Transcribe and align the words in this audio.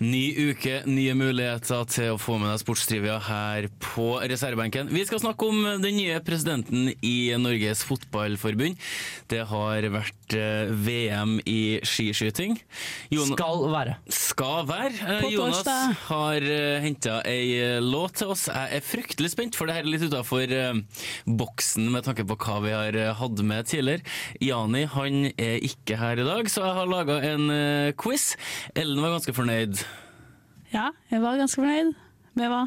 Ny 0.00 0.48
uke, 0.48 0.78
nye 0.88 1.12
muligheter 1.12 1.82
til 1.92 2.14
å 2.14 2.20
få 2.20 2.38
med 2.40 2.48
deg 2.48 2.60
sportstrivia 2.62 3.18
her 3.20 3.66
på 3.84 4.06
reservebenken. 4.32 4.88
Vi 4.88 5.02
skal 5.04 5.20
snakke 5.20 5.44
om 5.50 5.58
den 5.82 5.92
nye 5.98 6.14
presidenten 6.24 6.88
i 7.04 7.16
Norges 7.36 7.82
Fotballforbund. 7.84 8.78
Det 9.28 9.42
har 9.50 9.84
vært 9.92 10.36
eh, 10.38 10.72
VM 10.86 11.34
i 11.44 11.58
skiskyting. 11.84 12.56
Jon- 13.12 13.34
Skal 13.34 13.60
være. 13.74 13.98
skal 14.08 14.64
være. 14.70 14.94
Eh, 15.18 15.26
Jonas 15.34 15.68
har 16.08 16.48
uh, 16.48 16.80
henta 16.80 17.18
ei 17.28 17.52
eh, 17.60 17.76
låt 17.84 18.16
til 18.22 18.32
oss. 18.32 18.46
Jeg 18.48 18.80
er 18.80 18.88
fryktelig 18.88 19.34
spent, 19.34 19.58
for 19.60 19.68
det 19.68 19.76
her 19.76 19.84
er 19.84 19.92
litt 19.98 20.08
utafor 20.08 20.56
boksen 21.28 21.90
med 21.92 22.08
tanke 22.08 22.24
på 22.24 22.38
hva 22.40 22.56
vi 22.64 22.72
har 22.72 22.96
eh, 23.04 23.12
hatt 23.20 23.44
med 23.44 23.68
tidligere. 23.68 24.08
Jani 24.48 24.86
han 24.96 25.20
er 25.36 25.60
ikke 25.68 26.00
her 26.00 26.24
i 26.24 26.28
dag, 26.32 26.48
så 26.48 26.64
jeg 26.64 26.78
har 26.80 26.88
laga 26.96 27.20
en 27.34 27.46
eh, 27.52 27.92
quiz. 28.00 28.30
Ellen 28.72 29.04
var 29.04 29.18
ganske 29.18 29.36
fornøyd. 29.36 29.84
Ja, 30.70 30.90
jeg 31.10 31.22
var 31.22 31.40
ganske 31.40 31.58
fornøyd 31.58 31.96
med 32.38 32.52
hva? 32.52 32.60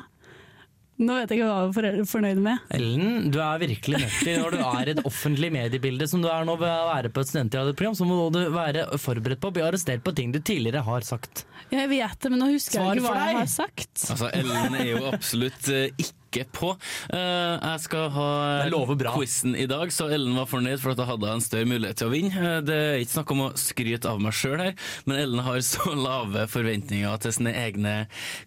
Nå 1.04 1.16
vet 1.18 1.32
jeg 1.32 1.40
ikke 1.40 1.48
hva 1.50 1.54
jeg 1.64 2.02
var 2.04 2.10
fornøyd 2.12 2.42
med. 2.44 2.66
Ellen, 2.76 3.30
du 3.34 3.40
er 3.42 3.62
virkelig 3.64 4.04
nødt 4.04 4.18
til, 4.22 4.36
når 4.44 4.54
du 4.54 4.60
er 4.62 4.90
i 4.90 4.94
et 4.94 5.02
offentlig 5.10 5.50
mediebilde 5.56 6.08
som 6.12 6.22
du 6.22 6.28
er 6.30 6.46
nå 6.46 6.54
ved 6.62 6.70
å 6.70 6.90
være 6.92 7.10
på 7.14 7.24
et 7.24 7.32
studentradioprogram, 7.32 7.96
så 7.98 8.08
må 8.08 8.28
du 8.36 8.42
være 8.54 8.86
forberedt 9.02 9.42
på 9.42 9.50
å 9.50 9.56
bli 9.56 9.66
arrestert 9.66 10.04
på 10.06 10.14
ting 10.16 10.36
du 10.36 10.38
tidligere 10.40 10.84
har 10.86 11.08
sagt. 11.08 11.46
Jeg 11.74 11.90
vet 11.90 12.20
det, 12.22 12.30
men 12.34 12.44
nå 12.44 12.52
husker 12.54 12.78
Svar 12.80 12.92
jeg 12.94 13.02
ikke 13.02 13.08
hva 13.10 13.14
hva 13.18 13.30
jeg 13.32 13.40
har 13.42 13.54
sagt. 13.54 13.94
Altså, 14.14 14.28
Ellen 14.38 14.76
er 14.78 14.90
jo 14.92 15.08
absolutt 15.10 15.70
eh, 15.74 16.04
ikke 16.04 16.44
på. 16.54 16.70
Eh, 17.14 17.20
jeg 17.62 17.82
skal 17.84 18.08
ha 18.14 18.28
Det 18.64 18.72
lover 18.74 18.98
bra. 18.98 19.12
quizen 19.18 19.54
i 19.58 19.66
dag, 19.70 19.92
så 19.94 20.08
Ellen 20.14 20.34
var 20.38 20.48
fornøyd 20.50 20.82
for 20.82 20.94
at 20.94 21.02
jeg 21.02 21.10
hadde 21.12 21.32
en 21.34 21.44
større 21.46 21.70
mulighet 21.70 22.00
til 22.02 22.10
å 22.10 22.14
vinne. 22.14 22.34
Eh, 22.42 22.60
det 22.66 22.78
er 22.78 22.98
ikke 23.04 23.16
snakk 23.16 23.34
om 23.36 23.44
å 23.46 23.50
skryte 23.60 24.10
av 24.10 24.22
meg 24.22 24.38
sjøl 24.38 24.62
her, 24.64 24.74
men 25.10 25.22
Ellen 25.24 25.44
har 25.46 25.62
så 25.74 25.94
lave 25.98 26.46
forventninger 26.54 27.22
til 27.26 27.36
sine 27.40 27.54
egne 27.64 27.96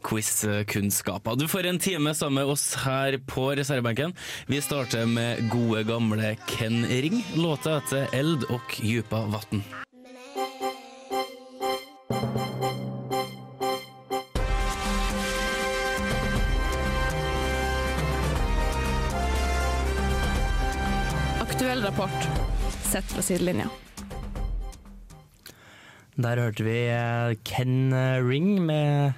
quizkunnskaper. 0.06 1.38
Du 1.40 1.46
får 1.50 1.70
en 1.72 1.82
time 1.82 2.14
sammen 2.14 2.42
med 2.42 2.52
oss 2.54 2.68
her 2.84 3.18
på 3.26 3.48
reservebenken. 3.58 4.14
Vi 4.50 4.60
starter 4.62 5.06
med 5.10 5.46
gode, 5.52 5.82
gamle 5.88 6.34
Ken 6.50 6.84
Ring. 6.90 7.22
Låta 7.38 7.78
heter 7.80 8.06
Eld 8.16 8.46
og 8.54 8.78
djupa 8.82 9.24
vatn. 9.32 9.62
Sett 22.96 23.12
fra 23.12 23.24
sidelinja. 23.24 23.68
Der 26.16 26.40
hørte 26.40 26.64
vi 26.64 26.78
eh, 26.88 27.36
Ken 27.44 27.92
eh, 27.92 28.24
Ring 28.24 28.56
med 28.64 29.16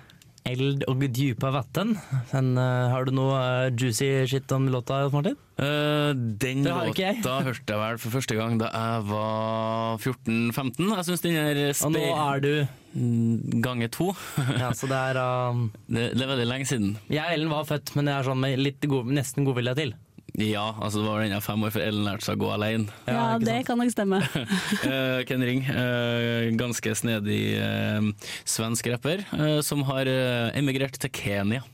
Eld 0.49 0.83
og 0.89 1.05
djupa 1.05 1.53
vatten. 1.55 1.93
Men, 2.33 2.49
eh, 2.59 2.89
har 2.91 3.07
du 3.07 3.13
noe 3.15 3.69
juicy 3.71 4.09
shit 4.27 4.51
om 4.57 4.67
låta, 4.73 5.05
Martin? 5.13 5.37
Uh, 5.59 6.15
den 6.15 6.63
låta 6.63 7.41
hørte 7.43 7.75
jeg 7.75 7.79
vel 7.83 7.97
for 7.99 8.15
første 8.15 8.37
gang 8.39 8.59
da 8.61 8.71
jeg 8.71 9.07
var 9.11 9.99
14-15. 9.99 10.91
Jeg 10.97 11.07
syns 11.09 11.25
den 11.25 11.39
er 11.39 11.63
Og 11.87 11.95
nå 11.95 12.05
er 12.15 12.43
du 12.43 12.53
gange 12.95 13.63
Ganger 13.63 13.91
to. 13.95 14.11
Ja, 14.59 14.73
så 14.75 14.91
det 14.91 14.99
er 15.13 15.23
um, 15.53 15.69
det, 15.87 16.13
det 16.17 16.25
er 16.25 16.35
veldig 16.35 16.51
lenge 16.51 16.71
siden. 16.71 16.97
Jeg 17.13 17.23
og 17.27 17.37
Ellen 17.37 17.55
var 17.55 17.69
født, 17.69 17.95
men 17.99 18.11
jeg 18.11 18.17
er 18.17 18.31
sånn 18.31 18.43
med 18.43 18.59
litt 18.63 18.91
god, 18.91 19.11
nesten 19.19 19.47
godvilje 19.47 19.79
til. 19.79 19.97
Ja, 20.39 20.69
altså 20.79 21.01
det 21.01 21.09
var 21.09 21.25
den 21.25 21.35
jeg 21.35 21.43
fem 21.43 21.65
år 21.67 21.73
før 21.75 21.85
Ellen 21.89 22.05
lærte 22.07 22.27
seg 22.29 22.39
å 22.39 22.43
gå 22.45 22.51
alene. 22.55 22.93
Ja, 23.09 23.15
ja 23.17 23.39
det 23.43 23.57
sant? 23.57 23.67
kan 23.67 23.81
nok 23.83 23.91
stemme. 23.91 24.21
uh, 24.23 25.21
Ken 25.29 25.43
Ring, 25.43 25.65
uh, 25.67 26.47
ganske 26.61 26.95
snedig 27.01 27.41
uh, 27.59 28.31
svensk 28.47 28.87
rapper, 28.93 29.25
som 29.67 29.83
har 29.89 30.11
emigrert 30.59 30.99
til 31.03 31.11
Kenya. 31.15 31.65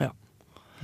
Ja. 0.00 0.10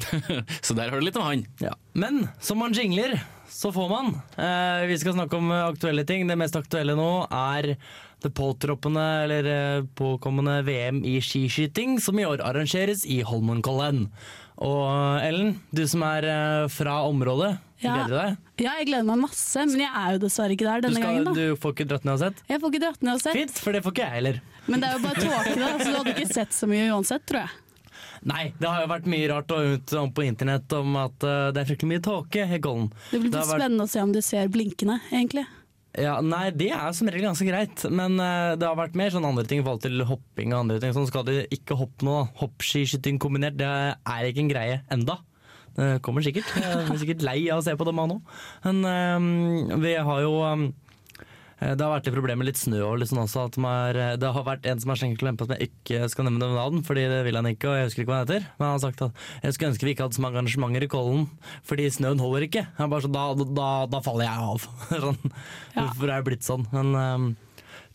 Så 0.66 0.76
der 0.76 0.92
har 0.92 1.00
du 1.00 1.06
litt 1.06 1.16
om 1.16 1.24
han. 1.24 1.46
Ja. 1.64 1.72
Men 1.96 2.26
som 2.44 2.60
man 2.60 2.76
jingler, 2.76 3.16
så 3.50 3.72
får 3.72 3.88
man. 3.90 4.12
Eh, 4.36 4.86
vi 4.86 4.98
skal 5.00 5.16
snakke 5.16 5.36
om 5.36 5.50
aktuelle 5.50 6.04
ting. 6.08 6.28
Det 6.28 6.38
mest 6.38 6.56
aktuelle 6.56 6.94
nå 6.98 7.10
er 7.26 7.74
det 8.22 8.32
påtroppende 8.36 9.04
eller 9.24 9.46
eh, 9.52 9.82
påkommende 9.96 10.58
VM 10.66 11.02
i 11.04 11.18
skiskyting, 11.24 11.98
som 12.00 12.18
i 12.20 12.26
år 12.28 12.42
arrangeres 12.44 13.04
i 13.06 13.20
Holmenkollen. 13.26 14.06
Og 14.60 14.82
eh, 14.90 15.28
Ellen, 15.30 15.54
du 15.72 15.86
som 15.88 16.02
er 16.04 16.26
eh, 16.28 16.68
fra 16.68 17.00
området, 17.08 17.56
Ja. 17.80 17.94
gleder 17.96 18.10
du 18.12 18.16
deg? 18.18 18.36
Ja, 18.60 18.72
jeg 18.76 18.90
gleder 18.90 19.06
meg 19.08 19.22
masse, 19.22 19.62
men 19.64 19.80
jeg 19.80 19.88
er 19.96 20.12
jo 20.12 20.18
dessverre 20.26 20.52
ikke 20.52 20.66
der 20.68 20.82
Du, 20.82 20.88
denne 20.90 21.00
skal, 21.00 21.14
gangen. 21.14 21.24
da. 21.24 21.32
du 21.32 21.56
får 21.62 21.72
ikke 21.72 21.86
dratt 21.88 22.04
ned 22.04 22.12
og 22.12 22.20
sett? 22.26 22.42
Jeg 22.50 22.60
får 22.60 22.74
ikke 22.74 22.82
dratt 22.84 23.02
ned 23.06 23.14
og 23.14 23.22
sett, 23.24 23.38
Fint, 23.38 23.56
for 23.64 23.72
det 23.72 23.80
får 23.86 23.94
ikke 23.96 24.04
jeg 24.04 24.16
heller. 24.18 24.40
men 24.66 24.80
det 24.84 24.90
er 24.90 24.92
jo 24.98 25.02
bare 25.06 25.24
tåke, 25.24 25.54
da, 25.56 25.70
så 25.80 25.86
du 25.88 25.96
hadde 25.96 26.12
ikke 26.18 26.28
sett 26.34 26.52
så 26.52 26.68
mye 26.68 26.90
uansett, 26.92 27.24
tror 27.30 27.40
jeg. 27.46 27.56
Nei, 28.28 28.42
det 28.60 28.68
har 28.68 28.82
jo 28.84 28.90
vært 28.92 29.06
mye 29.08 29.28
rart 29.32 29.48
ut 29.56 29.92
om 29.96 30.10
på 30.12 30.26
internett 30.28 30.72
om 30.76 30.92
at 31.00 31.16
det 31.24 31.56
er 31.62 31.68
fryktelig 31.70 31.88
mye 31.94 32.02
tåke 32.04 32.44
i 32.44 32.58
Gollen. 32.60 32.90
Det 33.08 33.16
blir 33.16 33.30
Det 33.30 33.32
litt 33.32 33.38
har 33.40 33.48
vært- 33.48 33.62
spennende 33.64 33.86
å 33.88 33.92
se 33.94 34.00
om 34.04 34.12
du 34.12 34.20
ser 34.20 34.48
blinkende, 34.52 34.98
egentlig. 35.08 35.46
Ja, 35.98 36.20
nei, 36.22 36.52
det 36.54 36.68
er 36.70 36.92
som 36.94 37.08
regel 37.10 37.26
ganske 37.26 37.46
greit, 37.48 37.82
men 37.90 38.14
uh, 38.22 38.54
det 38.54 38.66
har 38.66 38.78
vært 38.78 38.94
mer 38.98 39.10
sånn 39.10 39.26
andre 39.26 39.42
ting 39.48 39.58
i 39.58 39.64
forhold 39.64 39.82
til 39.82 40.04
hopping 40.06 40.52
og 40.54 40.60
andre 40.62 40.78
ting. 40.82 40.92
Sånn 40.94 41.08
skal 41.10 41.24
du 41.26 41.32
ikke 41.50 41.78
hoppe 41.80 42.06
nå. 42.06 42.20
Hoppskiskyting 42.38 43.18
kombinert, 43.22 43.58
det 43.58 43.66
er 43.66 44.28
ikke 44.28 44.44
en 44.44 44.52
greie 44.52 44.76
enda. 44.94 45.18
Det 45.74 45.96
kommer 46.06 46.22
sikkert. 46.22 46.46
Jeg 46.54 46.84
er 46.84 47.00
sikkert 47.00 47.24
lei 47.26 47.40
av 47.50 47.62
å 47.62 47.64
se 47.66 47.74
på 47.78 47.86
det 47.88 47.96
nå. 47.96 48.20
Men 48.68 48.86
uh, 48.86 49.80
vi 49.82 49.96
har 49.98 50.22
jo 50.22 50.32
eh, 50.46 50.64
det 51.60 51.84
har 51.84 51.92
vært 51.92 52.06
litt 52.08 52.16
problemer 52.16 52.40
med 52.40 52.48
litt 52.48 52.60
snø 52.60 52.80
og 52.86 53.00
litt 53.00 53.10
sånn 53.10 53.22
også. 53.22 53.46
At 53.50 53.58
er, 53.60 53.98
det 54.20 54.32
har 54.32 54.46
vært 54.46 54.68
en 54.70 54.80
som 54.80 54.92
har 54.92 55.00
skjenket 55.00 55.20
klem 55.20 55.36
på 55.36 55.46
som 55.46 55.56
jeg 55.56 55.68
ikke 55.68 56.08
skal 56.12 56.28
nevne 56.28 56.48
navn, 56.54 56.80
fordi 56.86 57.04
det 57.12 57.20
vil 57.26 57.36
han 57.36 57.50
ikke, 57.50 57.68
og 57.68 57.76
jeg 57.76 57.90
husker 57.90 58.04
ikke 58.04 58.12
hva 58.12 58.20
han 58.20 58.28
heter. 58.28 58.46
Men 58.56 58.66
han 58.66 58.76
har 58.76 58.84
sagt 58.86 59.04
at 59.04 59.24
jeg 59.44 59.56
skulle 59.56 59.72
ønske 59.74 59.88
vi 59.88 59.94
ikke 59.94 60.06
hadde 60.06 60.16
så 60.16 60.24
mange 60.24 60.40
arrangementer 60.40 60.86
i 60.86 60.90
Kollen, 60.96 61.26
fordi 61.68 61.88
snøen 61.92 62.22
holder 62.24 62.48
ikke. 62.48 62.66
Han 62.78 62.88
er 62.88 62.94
bare 62.94 63.06
sånn, 63.06 63.16
da, 63.16 63.48
da, 63.60 63.70
da 63.92 64.04
faller 64.06 64.28
jeg 64.28 64.50
av. 64.50 64.68
sånn. 65.06 65.34
Ja. 65.74 65.82
Hvorfor 65.82 66.06
er 66.08 66.14
det 66.14 66.28
blitt 66.30 66.48
sånn? 66.48 66.68
Men 66.72 66.94
um, 66.96 67.28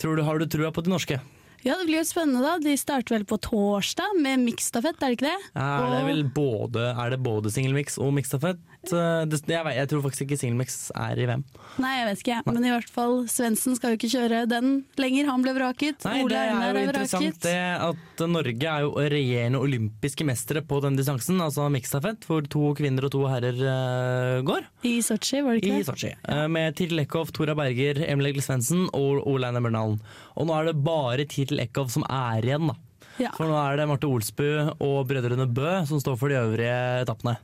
tror 0.01 0.19
du, 0.19 0.25
har 0.29 0.37
du 0.37 0.45
trua 0.49 0.69
på 0.75 0.85
de 0.85 0.93
norske? 0.93 1.21
Ja, 1.65 1.73
det 1.79 1.87
blir 1.87 1.97
jo 1.97 2.05
spennende, 2.05 2.43
da. 2.45 2.59
De 2.61 2.75
starter 2.77 3.15
vel 3.15 3.23
på 3.25 3.39
torsdag 3.41 4.19
med 4.21 4.43
miksstafett, 4.43 4.99
er 5.01 5.09
det 5.09 5.17
ikke 5.17 5.31
det? 5.31 5.47
Er 5.57 5.87
det 5.95 6.01
vel 6.05 6.21
både, 6.35 6.91
er 6.93 7.15
det 7.15 7.17
både 7.25 7.49
singelmiks 7.49 7.97
og 7.97 8.13
mixstafett? 8.13 8.61
Eh, 8.93 9.25
det- 9.25 9.41
Jeg, 9.47 9.65
jeg 9.75 9.87
tror 9.89 10.01
faktisk 10.03 10.25
ikke 10.27 10.37
singelmix 10.39 10.91
er 10.95 11.17
i 11.19 11.25
VM. 11.25 11.43
Nei, 11.79 11.91
jeg 11.99 12.05
vet 12.09 12.19
ikke, 12.23 12.53
men 12.53 12.65
i 12.65 12.69
hvert 12.73 12.89
fall 12.89 13.25
Svendsen 13.31 13.75
skal 13.75 13.91
jo 13.93 13.97
ikke 13.97 14.11
kjøre 14.13 14.47
den 14.47 14.85
lenger. 14.97 15.25
Han 15.31 15.41
ble 15.41 15.53
vraket. 15.55 16.03
Nei, 16.05 16.21
Ole 16.23 16.29
det 16.29 16.37
er 16.37 16.51
jo 16.51 16.77
er 16.77 16.87
interessant 16.89 17.25
vraket. 17.25 17.41
det 17.41 17.63
at 17.89 18.25
Norge 18.29 18.67
er 18.75 18.81
jo 18.85 18.91
regjerende 18.95 19.59
olympiske 19.61 20.25
mestere 20.25 20.61
på 20.65 20.81
den 20.81 20.95
distansen, 20.95 21.39
altså 21.41 21.69
miksstafett, 21.71 22.25
hvor 22.25 22.47
to 22.47 22.73
kvinner 22.75 23.05
og 23.05 23.11
to 23.11 23.25
herrer 23.27 23.55
uh, 23.59 24.41
går. 24.45 24.65
I 24.83 24.99
Sotsji, 25.01 25.41
var 25.43 25.55
det 25.55 25.63
ikke 25.63 25.77
det? 25.79 25.85
Sotsji. 25.89 26.13
Uh, 26.27 26.47
Med 26.47 26.75
Tiril 26.75 26.99
Eckhoff, 27.05 27.31
Tora 27.31 27.55
Berger, 27.55 28.03
Emil 28.07 28.27
Egil 28.31 28.41
Svendsen 28.45 28.87
og 28.93 29.25
Ole 29.27 29.47
Einar 29.49 29.61
Bjørndalen. 29.65 29.99
Og 30.37 30.47
nå 30.47 30.55
er 30.59 30.71
det 30.71 30.83
bare 30.83 31.25
Tiril 31.25 31.59
Eckhoff 31.65 31.91
som 31.91 32.03
er 32.09 32.41
igjen, 32.45 32.67
da. 32.71 32.75
Ja. 33.17 33.29
For 33.31 33.47
nå 33.47 33.55
er 33.55 33.77
det 33.79 33.85
Marte 33.87 34.09
Olsbu 34.11 34.73
og 34.83 35.07
brødrene 35.07 35.45
Bø 35.47 35.85
som 35.87 36.01
står 36.03 36.17
for 36.19 36.27
de 36.27 36.35
øvrige 36.35 36.75
etappene. 37.05 37.37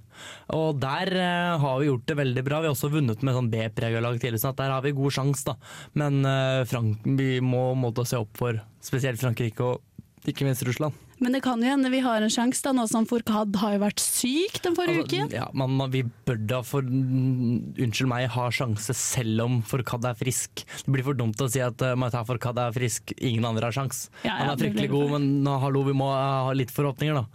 Og 0.58 0.80
der 0.82 1.14
uh, 1.16 1.62
har 1.62 1.80
vi 1.82 1.90
gjort 1.90 2.08
det 2.10 2.18
veldig 2.22 2.46
bra. 2.48 2.62
Vi 2.62 2.70
har 2.70 2.76
også 2.76 2.92
vunnet 2.94 3.24
med 3.26 3.38
sånn 3.38 3.52
B-prega 3.54 4.02
lag 4.04 4.18
tidligere, 4.18 4.44
så 4.44 4.52
at 4.52 4.60
der 4.64 4.74
har 4.76 4.84
vi 4.86 4.96
god 4.98 5.16
sjanse, 5.18 5.54
da. 5.54 5.56
Men 6.02 6.22
uh, 6.28 6.64
Frank, 6.70 7.06
vi 7.20 7.38
må 7.44 7.72
måtte 7.80 8.08
se 8.10 8.20
opp 8.22 8.36
for 8.40 8.60
spesielt 8.84 9.22
Frankrike 9.22 9.66
og 9.66 10.30
ikke 10.30 10.46
minst 10.48 10.66
Russland. 10.68 10.98
Men 11.22 11.36
det 11.36 11.44
kan 11.46 11.62
jo 11.62 11.70
hende 11.70 11.92
vi 11.94 12.00
har 12.02 12.24
en 12.26 12.32
sjanse, 12.34 12.64
da, 12.66 12.74
nå 12.74 12.88
som 12.90 13.06
Fourcade 13.10 13.60
har 13.62 13.76
jo 13.76 13.82
vært 13.84 14.02
syk 14.02 14.58
den 14.66 14.74
forrige 14.78 15.04
Altså, 15.04 15.20
uken. 15.22 15.36
ja, 15.38 15.48
man, 15.54 15.76
man, 15.78 15.92
vi 15.94 16.02
bør 16.26 16.40
da 16.50 16.62
for 16.66 16.82
unnskyld 16.86 18.10
meg 18.10 18.26
ha 18.34 18.48
sjanse 18.54 18.96
selv 18.98 19.46
om 19.46 19.60
Forkad 19.66 20.08
er 20.10 20.18
frisk. 20.18 20.64
Det 20.82 20.94
blir 20.94 21.06
for 21.06 21.18
dumt 21.18 21.42
å 21.42 21.50
si 21.52 21.62
at 21.62 21.82
uh, 21.86 21.94
Maita 22.00 22.24
Forkad 22.28 22.58
er 22.62 22.74
frisk, 22.76 23.14
ingen 23.22 23.46
andre 23.48 23.70
har 23.70 23.78
sjans. 23.78 24.08
Ja, 24.26 24.34
ja, 24.34 24.38
Han 24.42 24.56
er 24.56 24.64
fryktelig 24.66 24.90
god, 24.94 25.14
men 25.16 25.28
nå, 25.46 25.58
hallo, 25.62 25.86
vi 25.88 25.96
må 25.98 26.10
uh, 26.10 26.48
ha 26.50 26.56
litt 26.58 26.74
forhåpninger, 26.74 27.22
da. 27.22 27.28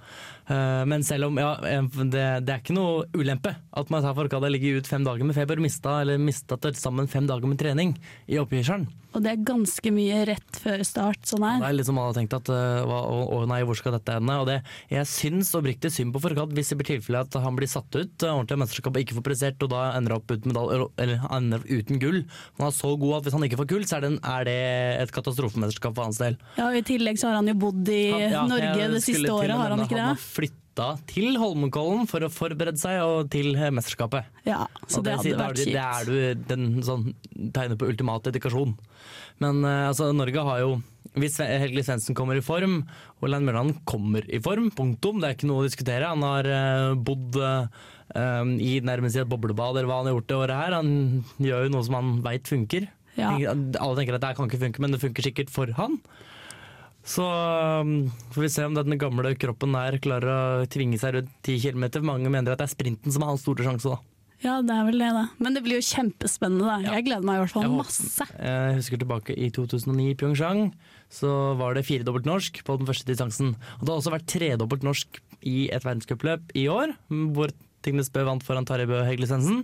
Uh, 0.46 0.82
Men 0.86 1.02
selv 1.02 1.26
om 1.26 1.38
ja, 1.40 1.56
eh, 1.66 1.82
det, 2.06 2.26
det 2.46 2.52
er 2.54 2.60
ikke 2.62 2.74
noe 2.76 3.06
ulempe 3.18 3.50
at 3.54 3.88
Maita 3.90 4.12
Farkad 4.14 4.44
har 4.46 4.52
ligget 4.54 4.82
ut 4.82 4.90
fem 4.90 5.02
dager 5.06 5.26
med 5.26 5.34
feber, 5.34 5.58
mista, 5.62 6.00
eller 6.04 6.20
mista 6.22 6.58
til 6.62 6.74
sammen 6.78 7.10
fem 7.10 7.26
dager 7.26 7.50
med 7.50 7.58
trening 7.58 7.96
i 8.30 8.38
oppgjørselen. 8.42 8.86
Og 9.16 9.24
det 9.24 9.32
er 9.32 9.44
ganske 9.48 9.92
mye 9.96 10.18
rett 10.28 10.58
før 10.60 10.82
start, 10.84 11.22
sånn 11.24 11.44
Det 11.62 11.68
er 11.70 11.76
litt 11.78 11.88
som 11.88 11.96
man 11.96 12.10
har 12.10 12.16
tenkt 12.18 12.36
at 12.36 12.50
øh, 12.52 12.84
å, 12.84 13.20
å 13.38 13.40
nei, 13.48 13.62
hvor 13.64 13.78
skal 13.78 13.96
dette 13.96 14.18
ende? 14.20 14.36
Og 14.42 14.48
det, 14.50 14.58
jeg 14.92 15.08
syns 15.08 15.54
oppriktig 15.56 15.90
synd 15.94 16.12
på 16.12 16.20
Forkant 16.26 16.52
hvis 16.56 16.72
det 16.72 16.78
blir 16.82 16.90
tilfelle 16.90 17.24
at 17.24 17.38
han 17.40 17.56
blir 17.56 17.70
satt 17.70 17.88
ut 17.96 18.26
øh, 18.26 18.34
ordentlig 18.34 18.58
av 18.58 18.62
mesterskapet 18.66 19.00
og 19.00 19.06
ikke 19.06 19.18
får 19.18 19.26
prestert, 19.30 19.64
og 19.64 19.72
da 19.72 19.86
ender 19.96 20.18
opp 20.18 20.36
uten 20.36 20.52
medal, 20.52 20.86
eller, 21.00 21.24
ender 21.38 21.64
uten 21.64 22.02
gull. 22.02 22.22
Han 22.60 22.68
er 22.68 22.76
så 22.76 22.92
god 23.00 23.18
at 23.18 23.28
hvis 23.28 23.38
han 23.38 23.48
ikke 23.48 23.60
får 23.62 23.70
gull, 23.72 23.88
så 23.88 23.98
er 23.98 24.04
det, 24.06 24.12
en, 24.12 24.20
er 24.36 24.46
det 24.50 24.58
et 25.06 25.16
katastrofemesterskap 25.16 25.96
for 25.96 26.10
hans 26.10 26.20
del. 26.20 26.36
Ja, 26.60 26.68
og 26.68 26.76
I 26.76 26.84
tillegg 26.86 27.18
så 27.22 27.30
har 27.32 27.40
han 27.40 27.48
jo 27.50 27.56
bodd 27.66 27.88
i 27.88 28.02
Han- 28.12 28.28
ja, 28.36 28.46
Norge 28.52 28.92
det 28.96 29.02
siste 29.06 29.32
året, 29.32 29.56
har 29.56 29.72
han 29.72 29.80
ikke 29.80 29.96
ikke 29.96 30.02
Han 30.02 30.16
har 30.16 30.20
det? 30.20 30.56
Flytta 30.76 30.98
til 31.08 31.36
Holmenkollen 31.40 32.06
for 32.08 32.20
å 32.24 32.28
forberede 32.30 32.78
seg 32.78 33.00
og 33.00 33.30
til 33.32 33.54
eh, 33.56 33.72
mesterskapet. 33.72 34.26
Ja, 34.44 34.66
så 34.86 35.00
Og 35.00 35.06
det 35.06 35.16
hadde 35.16 35.38
vært 35.38 35.62
kjipt. 35.62 35.72
Det 35.72 35.84
er 35.84 36.04
du 36.04 36.44
den 36.50 36.82
sånn 36.84 37.14
tegner 37.52 37.76
på 37.76 37.88
ultimat 37.88 38.24
dedikasjon. 38.28 38.76
Men 39.40 39.64
eh, 39.64 39.88
altså, 39.88 40.12
Norge 40.12 40.44
har 40.44 40.60
jo 40.60 40.76
Hvis 41.16 41.38
Helge 41.40 41.82
Svendsen 41.82 42.14
kommer 42.14 42.36
i 42.36 42.44
form, 42.44 42.82
og 43.22 43.30
Lein 43.30 43.46
Mørland 43.46 43.78
kommer 43.88 44.26
i 44.28 44.40
form, 44.42 44.68
punktum, 44.70 45.20
det 45.20 45.30
er 45.30 45.36
ikke 45.36 45.48
noe 45.48 45.62
å 45.62 45.68
diskutere. 45.68 46.10
Han 46.12 46.24
har 46.26 46.44
eh, 46.44 46.94
bodd 46.94 47.38
i 48.62 48.76
nærmest 48.86 49.18
et 49.18 49.26
boblebad, 49.28 49.74
eller 49.74 49.88
hva 49.88 49.96
han 49.98 50.06
har 50.06 50.14
gjort 50.14 50.28
det 50.30 50.36
året 50.36 50.60
her. 50.60 50.76
Han 50.76 51.24
gjør 51.42 51.64
jo 51.66 51.72
noe 51.72 51.84
som 51.88 51.96
han 51.98 52.12
veit 52.22 52.46
funker. 52.48 52.86
Ja. 53.18 53.32
Alle 53.34 53.96
tenker 53.98 54.16
at 54.16 54.22
det 54.22 54.30
kan 54.38 54.46
ikke 54.46 54.60
funke, 54.62 54.82
men 54.84 54.94
det 54.94 55.00
funker 55.02 55.26
sikkert 55.26 55.50
for 55.50 55.72
han. 55.74 55.98
Så 57.06 57.22
um, 57.22 58.10
får 58.34 58.42
vi 58.42 58.50
se 58.50 58.66
om 58.66 58.74
den 58.74 58.98
gamle 58.98 59.30
kroppen 59.38 59.76
her 59.78 59.96
klarer 60.02 60.32
å 60.32 60.66
tvinge 60.70 60.98
seg 60.98 61.14
rundt 61.14 61.32
10 61.46 61.62
km. 61.62 61.86
Mange 62.06 62.32
mener 62.32 62.54
at 62.54 62.62
det 62.62 62.66
er 62.66 62.74
sprinten 62.74 63.14
som 63.14 63.22
er 63.22 63.30
hans 63.30 63.44
store 63.46 63.66
sjanse, 63.66 63.94
da. 63.94 64.02
Ja, 64.44 64.58
det 64.60 64.74
er 64.74 64.84
vel 64.84 65.00
det, 65.00 65.12
da. 65.16 65.22
Men 65.40 65.54
det 65.56 65.62
blir 65.64 65.78
jo 65.78 65.86
kjempespennende, 65.86 66.66
da. 66.66 66.96
Jeg 66.98 67.06
gleder 67.06 67.24
meg 67.24 67.38
i 67.38 67.42
hvert 67.44 67.54
fall 67.54 67.64
Jeg 67.64 67.76
masse. 67.78 68.26
Jeg 68.36 68.74
husker 68.76 69.00
tilbake 69.00 69.36
i 69.38 69.48
2009 69.54 70.10
i 70.10 70.16
Pyeongchang, 70.18 70.66
så 71.08 71.30
var 71.56 71.78
det 71.78 71.86
firedobbelt 71.88 72.28
norsk 72.28 72.60
på 72.66 72.76
den 72.80 72.90
første 72.90 73.08
distansen. 73.08 73.54
Og 73.78 73.86
det 73.86 73.94
har 73.94 74.02
også 74.02 74.12
vært 74.12 74.28
tredobbelt 74.34 74.84
norsk 74.84 75.22
i 75.46 75.70
et 75.72 75.86
verdenscupløp 75.86 76.52
i 76.58 76.66
år, 76.72 76.92
hvor 77.32 77.54
Tingnes 77.86 78.10
Bø 78.12 78.26
vant 78.26 78.44
foran 78.44 78.66
Tarjei 78.68 78.90
Bø 78.90 79.00
Heglesensen. 79.06 79.62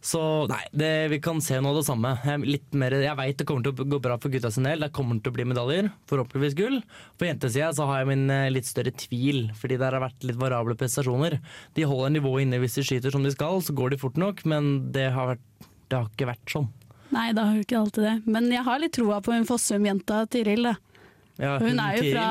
Så 0.00 0.20
nei, 0.50 0.62
det, 0.78 0.90
vi 1.10 1.18
kan 1.22 1.40
se 1.42 1.56
av 1.58 1.74
det 1.74 1.84
samme. 1.86 2.12
Jeg, 2.22 2.60
mer, 2.78 2.94
jeg 3.02 3.18
veit 3.18 3.38
det 3.40 3.46
kommer 3.48 3.66
til 3.66 3.74
å 3.74 3.88
gå 3.96 4.00
bra 4.02 4.18
for 4.22 4.32
gutta 4.32 4.50
sin 4.54 4.68
del. 4.68 4.84
Det 4.86 4.92
kommer 4.94 5.18
til 5.18 5.32
å 5.32 5.36
bli 5.36 5.46
medaljer, 5.50 5.90
forhåpentligvis 6.10 6.56
gull. 6.58 6.78
På 7.18 7.26
jentesida 7.26 7.88
har 7.90 8.02
jeg 8.02 8.10
min 8.12 8.26
eh, 8.32 8.46
litt 8.54 8.68
større 8.68 8.94
tvil, 8.94 9.48
fordi 9.58 9.78
det 9.80 9.88
har 9.88 9.98
vært 10.02 10.26
litt 10.28 10.38
variable 10.38 10.78
prestasjoner. 10.78 11.40
De 11.74 11.86
holder 11.88 12.14
nivået 12.14 12.46
inne 12.46 12.62
hvis 12.62 12.78
de 12.78 12.86
skyter 12.86 13.14
som 13.14 13.26
de 13.26 13.34
skal, 13.34 13.62
så 13.64 13.74
går 13.76 13.94
de 13.94 14.02
fort 14.04 14.18
nok, 14.20 14.44
men 14.48 14.90
det 14.94 15.10
har, 15.16 15.34
vært, 15.34 15.70
det 15.90 15.98
har 15.98 16.12
ikke 16.12 16.30
vært 16.30 16.54
sånn. 16.54 16.70
Nei, 17.08 17.30
det 17.32 17.40
har 17.40 17.56
jo 17.56 17.64
ikke 17.64 17.78
alltid 17.80 18.04
det. 18.04 18.16
Men 18.28 18.50
jeg 18.52 18.64
har 18.66 18.82
litt 18.82 18.94
troa 18.98 19.22
på 19.24 19.34
hun 19.34 19.48
Fossum-jenta 19.48 20.26
Tiril, 20.30 20.70
da. 20.70 20.76
Ja, 21.38 21.52
Hun 21.62 21.78
er, 21.78 21.96
jo 21.98 22.10
fra, 22.10 22.24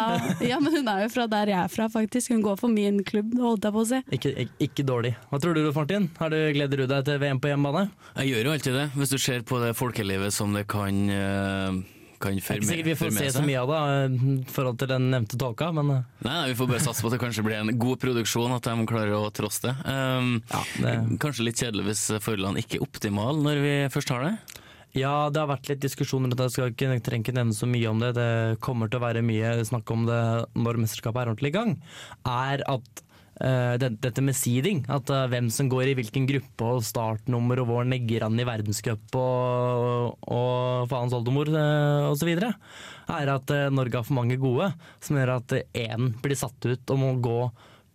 ja, 0.44 0.58
men 0.60 0.74
hun 0.74 0.88
er 0.92 1.06
jo 1.06 1.10
fra 1.14 1.28
der 1.32 1.52
jeg 1.54 1.60
er 1.64 1.72
fra, 1.72 1.88
faktisk. 1.92 2.34
Hun 2.34 2.42
går 2.44 2.58
for 2.60 2.72
min 2.72 3.00
klubb, 3.08 3.38
holdt 3.40 3.64
jeg 3.64 3.76
på 3.78 3.84
å 3.84 3.88
si. 3.88 4.02
Ikke, 4.18 4.34
ikke, 4.44 4.58
ikke 4.68 4.88
dårlig. 4.88 5.14
Hva 5.32 5.40
tror 5.44 5.56
du, 5.56 5.62
Rolf 5.64 5.80
Martin? 5.80 6.10
Har 6.20 6.34
du, 6.34 6.40
gleder 6.58 6.84
du 6.84 6.88
deg 6.92 7.06
til 7.08 7.22
VM 7.24 7.40
på 7.40 7.52
hjemmebane? 7.54 7.88
Jeg 8.18 8.34
gjør 8.34 8.50
jo 8.50 8.56
alltid 8.58 8.80
det, 8.82 8.88
hvis 9.00 9.14
du 9.16 9.20
ser 9.22 9.46
på 9.48 9.62
det 9.64 9.72
folkelivet 9.80 10.36
som 10.36 10.52
det 10.58 10.66
kan 10.68 11.06
eh, 11.14 11.80
kan 12.18 12.34
Det 12.34 12.44
er 12.50 12.58
ikke 12.58 12.68
sikkert 12.72 12.88
vi 12.90 12.96
får 12.98 13.12
se 13.14 13.28
så 13.36 13.44
mye 13.46 13.60
av 13.62 13.72
det 13.72 13.80
eh, 13.86 14.14
i 14.34 14.38
forhold 14.52 14.80
til 14.82 14.90
den 14.90 15.10
nevnte 15.14 15.38
tolka, 15.40 15.70
men 15.76 15.92
eh, 15.94 16.06
Nei, 16.26 16.32
nei, 16.34 16.46
Vi 16.52 16.58
får 16.60 16.70
bare 16.72 16.84
satse 16.84 17.04
på 17.06 17.12
at 17.12 17.16
det 17.18 17.22
kanskje 17.22 17.46
blir 17.46 17.60
en 17.62 17.74
god 17.80 18.02
produksjon, 18.02 18.56
at 18.58 18.68
de 18.68 18.88
klarer 18.90 19.14
å 19.18 19.28
trosse 19.32 19.64
det. 19.68 19.76
Um, 19.86 20.40
Ja, 20.52 20.64
det- 20.82 21.20
Kanskje 21.22 21.46
litt 21.48 21.62
kjedelig 21.62 21.92
hvis 21.92 22.06
forholdene 22.24 22.64
ikke 22.64 22.80
er 22.82 22.88
optimale 22.88 23.40
når 23.44 23.62
vi 23.64 23.76
først 23.94 24.12
har 24.16 24.26
det. 24.26 24.57
Ja, 24.96 25.28
det 25.34 25.42
har 25.42 25.50
vært 25.50 25.68
litt 25.72 25.82
diskusjoner, 25.84 26.32
jeg 26.32 26.54
skal 26.54 26.72
ikke, 26.72 26.92
jeg 26.96 27.04
trenger 27.06 27.26
ikke 27.26 27.36
nevne 27.40 27.58
så 27.58 27.68
mye 27.70 27.90
om 27.90 28.00
det. 28.02 28.14
Det 28.18 28.62
kommer 28.64 28.90
til 28.90 29.02
å 29.02 29.06
være 29.08 29.26
mye 29.26 29.58
snakk 29.68 29.92
om 29.94 30.08
det 30.08 30.22
når 30.56 30.80
mesterskapet 30.84 31.22
er 31.22 31.34
ordentlig 31.34 31.52
i 31.54 31.58
gang. 31.60 31.76
Er 32.30 32.66
at 32.70 33.04
Uh, 33.38 33.78
det, 33.78 33.92
dette 34.02 34.22
med 34.26 34.34
seeding, 34.34 34.80
at 34.90 35.12
uh, 35.14 35.28
hvem 35.30 35.52
som 35.54 35.68
går 35.70 35.92
i 35.92 35.94
hvilken 36.00 36.24
gruppe 36.26 36.70
og 36.74 36.82
startnummer 36.82 37.60
og 37.62 37.68
hvor 37.70 37.86
negger 37.86 38.24
han 38.26 38.40
i 38.42 38.48
verdenscup 38.48 39.14
og, 39.14 40.16
og 40.26 40.88
faens 40.90 41.14
oldemor 41.14 41.52
uh, 41.54 42.08
osv., 42.10 42.32
er 42.34 43.32
at 43.32 43.54
eh, 43.54 43.70
Norge 43.70 44.02
har 44.02 44.08
for 44.08 44.18
mange 44.18 44.40
gode, 44.42 44.72
som 45.06 45.16
gjør 45.16 45.36
at 45.38 45.54
én 45.78 46.10
blir 46.24 46.36
satt 46.36 46.66
ut 46.66 46.92
og 46.92 47.00
må 47.00 47.14
gå 47.24 47.38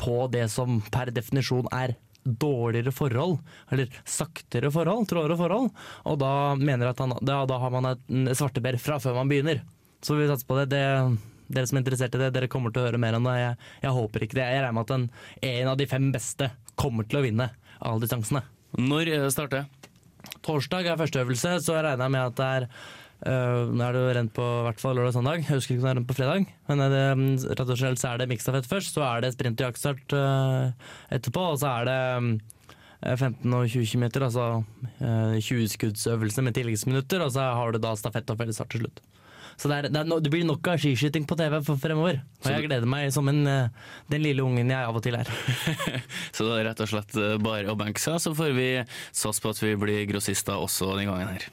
på 0.00 0.14
det 0.32 0.46
som 0.54 0.78
per 0.94 1.10
definisjon 1.12 1.66
er 1.74 1.96
dårligere 2.24 2.92
forhold, 2.94 3.38
eller 3.72 3.90
saktere 4.04 4.70
forhold, 4.72 5.08
trådere 5.10 5.36
forhold, 5.40 5.70
og 6.06 6.18
da 6.22 6.32
mener 6.60 6.86
jeg 6.86 6.96
at 6.96 7.02
han, 7.04 7.14
da, 7.20 7.42
da 7.48 7.58
har 7.62 7.74
man 7.74 7.90
et 7.92 8.38
svarteper 8.38 8.78
fra 8.82 9.00
før 9.02 9.18
man 9.20 9.32
begynner. 9.32 9.62
Så 10.02 10.16
vi 10.18 10.26
satser 10.30 10.48
på 10.48 10.58
det. 10.62 10.70
det. 10.74 10.86
Dere 11.52 11.68
som 11.68 11.76
er 11.76 11.82
interessert 11.82 12.14
i 12.16 12.20
det, 12.22 12.30
dere 12.32 12.48
kommer 12.48 12.72
til 12.72 12.80
å 12.80 12.86
høre 12.86 13.00
mer 13.02 13.18
om 13.18 13.26
det. 13.28 13.34
Jeg, 13.36 13.56
jeg 13.82 13.96
håper 13.98 14.24
ikke 14.24 14.38
det. 14.38 14.46
Jeg 14.48 14.62
regner 14.62 14.76
med 14.78 14.86
at 14.86 14.94
en, 14.96 15.06
en 15.50 15.70
av 15.74 15.76
de 15.78 15.86
fem 15.90 16.06
beste 16.14 16.48
kommer 16.80 17.04
til 17.04 17.20
å 17.20 17.24
vinne 17.26 17.50
alle 17.82 18.02
distansene. 18.02 18.40
Når 18.80 19.10
det 19.10 19.32
starter? 19.34 19.66
Torsdag 20.46 20.88
er 20.88 20.98
første 21.00 21.20
øvelse, 21.20 21.58
så 21.60 21.76
jeg 21.76 21.84
regner 21.90 22.12
med 22.14 22.30
at 22.30 22.38
det 22.38 22.48
er 22.56 22.68
Nå 23.22 23.84
er 23.86 23.94
det 23.94 24.00
jo 24.02 24.14
rent 24.16 24.32
på 24.34 24.44
hvert 24.66 24.80
fall 24.82 24.96
lørdag 24.98 25.12
og 25.12 25.16
søndag, 25.18 25.44
jeg 25.44 25.54
husker 25.54 25.76
ikke 25.76 25.82
om 25.82 25.86
det 25.86 25.92
er 25.92 25.98
rent 26.00 26.08
på 26.08 26.16
fredag. 26.18 26.48
Men 26.70 26.82
er 26.82 26.90
det, 26.90 27.04
mm, 27.20 27.28
rett 27.52 27.68
og 27.68 27.78
slett 27.78 28.02
så 28.02 28.08
er 28.10 28.22
det 28.22 28.28
miksstafett 28.32 28.66
først, 28.66 28.98
så 28.98 29.04
er 29.06 29.22
det 29.22 29.30
sprint 29.36 29.62
og 29.62 29.68
jaktstart 29.68 30.16
øh, 30.18 30.90
etterpå, 31.14 31.44
og 31.52 31.60
så 31.62 31.70
er 31.70 31.86
det 31.86 32.00
mm, 32.26 32.32
15 33.14 33.54
og 33.58 33.70
20 33.70 33.86
km, 33.92 34.04
altså 34.26 34.48
øh, 34.98 35.38
20 35.38 35.70
skuddsøvelse 35.76 36.42
med 36.42 36.58
tilleggsminutter, 36.58 37.22
og 37.22 37.30
så 37.36 37.46
har 37.54 37.70
du 37.70 37.78
da 37.82 37.94
stafett 37.98 38.34
og 38.34 38.42
fellesstart 38.42 38.74
til 38.74 38.86
slutt. 38.86 39.02
Så 39.60 39.68
det, 39.68 39.76
er, 39.76 39.88
det, 39.92 40.00
er 40.00 40.08
no, 40.08 40.18
det 40.22 40.30
blir 40.32 40.46
nok 40.48 40.66
av 40.72 40.80
skiskyting 40.80 41.26
på 41.28 41.36
TV 41.38 41.58
for 41.62 41.78
fremover. 41.78 42.22
Og 42.42 42.50
jeg 42.50 42.66
gleder 42.66 42.88
meg 42.88 43.12
som 43.14 43.28
en, 43.30 43.44
den 44.10 44.24
lille 44.24 44.42
ungen 44.42 44.72
jeg 44.72 44.88
av 44.88 44.98
og 44.98 45.04
til 45.04 45.18
er. 45.18 45.28
Så 46.34 46.48
det 46.48 46.56
er 46.56 46.70
rett 46.72 46.82
og 46.82 46.90
slett 46.90 47.18
eh, 47.20 47.36
bare 47.42 47.70
å 47.70 47.78
benke 47.78 48.02
seg, 48.02 48.18
så 48.22 48.34
får 48.34 48.54
vi 48.56 48.70
satse 49.12 49.44
på 49.44 49.52
at 49.52 49.62
vi 49.62 49.76
blir 49.78 50.08
grossister 50.10 50.58
også 50.58 50.96
den 50.98 51.12
gangen 51.12 51.36
her. 51.36 51.50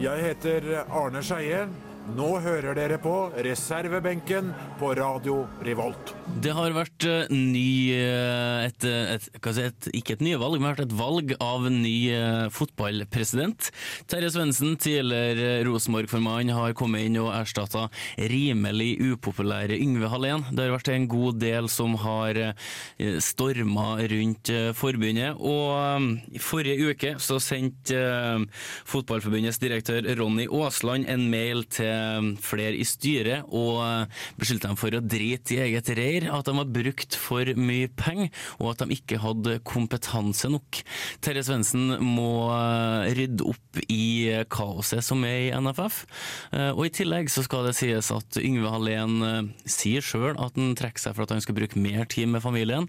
Jeg 0.00 0.22
heter 0.22 0.60
Arne 0.90 1.22
Skeie. 1.22 1.68
Nå 2.10 2.26
hører 2.42 2.74
dere 2.74 2.96
på 2.98 3.12
reservebenken 3.44 4.50
på 4.80 4.88
Radio 4.98 5.44
Revolt. 5.62 6.10
Det 6.42 6.50
har 6.56 6.72
vært 6.74 7.04
eh, 7.06 7.30
ny 7.30 7.92
eh, 7.94 8.66
et, 8.66 8.86
et, 8.88 9.26
hva 9.38 9.52
si, 9.54 9.66
et, 9.68 9.88
Ikke 9.94 10.16
et 10.16 10.24
nyvalg, 10.24 10.58
men 10.62 10.80
et 10.82 10.94
valg 10.96 11.34
av 11.42 11.68
ny 11.70 11.94
eh, 12.10 12.46
fotballpresident. 12.54 13.68
Terje 14.10 14.32
Svendsen, 14.34 14.74
tidligere 14.80 15.60
Rosenborg-formann, 15.68 16.50
har 16.56 16.74
kommet 16.78 17.06
inn 17.06 17.20
og 17.22 17.30
erstatta 17.36 17.86
rimelig 18.32 18.96
upopulære 19.12 19.78
Yngve 19.78 20.10
Hallén. 20.10 20.46
Det 20.50 20.66
har 20.66 20.74
vært 20.74 20.92
en 20.94 21.08
god 21.10 21.38
del 21.42 21.70
som 21.70 21.94
har 22.02 22.40
eh, 22.42 23.16
storma 23.22 24.00
rundt 24.10 24.50
eh, 24.54 24.72
forbundet. 24.76 25.38
Og 25.38 25.78
eh, 25.78 26.36
i 26.40 26.42
forrige 26.42 26.90
uke 26.90 27.14
så 27.22 27.38
sendte 27.42 28.02
eh, 28.02 28.66
Fotballforbundets 28.90 29.62
direktør 29.62 30.10
Ronny 30.18 30.48
Aasland 30.50 31.06
en 31.10 31.28
mail 31.30 31.66
til 31.70 31.99
flere 32.42 32.76
i 32.78 32.86
styret 32.88 33.48
og 33.48 33.80
eh, 33.84 34.20
beskyldte 34.40 34.70
dem 34.70 34.78
for 34.80 34.96
å 34.96 35.02
drite 35.02 35.56
i 35.56 35.60
eget 35.66 35.90
reir, 35.98 36.28
at 36.32 36.48
de 36.48 36.54
har 36.56 36.70
brukt 36.70 37.16
for 37.18 37.50
mye 37.58 37.90
penger 37.98 38.30
og 38.58 38.72
at 38.72 38.84
de 38.84 38.96
ikke 38.98 39.20
hadde 39.22 39.58
kompetanse 39.66 40.50
nok. 40.52 40.82
Terje 41.24 41.46
Svendsen 41.48 41.96
må 42.04 42.48
eh, 42.54 43.10
rydde 43.18 43.48
opp 43.52 43.82
i 43.86 44.02
eh, 44.30 44.44
kaoset 44.50 45.04
som 45.06 45.24
er 45.28 45.48
i 45.48 45.52
NFF. 45.56 46.04
Eh, 46.52 46.70
Og 46.70 46.86
i 46.86 46.94
tillegg 47.00 47.30
så 47.32 47.44
skal 47.46 47.68
det 47.68 47.76
sies 47.78 48.12
at 48.14 48.40
Yngve 48.40 48.70
Hallén 48.72 49.18
eh, 49.26 49.42
sier 49.68 50.04
sjøl 50.04 50.34
at 50.36 50.56
han 50.58 50.76
trekker 50.78 51.08
seg 51.08 51.16
for 51.16 51.26
at 51.26 51.34
han 51.36 51.44
skal 51.44 51.58
bruke 51.58 51.80
mer 51.80 52.08
tid 52.10 52.30
med 52.30 52.44
familien 52.44 52.88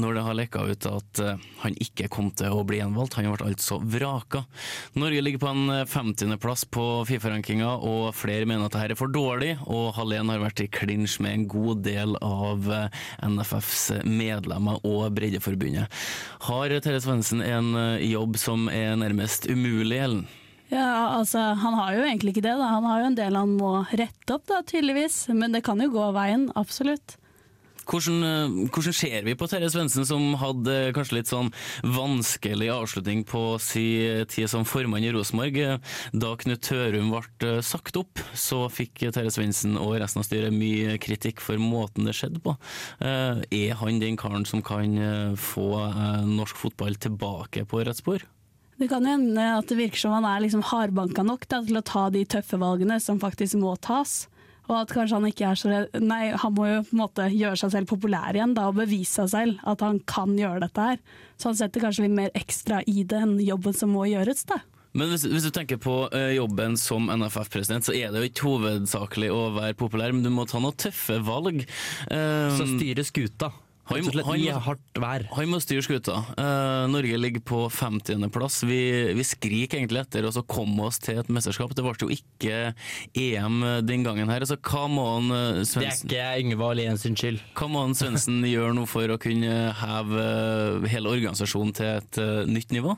når 0.00 0.16
det 0.16 0.24
har 0.26 0.36
lekka 0.36 0.64
ut 0.68 0.86
at 0.90 1.20
eh, 1.24 1.44
han 1.62 1.76
ikke 1.82 2.08
kom 2.12 2.30
til 2.36 2.52
å 2.52 2.64
bli 2.68 2.80
gjenvalgt. 2.80 3.16
Han 3.18 3.30
ble 3.32 3.48
altså 3.48 3.78
vraka. 3.80 4.44
Norge 4.98 5.22
ligger 5.24 5.42
på 5.42 5.50
en 5.52 5.72
eh, 5.72 5.84
50.-plass 5.88 6.66
på 6.74 6.86
Fifa-rankinga, 7.08 7.72
og 7.80 8.12
flere 8.16 8.48
mener 8.48 8.68
at 8.68 8.76
dette 8.76 8.96
er 8.96 9.00
for 9.00 9.12
dårlig. 9.12 9.54
Og 9.64 9.92
Hallén 9.96 10.32
har 10.32 10.42
vært 10.44 10.64
i 10.64 10.70
klinsj 10.72 11.18
med 11.24 11.34
en 11.34 11.46
god 11.50 11.84
del 11.86 12.16
av 12.20 12.70
eh, 12.72 13.04
NFFs 13.24 13.86
medlemmer 14.04 14.82
og 14.86 15.08
Breddeforbundet. 15.16 15.92
Har 16.48 16.76
Terje 16.80 17.04
Svendsen 17.04 17.44
en 17.44 17.72
eh, 17.80 18.08
jobb 18.12 18.36
som 18.40 18.68
er 18.72 18.98
nærmest 19.00 19.48
umulig, 19.48 20.02
Ellen? 20.02 20.26
Ja, 20.68 21.14
altså, 21.14 21.38
Han 21.38 21.74
har 21.78 21.94
jo 21.94 22.02
egentlig 22.04 22.34
ikke 22.34 22.48
det. 22.48 22.56
da. 22.58 22.72
Han 22.74 22.84
har 22.84 23.00
jo 23.00 23.10
en 23.12 23.18
del 23.18 23.36
han 23.38 23.54
må 23.58 23.76
rette 23.92 24.34
opp, 24.34 24.48
da, 24.50 24.62
tydeligvis. 24.66 25.28
Men 25.32 25.54
det 25.54 25.62
kan 25.66 25.80
jo 25.80 25.92
gå 25.94 26.10
veien, 26.16 26.50
absolutt. 26.58 27.16
Hvordan, 27.86 28.16
eh, 28.26 28.54
hvordan 28.74 28.94
ser 28.96 29.22
vi 29.22 29.34
på 29.38 29.46
Terje 29.46 29.70
Svendsen, 29.70 30.06
som 30.08 30.34
hadde 30.40 30.72
eh, 30.88 30.92
kanskje 30.96 31.20
litt 31.20 31.30
sånn 31.30 31.52
vanskelig 31.86 32.68
avslutning 32.74 33.22
på 33.28 33.42
si 33.62 33.86
tid 34.32 34.50
som 34.50 34.66
formann 34.66 35.06
i 35.06 35.12
Rosenborg? 35.14 35.56
Eh, 35.62 35.78
Da 36.12 36.34
Knut 36.40 36.64
Tørum 36.66 37.12
ble 37.14 37.22
eh, 37.46 37.62
sagt 37.62 37.96
opp, 38.00 38.18
så 38.34 38.64
fikk 38.72 39.06
Terje 39.14 39.30
Svendsen 39.36 39.78
og 39.78 40.00
resten 40.02 40.24
av 40.24 40.26
styret 40.26 40.54
mye 40.54 40.98
kritikk 40.98 41.40
for 41.44 41.62
måten 41.62 42.08
det 42.08 42.16
skjedde 42.18 42.42
på. 42.42 42.56
Eh, 42.98 43.44
Er 43.54 43.78
han 43.78 44.02
den 44.02 44.18
karen 44.18 44.46
som 44.48 44.64
kan 44.66 44.98
eh, 44.98 45.36
få 45.38 45.70
eh, 45.86 46.24
norsk 46.26 46.58
fotball 46.66 46.98
tilbake 46.98 47.64
på 47.70 47.86
rett 47.86 48.02
spor? 48.02 48.26
Det 48.76 48.90
kan 48.90 49.06
jo 49.06 49.14
hende 49.14 49.44
at 49.56 49.70
det 49.70 49.78
virker 49.78 50.02
som 50.02 50.12
han 50.12 50.26
er 50.28 50.42
liksom 50.44 50.66
hardbanka 50.68 51.22
nok 51.24 51.46
da, 51.48 51.62
til 51.64 51.78
å 51.78 51.86
ta 51.86 52.08
de 52.12 52.26
tøffe 52.28 52.58
valgene 52.60 52.98
som 53.00 53.20
faktisk 53.22 53.56
må 53.62 53.72
tas. 53.80 54.26
Og 54.66 54.76
at 54.80 54.92
kanskje 54.94 55.18
han 55.18 55.28
ikke 55.28 55.48
er 55.50 55.58
så 55.60 55.70
redd 55.70 55.98
Nei, 56.02 56.32
han 56.34 56.54
må 56.56 56.66
jo 56.68 56.78
på 56.88 56.96
en 56.96 57.02
måte 57.04 57.26
gjøre 57.30 57.58
seg 57.60 57.74
selv 57.74 57.90
populær 57.90 58.34
igjen 58.34 58.54
da, 58.56 58.68
og 58.70 58.80
bevise 58.80 59.22
seg 59.22 59.32
selv 59.32 59.66
at 59.68 59.84
han 59.86 60.00
kan 60.10 60.34
gjøre 60.38 60.64
dette 60.66 60.88
her. 60.90 61.02
Så 61.38 61.52
han 61.52 61.58
setter 61.58 61.84
kanskje 61.84 62.06
litt 62.06 62.16
mer 62.16 62.32
ekstra 62.38 62.80
i 62.90 63.04
det 63.06 63.20
enn 63.22 63.36
jobben 63.44 63.76
som 63.76 63.94
må 63.94 64.08
gjøres, 64.10 64.46
da. 64.50 64.62
Men 64.96 65.10
hvis, 65.12 65.26
hvis 65.28 65.44
du 65.44 65.52
tenker 65.52 65.76
på 65.82 65.94
uh, 66.08 66.30
jobben 66.32 66.78
som 66.80 67.10
NFF-president, 67.12 67.84
så 67.84 67.92
er 67.92 68.12
det 68.12 68.22
jo 68.22 68.30
ikke 68.30 68.46
hovedsakelig 68.48 69.28
å 69.34 69.42
være 69.58 69.76
populær, 69.76 70.14
men 70.16 70.24
du 70.24 70.30
må 70.32 70.46
ta 70.48 70.60
noen 70.62 70.76
tøffe 70.80 71.18
valg. 71.26 71.66
Eh, 72.08 72.56
Så 72.56 72.64
styre 72.70 73.04
skuta. 73.04 73.52
Han- 73.86 74.02
slett 74.02 74.26
han- 74.26 74.62
hardt 74.66 74.98
vær. 74.98 75.26
Han 75.36 75.50
må 75.52 75.60
styre 75.62 75.84
skuta. 75.84 76.18
Uh, 76.34 76.86
Norge 76.90 77.18
ligger 77.18 77.40
på 77.40 77.70
50.-plass. 77.70 78.62
Vi, 78.66 78.80
vi 79.14 79.24
skriker 79.26 79.78
egentlig 79.78 80.02
etter 80.02 80.26
å 80.26 80.42
komme 80.46 80.88
oss 80.88 80.98
til 80.98 81.20
et 81.22 81.30
mesterskap. 81.30 81.74
Det 81.74 81.84
ble 81.86 81.94
jo 82.00 82.10
ikke 82.10 82.74
EM 83.14 83.62
den 83.86 84.02
gangen 84.06 84.28
her. 84.32 84.42
Altså, 84.42 84.58
hva 84.58 84.86
må 84.90 85.06
han 85.14 85.30
eh, 85.30 85.62
Det 85.62 86.18
er 86.18 86.40
ikke 86.40 86.40
Yngvald 86.42 86.76
Alén 86.76 86.98
sin 86.98 87.16
skyld. 87.16 87.40
hva 87.54 87.68
må 87.70 87.84
han 87.86 87.94
Svendsen 87.94 88.42
gjøre 88.54 88.74
nå 88.74 88.86
for 88.90 89.06
å 89.08 89.20
kunne 89.22 89.70
heve 89.78 90.24
eh, 90.24 90.88
hele 90.90 91.12
organisasjonen 91.14 91.76
til 91.76 91.92
et 92.00 92.20
nytt 92.50 92.74
nivå? 92.74 92.96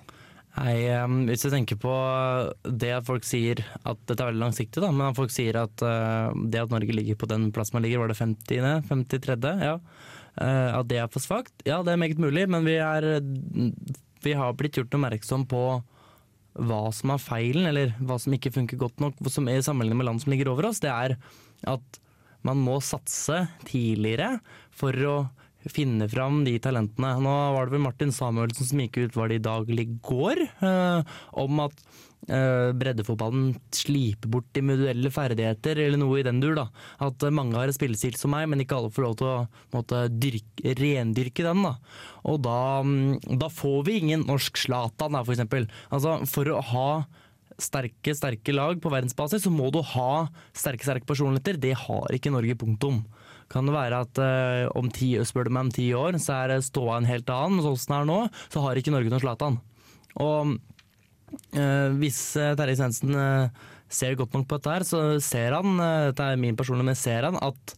Nei, 0.58 0.88
um, 1.04 1.20
Hvis 1.28 1.44
jeg 1.46 1.54
tenker 1.54 1.78
på 1.78 1.92
det 2.66 2.90
at 2.96 3.06
folk 3.06 3.26
sier 3.26 3.60
at 3.86 4.00
dette 4.08 4.18
er 4.18 4.32
veldig 4.32 4.42
langsiktig, 4.42 4.82
da, 4.82 4.90
men 4.90 5.10
at 5.10 5.18
folk 5.18 5.30
sier 5.30 5.60
at 5.60 5.84
uh, 5.84 6.34
det 6.50 6.64
at 6.64 6.72
Norge 6.72 6.96
ligger 6.96 7.18
på 7.20 7.28
den 7.30 7.50
plassen 7.54 7.78
man 7.78 7.84
ligger, 7.86 8.02
var 8.02 8.10
det 8.10 8.18
50. 8.18 8.88
53. 8.88 9.52
Ja. 9.62 9.76
Uh, 10.38 10.78
at 10.78 10.88
det 10.90 11.00
er 11.02 11.10
for 11.10 11.24
svakt? 11.24 11.54
Ja, 11.66 11.80
det 11.82 11.94
er 11.94 12.00
meget 12.00 12.20
mulig, 12.22 12.46
men 12.50 12.66
vi, 12.66 12.76
er, 12.78 13.20
vi 14.24 14.34
har 14.38 14.54
blitt 14.58 14.78
gjort 14.78 14.94
oppmerksom 14.94 15.48
på 15.50 15.62
hva 16.58 16.82
som 16.94 17.12
er 17.14 17.22
feilen, 17.22 17.68
eller 17.70 17.94
hva 18.02 18.18
som 18.18 18.34
ikke 18.34 18.54
funker 18.54 18.80
godt 18.80 19.02
nok 19.02 19.18
som 19.30 19.50
er 19.50 19.60
i 19.60 19.64
sammenligning 19.66 20.00
med 20.00 20.08
land 20.10 20.22
som 20.22 20.32
ligger 20.34 20.50
over 20.52 20.70
oss. 20.70 20.82
Det 20.82 20.90
er 20.90 21.16
at 21.70 22.00
man 22.46 22.60
må 22.62 22.78
satse 22.84 23.44
tidligere 23.66 24.38
for 24.74 24.94
å 25.06 25.16
finne 25.72 26.08
fram 26.10 26.42
de 26.46 26.56
talentene. 26.62 27.14
Nå 27.22 27.36
var 27.54 27.66
det 27.66 27.76
vel 27.76 27.84
Martin 27.84 28.12
Samuelsen 28.14 28.68
som 28.68 28.82
gikk 28.82 29.00
ut, 29.00 29.16
var 29.18 29.30
det 29.30 29.40
i 29.40 29.46
dag 29.46 29.72
går, 30.04 30.42
eh, 30.64 31.16
om 31.42 31.60
at 31.64 31.82
eh, 32.28 32.70
breddefotballen 32.78 33.52
sliper 33.74 34.30
bort 34.32 34.58
individuelle 34.58 35.12
ferdigheter, 35.12 35.80
eller 35.84 36.00
noe 36.00 36.20
i 36.20 36.26
den 36.26 36.40
dur. 36.42 36.56
da. 36.58 36.68
At 37.04 37.22
eh, 37.22 37.34
mange 37.34 37.58
har 37.58 37.70
en 37.70 37.76
spillestil 37.76 38.18
som 38.18 38.34
meg, 38.34 38.48
men 38.50 38.64
ikke 38.64 38.78
alle 38.78 38.92
får 38.94 39.06
lov 39.06 39.18
til 39.20 39.30
å 39.30 39.36
måtte, 39.76 40.02
dyrke, 40.12 40.74
rendyrke 40.80 41.46
den. 41.46 41.62
da. 41.66 41.76
Og 42.28 42.42
da, 42.46 42.58
mm, 42.82 43.38
da 43.40 43.52
får 43.52 43.80
vi 43.88 44.00
ingen 44.02 44.26
norsk 44.28 44.60
Zlatan, 44.64 45.18
for 45.22 45.36
eksempel. 45.36 45.68
Altså, 45.90 46.18
for 46.28 46.52
å 46.52 46.60
ha 46.72 46.90
sterke, 47.58 48.14
sterke 48.14 48.54
lag 48.54 48.78
på 48.82 48.90
verdensbasis, 48.92 49.44
så 49.44 49.52
må 49.52 49.72
du 49.74 49.80
ha 49.94 50.28
sterke, 50.56 50.86
sterke 50.86 51.08
personligheter. 51.08 51.58
Det 51.60 51.74
har 51.86 52.14
ikke 52.14 52.32
Norge, 52.34 52.58
punktum. 52.58 53.02
Kan 53.48 53.68
det 53.68 53.74
være 53.74 54.02
at 54.04 54.20
eh, 54.20 54.66
om 54.76 54.90
ti, 54.92 55.14
spør 55.24 55.48
du 55.48 55.54
meg 55.56 55.68
om 55.68 55.72
ti 55.72 55.88
år, 55.96 56.18
så 56.20 56.42
er 56.44 56.58
ståa 56.64 56.98
en 56.98 57.08
helt 57.08 57.30
annen, 57.32 57.62
sånn 57.64 57.78
som 57.80 57.94
det 57.94 58.00
er 58.02 58.10
nå, 58.10 58.18
så 58.52 58.64
har 58.64 58.80
ikke 58.80 58.92
Norge 58.92 59.12
noe 59.12 59.22
Zlatan. 59.22 59.56
Og 60.20 60.54
eh, 61.56 61.88
hvis 62.00 62.20
eh, 62.40 62.52
Terje 62.58 62.76
Svendsen 62.80 63.16
eh, 63.16 63.64
ser 63.88 64.18
godt 64.20 64.36
nok 64.36 64.48
på 64.50 64.58
dette 64.58 64.74
her, 64.74 64.84
så 64.88 65.00
ser 65.24 65.56
han, 65.56 65.78
eh, 65.80 66.10
dette 66.10 66.28
er 66.28 66.40
min 66.40 66.58
personlige, 66.58 66.90
men 66.90 66.98
ser 66.98 67.28
han 67.30 67.40
at 67.40 67.74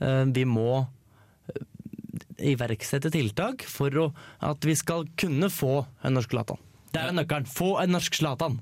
eh, 0.00 0.24
vi 0.32 0.46
må 0.48 0.80
eh, 0.80 1.62
iverksette 2.54 3.12
tiltak 3.12 3.66
for 3.68 4.00
å, 4.00 4.08
at 4.48 4.64
vi 4.64 4.78
skal 4.78 5.04
kunne 5.20 5.52
få 5.52 5.82
en 6.00 6.16
norsk 6.16 6.32
Zlatan. 6.32 6.64
Det 6.90 7.04
er 7.04 7.14
nøkkelen. 7.14 7.46
Få 7.46 7.74
en 7.82 7.92
norsk 7.94 8.16
Zlatan. 8.18 8.58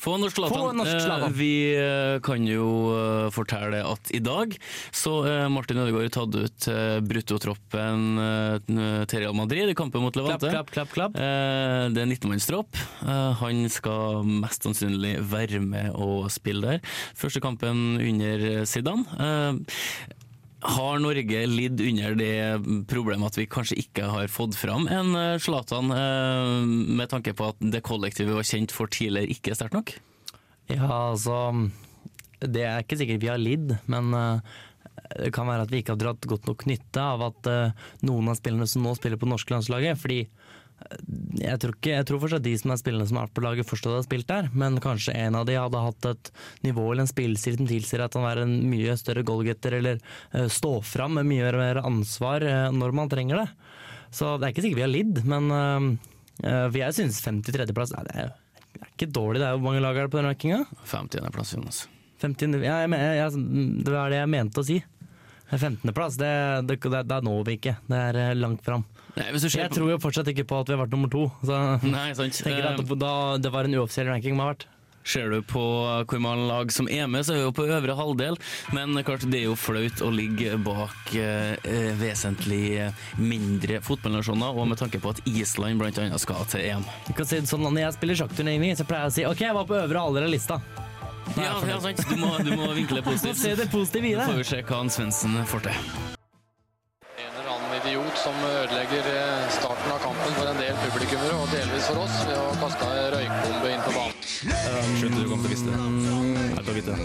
Få 0.00 0.14
norsk 0.18 0.38
Zlatan. 0.38 1.26
Eh, 1.28 1.34
Vi 1.36 1.50
eh, 1.76 2.16
kan 2.24 2.46
jo 2.48 2.66
eh, 2.96 3.26
fortelle 3.34 3.82
at 3.84 4.10
i 4.16 4.20
dag 4.24 4.54
så 4.96 5.12
eh, 5.28 5.46
Martin 5.52 5.80
Ødegaard 5.82 6.12
tatt 6.16 6.38
ut 6.40 6.68
eh, 6.72 7.00
bruttotroppen 7.04 8.06
eh, 8.24 9.04
til 9.10 9.24
Real 9.26 9.36
Madrid 9.36 9.68
i 9.70 9.76
kampen 9.76 10.00
mot 10.06 10.16
Levante. 10.16 10.48
klapp, 10.54 10.72
klapp. 10.72 10.94
klapp. 10.96 11.18
Eh, 11.20 11.90
Det 11.92 12.00
er 12.04 12.08
19-mannstropp. 12.14 12.80
Eh, 13.04 13.32
Han 13.42 13.66
skal 13.72 14.24
mest 14.24 14.64
sannsynlig 14.66 15.18
være 15.30 15.60
med 15.60 15.92
og 15.94 16.30
spille 16.32 16.64
der. 16.78 16.80
Første 17.18 17.40
kampen 17.44 17.98
under 18.00 18.64
Zidane. 18.64 19.04
Har 20.60 20.98
Norge 21.00 21.40
lidd 21.48 21.80
under 21.80 22.16
det 22.18 22.34
problemet 22.90 23.32
at 23.32 23.38
vi 23.38 23.46
kanskje 23.48 23.78
ikke 23.80 24.08
har 24.12 24.28
fått 24.28 24.58
fram 24.58 24.88
en 24.92 25.14
eh, 25.16 25.38
Zlatan, 25.40 25.88
eh, 25.94 26.64
med 27.00 27.08
tanke 27.12 27.32
på 27.36 27.48
at 27.54 27.62
det 27.72 27.80
kollektivet 27.86 28.36
var 28.36 28.44
kjent 28.44 28.74
for 28.74 28.90
tidligere, 28.92 29.30
ikke 29.32 29.54
er 29.54 29.60
sterkt 29.60 29.78
nok? 29.78 29.94
Ja, 30.70 30.84
altså 31.12 31.70
Det 32.40 32.66
er 32.66 32.84
ikke 32.84 33.00
sikkert 33.00 33.24
vi 33.24 33.32
har 33.32 33.40
lidd, 33.40 33.72
men 33.88 34.12
eh, 34.16 34.58
det 35.16 35.32
kan 35.34 35.48
være 35.48 35.64
at 35.64 35.72
vi 35.72 35.80
ikke 35.80 35.96
har 35.96 36.02
dratt 36.02 36.28
godt 36.28 36.50
nok 36.50 36.66
nytte 36.68 37.02
av 37.02 37.24
at 37.24 37.48
noen 38.06 38.28
av 38.30 38.36
spillerne 38.38 38.68
som 38.68 38.84
nå 38.84 38.92
spiller 38.94 39.18
på 39.18 39.26
det 39.26 39.32
norske 39.32 39.50
landslaget. 39.50 39.98
Fordi 39.98 40.20
jeg 41.40 41.60
tror, 41.62 41.74
ikke, 41.76 41.92
jeg 41.92 42.06
tror 42.08 42.20
fortsatt 42.22 42.44
de 42.44 42.52
som 42.58 42.72
er 42.72 42.80
spillerne 42.80 43.06
som 43.08 43.18
har 43.20 43.28
vært 43.28 43.36
på 43.36 43.44
laget, 43.44 43.68
fortsatt 43.68 43.94
har 43.94 44.06
spilt 44.06 44.28
der, 44.30 44.50
men 44.56 44.80
kanskje 44.82 45.14
en 45.16 45.38
av 45.38 45.46
de 45.48 45.58
hadde 45.58 45.84
hatt 45.84 46.08
et 46.10 46.30
nivå 46.66 46.86
eller 46.88 47.04
en 47.04 47.10
spillestil 47.10 47.58
som 47.60 47.68
tilsier 47.70 48.04
at 48.04 48.16
han 48.18 48.26
er 48.28 48.42
en 48.44 48.54
mye 48.70 48.96
større 48.98 49.24
goalgetter, 49.26 49.76
eller 49.78 50.00
uh, 50.34 50.46
stå 50.50 50.76
fram 50.86 51.18
med 51.20 51.28
mye 51.30 51.52
mer 51.56 51.82
ansvar 51.84 52.46
uh, 52.46 52.68
når 52.74 52.96
man 52.96 53.12
trenger 53.12 53.42
det. 53.42 53.48
Så 54.10 54.34
det 54.36 54.48
er 54.48 54.54
ikke 54.54 54.66
sikkert 54.66 54.80
vi 54.80 54.86
har 54.88 54.94
lidd, 54.94 55.20
men 55.30 55.50
uh, 55.54 55.90
eh, 56.42 56.78
jeg 56.80 56.96
syns 56.96 57.20
53.-plass 57.22 57.94
det 57.94 58.16
er 58.24 58.32
det 58.70 58.86
er 58.86 58.92
ikke 58.94 59.10
dårlig. 59.12 59.40
Det 59.42 59.48
er 59.48 59.56
jo 59.56 59.64
mange 59.64 59.82
lag 59.82 59.98
er 59.98 60.06
det 60.06 60.12
på 60.12 60.20
den 60.20 60.28
rankinga? 60.28 60.60
50.-plass, 60.88 61.54
Jonas. 61.56 61.82
50, 62.22 62.56
ja, 62.62 62.80
jeg, 62.84 62.92
jeg, 63.18 63.44
det 63.84 63.92
var 63.92 64.12
det 64.12 64.20
jeg 64.20 64.30
mente 64.30 64.62
å 64.62 64.66
si. 64.66 64.78
15.-plass, 65.50 66.18
det, 66.20 66.32
det, 66.68 67.20
når 67.26 67.46
vi 67.48 67.56
ikke. 67.58 67.74
Det 67.90 68.02
er 68.10 68.18
eh, 68.20 68.36
langt 68.38 68.62
fram. 68.66 68.84
Nei, 69.16 69.30
Jeg 69.32 69.70
på- 69.70 69.74
tror 69.76 69.90
jo 69.90 69.98
fortsatt 69.98 70.28
ikke 70.28 70.44
på 70.46 70.60
at 70.60 70.68
vi 70.68 70.76
har 70.76 70.86
vært 70.86 70.92
nummer 70.92 71.10
to. 71.10 71.30
Så 71.44 71.82
Nei, 71.82 72.12
sant. 72.14 72.32
jeg 72.36 72.44
tenker 72.46 72.66
at 72.74 72.80
Eh, 72.80 72.94
da, 72.96 73.36
det 73.38 73.50
var 73.52 73.64
en 73.64 73.74
uoffisiell 73.74 74.06
ranking 74.06 74.34
vi 74.36 74.40
har 74.40 74.54
vært. 74.54 74.66
Ser 75.02 75.30
du 75.30 75.40
på 75.40 75.60
hvor 76.04 76.20
mange 76.20 76.46
lag 76.46 76.70
som 76.70 76.86
er 76.86 77.06
med, 77.08 77.24
så 77.24 77.32
er 77.32 77.36
vi 77.38 77.44
jo 77.48 77.52
på 77.56 77.64
øvre 77.66 77.96
halvdel. 77.96 78.36
Men 78.74 78.92
klart, 79.02 79.24
det 79.30 79.40
er 79.40 79.44
jo 79.48 79.54
flaut 79.56 79.96
å 80.04 80.10
ligge 80.12 80.58
bak 80.62 81.14
eh, 81.16 81.56
vesentlig 81.96 82.92
mindre 83.16 83.80
fotballnasjoner, 83.80 84.54
og 84.54 84.68
med 84.68 84.78
tanke 84.78 85.00
på 85.00 85.10
at 85.14 85.20
Island 85.26 85.80
annet 85.80 86.20
skal 86.20 86.44
til 86.44 86.60
EM. 86.60 86.84
Du 87.08 87.14
kan 87.14 87.24
si 87.24 87.40
det 87.40 87.48
sånn, 87.48 87.62
Når 87.64 87.80
jeg 87.80 87.96
spiller 87.96 88.14
sjakkturnering, 88.14 88.76
så 88.76 88.84
pleier 88.84 89.08
jeg 89.08 89.10
å 89.10 89.16
si 89.16 89.24
OK, 89.24 89.40
jeg 89.40 89.54
var 89.54 89.64
på 89.64 89.80
øvre 89.80 90.04
halvdel 90.04 90.28
av 90.28 90.30
lista. 90.36 90.60
Ja, 91.36 91.56
ja 91.64 91.80
sant. 91.80 91.96
Du 92.08 92.16
må, 92.16 92.36
du 92.44 92.54
må 92.56 92.74
vinkle 92.74 93.02
Så 93.16 93.34
se 93.34 93.54
det 93.56 93.70
positive 93.70 94.04
i 94.04 94.14
det. 94.14 94.26
Så 94.26 94.32
får 94.32 94.42
vi 94.44 94.48
se 94.52 94.62
hva 94.62 94.84
Svendsen 94.90 95.44
får 95.46 95.68
til. 95.70 96.18
Idiot 97.90 98.18
som 98.18 98.34
ødelegger 98.44 99.06
eh, 99.10 99.50
starten 99.50 99.90
av 99.90 99.98
kampen 99.98 100.34
for 100.36 100.46
en 100.46 100.58
del 100.62 100.76
publikummere, 100.78 101.34
og 101.42 101.48
delvis 101.50 101.88
for 101.90 101.98
oss, 102.04 102.20
ved 102.28 102.36
å 102.38 102.52
kaste 102.60 102.86
ei 102.86 103.08
røykbombe 103.16 103.72
inn 103.72 103.82
på 103.82 103.94
banen. 103.96 104.14
Skjønte 105.00 105.18
du 105.18 105.26
kom 105.26 105.40
til 105.42 105.48
å 105.48 105.54
vise 105.56 105.64
det. 105.66 105.74
Jeg 106.52 106.62
kom 106.68 106.76
vite 106.76 106.94
det. 106.94 106.98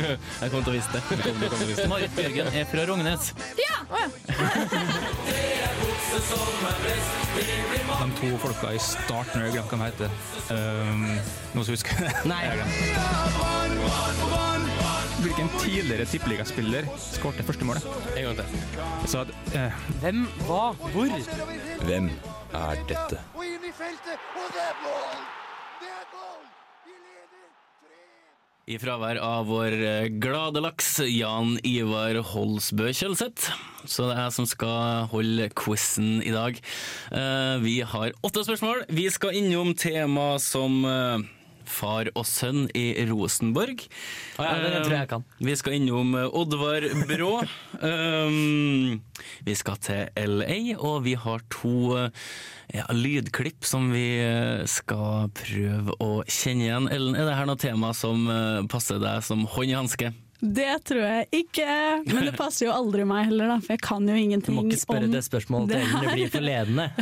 Jeg 0.00 0.48
kommer 0.54 0.64
til 0.64 0.72
å 0.72 0.76
vise 0.78 0.88
det. 0.94 1.02
Du 1.04 1.20
kom, 1.20 1.36
kom 1.36 1.58
til 1.58 1.66
å 1.66 1.68
vise 1.68 1.82
det. 1.82 1.90
Marit 1.92 2.16
Bjørgen 2.16 2.48
er 2.48 2.64
fra 2.72 2.86
Rognes. 2.88 3.24
De 7.92 8.08
to 8.22 8.32
folka 8.46 8.72
i 8.72 8.80
starten, 8.88 9.44
jeg 9.44 9.52
glemte 9.58 9.76
hva 9.76 9.84
de 9.84 9.90
heter. 9.90 10.08
Um, 10.48 11.04
noen 11.52 11.68
som 11.68 11.76
husker 11.76 11.92
det? 12.08 12.16
Nei. 12.32 12.44
Hvilken 15.22 15.48
tidligere 15.60 16.04
tippeligaspiller 16.10 16.86
skårte 16.98 17.44
første 17.46 17.66
målet? 17.66 17.84
En 18.18 18.24
gang 18.26 18.40
til. 18.40 18.62
Så 19.08 19.20
at, 19.22 19.30
eh, 19.54 19.76
Hvem? 20.02 20.24
Hva? 20.48 20.72
Hvor? 20.94 21.12
Hvem 21.86 22.08
er 22.58 22.80
dette? 22.90 23.20
Og 23.36 23.44
inn 23.46 23.62
i 23.68 23.70
feltet, 23.76 24.18
og 24.34 24.48
det 24.54 24.64
er 24.64 24.80
mål! 24.82 25.20
Det 25.82 25.90
er 25.92 26.06
mål! 26.10 26.40
Vi 26.88 26.94
leder 26.96 27.28
3 28.66 28.74
I 28.74 28.78
fravær 28.82 29.20
av 29.22 29.46
vår 29.46 29.76
eh, 29.78 30.08
glade 30.22 30.62
laks 30.64 30.90
Jan 31.06 31.54
Ivar 31.66 32.18
Holsbø 32.32 32.90
Kjølseth. 32.90 33.52
Så 33.86 34.08
det 34.08 34.16
er 34.16 34.24
jeg 34.26 34.36
som 34.40 34.46
skal 34.50 35.06
holde 35.12 35.48
quizen 35.58 36.18
i 36.22 36.34
dag. 36.34 36.58
Eh, 37.12 37.56
Vi 37.62 37.78
har 37.94 38.10
åtte 38.26 38.42
spørsmål. 38.46 38.84
Vi 38.90 39.06
skal 39.10 39.38
innom 39.38 39.74
tema 39.78 40.32
som 40.42 40.82
eh, 40.84 41.22
Far 41.72 42.10
og 42.12 42.26
sønn 42.28 42.66
i 42.78 42.84
Rosenborg. 43.08 43.86
Ah, 44.36 44.50
ja, 44.50 44.56
det 44.62 44.82
tror 44.84 44.94
jeg 44.94 45.00
jeg 45.00 45.10
kan. 45.14 45.24
Eh, 45.26 45.44
Vi 45.48 45.56
skal 45.58 45.76
innom 45.78 46.14
eh, 46.18 46.28
Oddvar 46.42 46.88
Brå. 47.10 47.32
Um, 47.82 49.00
vi 49.42 49.54
skal 49.58 49.78
til 49.82 50.10
LA, 50.14 50.76
og 50.78 51.00
vi 51.02 51.16
har 51.18 51.42
to 51.50 51.96
eh, 51.98 52.28
ja, 52.76 52.84
lydklipp 52.94 53.66
som 53.66 53.88
vi 53.90 54.04
skal 54.70 55.32
prøve 55.34 55.96
å 55.98 56.10
kjenne 56.30 56.68
igjen. 56.68 56.86
Ellen, 56.94 57.16
er 57.18 57.26
det 57.26 57.38
her 57.40 57.48
noe 57.50 57.58
tema 57.58 57.90
som 57.96 58.28
passer 58.70 59.02
deg 59.02 59.24
som 59.26 59.42
hånd 59.50 59.72
i 59.72 59.74
hanske? 59.74 60.12
Det 60.42 60.72
tror 60.88 61.04
jeg 61.06 61.26
ikke, 61.38 61.66
men 62.08 62.24
det 62.26 62.32
passer 62.34 62.66
jo 62.66 62.72
aldri 62.74 63.04
meg 63.06 63.28
heller, 63.28 63.52
da, 63.52 63.56
for 63.62 63.76
jeg 63.76 63.82
kan 63.84 64.08
jo 64.10 64.16
ingenting 64.18 64.56
om 64.56 64.64
Du 64.64 64.66
må 64.66 64.72
ikke 64.72 64.82
spørre 64.82 65.06
om 65.06 65.14
det 65.14 65.22
spørsmålet 65.22 65.70
til 65.70 65.76
det 65.78 65.84
Ellen, 65.86 66.02
det 66.02 66.14
blir 66.16 66.32
for 66.32 66.46
ledende. 66.48 66.86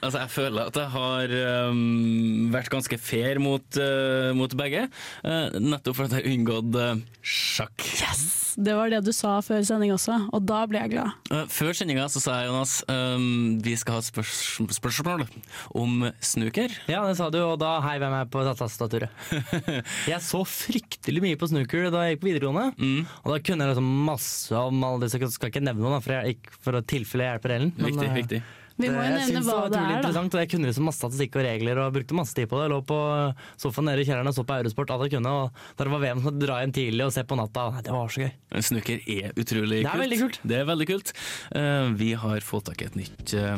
Altså, 0.00 0.20
jeg 0.22 0.30
føler 0.32 0.68
at 0.70 0.76
jeg 0.80 0.90
har 0.94 1.32
um, 1.70 2.52
vært 2.52 2.70
ganske 2.72 2.96
fair 3.00 3.40
mot, 3.42 3.66
uh, 3.80 4.30
mot 4.36 4.52
begge, 4.58 4.86
uh, 5.24 5.58
nettopp 5.60 5.96
for 5.98 6.08
at 6.08 6.16
jeg 6.16 6.24
har 6.24 6.30
unngått 6.34 6.78
uh, 6.80 7.02
sjakk. 7.20 7.89
Det 8.58 8.74
var 8.76 8.90
det 8.92 9.00
du 9.06 9.12
sa 9.14 9.36
før 9.44 9.62
sending 9.66 9.92
også, 9.94 10.16
og 10.34 10.44
da 10.48 10.60
ble 10.70 10.80
jeg 10.82 10.92
glad. 10.94 11.16
Uh, 11.30 11.44
Før 11.50 11.76
sendinga 11.76 12.06
så 12.12 12.22
sa 12.22 12.40
jeg, 12.40 12.50
Jonas, 12.50 12.74
um, 12.90 13.58
vi 13.62 13.74
skal 13.78 13.98
ha 13.98 14.04
spørs 14.04 14.32
spørsmål 14.76 15.26
om 15.76 16.06
snooker. 16.24 16.74
Ja, 16.90 17.02
det 17.08 17.18
sa 17.20 17.30
du, 17.32 17.40
og 17.44 17.58
da 17.62 17.76
heiv 17.84 18.04
jeg 18.06 18.14
meg 18.14 18.30
på 18.32 18.44
tastaturet. 18.48 19.12
Jeg 20.10 20.20
så 20.24 20.40
fryktelig 20.48 21.22
mye 21.22 21.38
på 21.38 21.48
snooker 21.50 21.88
da 21.92 22.02
jeg 22.06 22.16
gikk 22.16 22.22
på 22.22 22.28
videregående. 22.30 22.72
Mm. 22.80 23.04
Og 23.24 23.32
da 23.32 23.38
kunne 23.44 23.66
jeg 23.66 23.74
liksom 23.74 23.90
masse 24.06 24.62
om 24.70 24.84
alle 24.86 25.04
disse, 25.04 25.20
jeg 25.20 25.34
skal 25.34 25.52
ikke 25.52 25.62
nevne 25.64 25.84
noe, 25.84 25.98
da, 25.98 26.00
for, 26.04 26.16
jeg, 26.16 26.56
for 26.64 26.78
å 26.78 26.82
tilfelle 26.86 27.26
jeg 27.26 27.36
hjelper 27.36 27.54
Ellen. 27.56 27.72
men, 27.76 27.90
Viktig, 27.90 28.08
eh, 28.08 28.16
viktig. 28.16 28.40
Vi 28.80 28.90
må 28.92 29.04
jo 29.04 29.12
nevne 29.14 29.42
hva 29.46 29.56
var 29.60 29.72
det 29.74 29.80
er, 29.80 30.02
da. 30.06 30.22
og 30.24 30.38
Jeg 30.40 30.50
kunne 30.54 30.70
liksom 30.70 30.88
masse 30.88 31.02
statistikk 31.02 31.38
og 31.40 31.46
regler 31.46 31.82
og 31.84 31.92
brukte 31.96 32.16
masse 32.18 32.36
tid 32.36 32.50
på 32.50 32.58
det. 32.58 32.66
Jeg 32.68 32.74
lå 32.74 32.80
på 32.90 33.00
sofaen 33.60 33.90
nede 33.90 34.04
i 34.04 34.08
kjelleren 34.08 34.32
og 34.32 34.36
så 34.36 34.46
på 34.48 34.58
Eurosport 34.60 34.94
alt 34.94 35.06
jeg 35.08 35.16
kunne. 35.18 35.34
Og 35.36 35.62
da 35.76 35.86
det 35.86 35.94
var 35.94 36.04
VM, 36.04 36.24
så 36.24 36.34
dra 36.36 36.60
inn 36.64 36.74
tidlig 36.76 37.06
og 37.06 37.14
se 37.14 37.24
på 37.24 37.38
natta. 37.40 37.68
Det 37.84 37.94
var 37.94 38.12
så 38.12 38.26
gøy. 38.26 38.32
Snooker 38.70 39.06
er 39.06 39.32
utrolig 39.36 39.80
Det 39.80 39.86
er 39.86 39.94
kult. 39.94 40.04
veldig 40.04 40.20
kult. 40.24 40.40
Det 40.42 40.60
er 40.60 40.68
veldig 40.74 40.90
kult. 40.94 41.14
Uh, 41.54 41.94
vi 42.00 42.12
har 42.24 42.44
fått 42.44 42.70
tak 42.70 42.82
i 42.82 42.90
et 42.90 43.00
nytt 43.00 43.34
uh, 43.38 43.56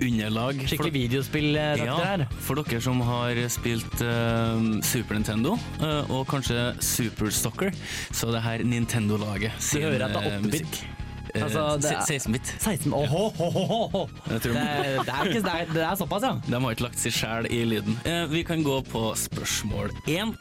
underlag. 0.00 0.54
for- 0.60 0.68
Skikkelig 0.68 1.78
ja, 1.78 1.96
her. 1.96 2.26
for 2.40 2.54
dere 2.56 2.80
som 2.80 3.00
har 3.00 3.36
spilt 3.48 4.00
eh, 4.00 4.80
Super 4.82 5.14
Nintendo, 5.14 5.58
eh, 5.80 6.10
og 6.10 6.26
kanskje 6.26 6.82
Super 6.82 7.30
Soccer, 7.30 7.72
så 8.12 8.28
er 8.28 8.32
det 8.32 8.42
her 8.42 8.58
Nintendo-laget 8.64 9.52
sin 9.60 9.82
hører 9.82 10.06
at 10.08 10.16
det 10.16 10.24
er 10.24 10.38
eh, 10.38 10.40
8-bit. 10.40 10.99
Eh, 11.34 11.42
Altså, 11.42 11.64
det 11.82 11.90
er- 11.92 12.06
16-bit. 12.06 12.54
16 12.58 12.92
oh, 12.92 13.14
oh, 13.14 13.94
oh, 13.94 14.08
Det, 14.28 14.42
det, 14.42 14.56
er 14.56 15.24
ikke, 15.28 15.42
det, 15.42 15.52
er, 15.54 15.72
det 15.74 15.82
er 15.82 15.94
såpass, 15.98 16.22
ja. 16.26 16.32
De 16.46 16.60
har 16.60 16.70
ikke 16.74 16.86
lagt 16.88 16.98
seg 17.02 17.12
sjæl 17.14 17.46
i 17.50 17.62
lyden. 17.64 17.98
Eh, 18.08 18.24
vi 18.32 18.42
kan 18.46 18.62
gå 18.66 18.80
på 18.90 19.10
spørsmål 19.16 19.92
én. 20.10 20.34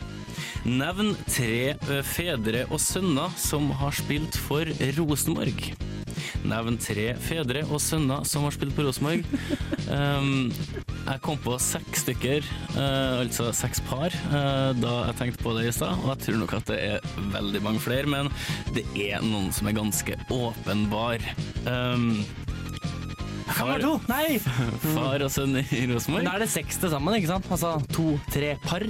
Nevn 0.66 1.14
tre 1.30 1.76
eh, 1.78 2.02
fedre 2.04 2.66
og 2.70 2.80
sønner 2.84 3.32
som 3.40 3.70
har 3.80 3.92
spilt 3.96 4.36
for 4.48 4.66
Rosenborg. 4.98 5.70
Nevn 6.48 6.80
tre 6.82 7.12
fedre 7.22 7.64
og 7.70 7.82
sønner 7.84 8.26
som 8.28 8.46
har 8.48 8.56
spilt 8.56 8.76
på 8.78 8.86
Rosenborg. 8.88 9.26
Um, 9.90 10.50
jeg 11.10 11.24
kom 11.26 11.40
på 11.44 11.56
seks 11.64 12.06
stykker, 12.06 12.46
uh, 12.76 13.22
altså 13.24 13.50
seks 13.56 13.84
par, 13.90 14.14
uh, 14.34 14.72
da 14.80 14.96
jeg 15.10 15.20
tenkte 15.22 15.46
på 15.46 15.56
det 15.58 15.70
i 15.70 15.76
stad. 15.76 15.98
Og 16.04 16.14
jeg 16.14 16.26
tror 16.26 16.44
nok 16.44 16.58
at 16.60 16.74
det 16.74 16.82
er 16.92 17.10
veldig 17.36 17.64
mange 17.66 17.84
flere, 17.84 18.10
men 18.10 18.32
det 18.76 18.86
er 19.10 19.24
noen 19.26 19.50
som 19.56 19.70
er 19.70 19.80
ganske 19.80 20.20
åpenbar. 20.34 21.24
Um, 21.66 22.12
Far! 23.50 23.82
Nei! 24.10 24.38
Far 24.94 25.24
og 25.26 25.32
sønn 25.34 25.58
i 25.60 25.86
Rosenborg? 25.90 26.28
Da 26.28 26.36
er 26.38 26.46
det 26.46 26.52
seks 26.54 26.78
til 26.82 26.94
sammen, 26.94 27.18
ikke 27.18 27.32
sant? 27.32 27.50
Altså 27.50 27.74
to, 27.96 28.14
tre 28.34 28.54
par. 28.66 28.86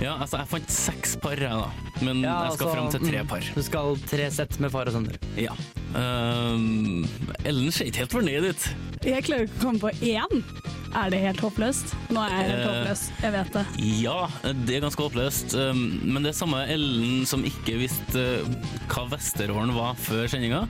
Ja, 0.00 0.16
altså 0.16 0.40
jeg 0.40 0.48
fant 0.50 0.72
seks 0.72 1.16
par, 1.22 1.38
jeg 1.38 1.52
da. 1.52 1.68
Men 2.02 2.24
Ja, 2.24 2.38
jeg 2.48 2.56
skal 2.56 2.70
altså, 2.70 2.74
fram 2.74 2.90
til 2.94 3.04
tre 3.06 3.22
mm, 3.22 3.30
par. 3.30 3.48
Du 3.54 3.62
skal 3.62 4.00
tre 4.10 4.28
sett 4.34 4.58
med 4.62 4.72
far 4.74 4.90
og 4.90 4.96
sønner. 4.96 5.18
Ja. 5.38 5.54
Um, 5.92 7.04
Ellen 7.44 7.72
ser 7.74 7.88
ikke 7.90 8.04
helt 8.04 8.14
fornøyd 8.14 8.46
ut. 8.52 8.68
Jeg 9.04 9.24
klarer 9.26 9.48
ikke 9.48 9.58
å 9.58 9.64
komme 9.66 9.82
på 9.82 9.90
én. 10.12 10.44
Er 10.92 11.08
det 11.08 11.22
helt 11.22 11.40
håpløst? 11.40 11.94
Nå 12.12 12.20
er 12.20 12.32
jeg 12.34 12.48
helt 12.50 12.58
Eh. 12.60 12.66
håpløs, 12.68 13.02
jeg 13.22 13.32
vet 13.32 13.52
det. 13.56 13.62
Ja, 14.02 14.16
det 14.66 14.74
er 14.76 14.82
ganske 14.84 15.04
håpløst. 15.06 15.54
Um, 15.56 15.82
men 16.04 16.22
det 16.22 16.32
er 16.34 16.38
samme 16.38 16.60
Ellen 16.68 17.24
som 17.28 17.44
ikke 17.48 17.78
visste 17.80 18.24
hva 18.92 19.06
Vesterålen 19.08 19.72
var 19.76 19.96
før 19.96 20.28
sendinga. 20.28 20.66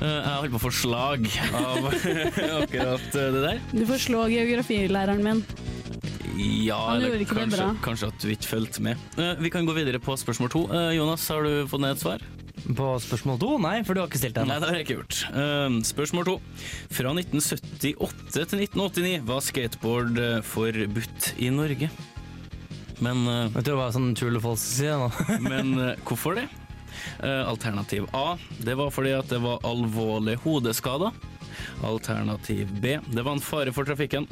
Jeg 0.00 0.36
holdt 0.36 0.52
på 0.52 0.60
å 0.60 0.64
få 0.66 0.72
slag 0.74 1.28
av 1.56 1.88
akkurat 2.60 3.06
det 3.14 3.42
der. 3.46 3.60
Du 3.72 3.84
får 3.88 4.02
slå 4.04 4.26
geografilæreren 4.32 5.22
min. 5.24 5.44
Ja, 6.66 6.96
eller 6.96 7.22
kanskje, 7.30 7.66
kanskje 7.84 8.08
at 8.10 8.18
du 8.20 8.28
ikke 8.34 8.48
fulgte 8.50 8.82
med. 8.82 8.96
Vi 9.40 9.50
kan 9.54 9.64
gå 9.68 9.72
videre 9.76 10.00
på 10.02 10.16
spørsmål 10.18 10.50
to. 10.50 10.64
Jonas, 10.96 11.28
har 11.30 11.44
du 11.46 11.64
fått 11.70 11.80
ned 11.84 11.94
et 11.94 12.02
svar? 12.02 12.24
På 12.72 12.94
spørsmål 13.02 13.38
to? 13.42 13.50
Nei, 13.60 13.76
for 13.84 13.92
du 13.92 14.00
har 14.00 14.08
ikke 14.08 14.20
stilt 14.22 14.38
den. 14.38 14.48
Nei, 14.48 14.56
det 14.62 14.70
har 14.70 14.78
jeg 14.78 14.86
ikke 14.86 14.96
gjort. 14.96 15.18
Uh, 15.36 15.76
spørsmål 15.84 16.28
to. 16.30 16.34
Fra 16.96 17.12
1978 17.12 18.32
til 18.32 18.64
1989 18.64 19.26
var 19.28 19.44
skateboard 19.44 20.16
uh, 20.16 20.38
forbudt 20.48 21.34
i 21.44 21.50
Norge. 21.52 21.90
Men, 23.04 23.24
uh, 23.28 23.50
Jeg 23.50 23.60
tror 23.60 23.68
det 23.68 23.80
var 23.82 23.94
sånn 23.96 24.14
true 24.16 24.32
or 24.32 24.44
false 24.46 24.64
å 24.64 24.76
si 24.78 24.88
det 24.88 24.96
nå. 24.96 25.10
men 25.50 25.74
uh, 25.76 26.06
hvorfor 26.08 26.40
det? 26.40 26.48
Alternativ 27.24 28.06
A. 28.16 28.38
Det 28.64 28.76
var 28.78 28.88
fordi 28.94 29.10
at 29.12 29.28
det 29.28 29.40
var 29.42 29.64
alvorlige 29.66 30.40
hodeskader. 30.44 31.12
Alternativ 31.84 32.70
B. 32.82 32.98
Det 33.10 33.24
var 33.24 33.36
en 33.36 33.44
fare 33.44 33.72
for 33.74 33.88
trafikken. 33.88 34.28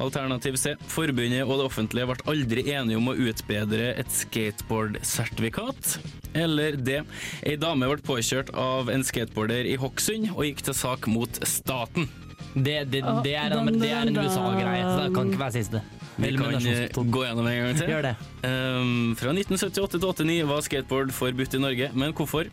Alternativ 0.00 0.58
C. 0.60 0.74
Forbundet 0.90 1.44
og 1.46 1.58
det 1.58 1.66
offentlige 1.68 2.08
ble 2.10 2.28
aldri 2.32 2.64
enige 2.74 3.00
om 3.00 3.10
å 3.12 3.16
utbedre 3.28 3.92
et 3.98 4.14
skateboardsertifikat. 4.14 5.98
Eller 6.38 6.78
D. 6.78 7.02
Ei 7.42 7.58
dame 7.60 7.90
ble 7.90 8.04
påkjørt 8.04 8.54
av 8.58 8.92
en 8.92 9.04
skateboarder 9.06 9.68
i 9.68 9.76
Hokksund 9.80 10.32
og 10.34 10.46
gikk 10.46 10.66
til 10.68 10.76
sak 10.76 11.10
mot 11.10 11.42
staten. 11.48 12.08
Det, 12.54 12.84
det, 12.90 13.02
det, 13.24 13.34
er, 13.36 13.54
en, 13.54 13.68
det 13.78 13.92
er 13.92 14.08
en 14.08 14.16
USA-greie, 14.18 14.82
så 14.82 14.98
det 15.04 15.14
kan 15.14 15.30
ikke 15.30 15.40
være 15.44 15.56
siste. 15.58 15.82
Vi 16.18 16.32
kan 16.34 17.10
gå 17.12 17.20
gjennom 17.22 17.46
en 17.46 17.58
gang 17.62 17.76
til. 17.78 17.90
Gjør 17.92 18.06
det. 18.08 18.14
Um, 18.42 19.12
fra 19.18 19.30
1978 19.30 20.00
til 20.16 20.26
89 20.26 20.48
var 20.48 20.64
skateboard 20.66 21.12
forbudt 21.14 21.54
i 21.54 21.60
Norge, 21.62 21.90
men 21.94 22.14
hvorfor? 22.18 22.48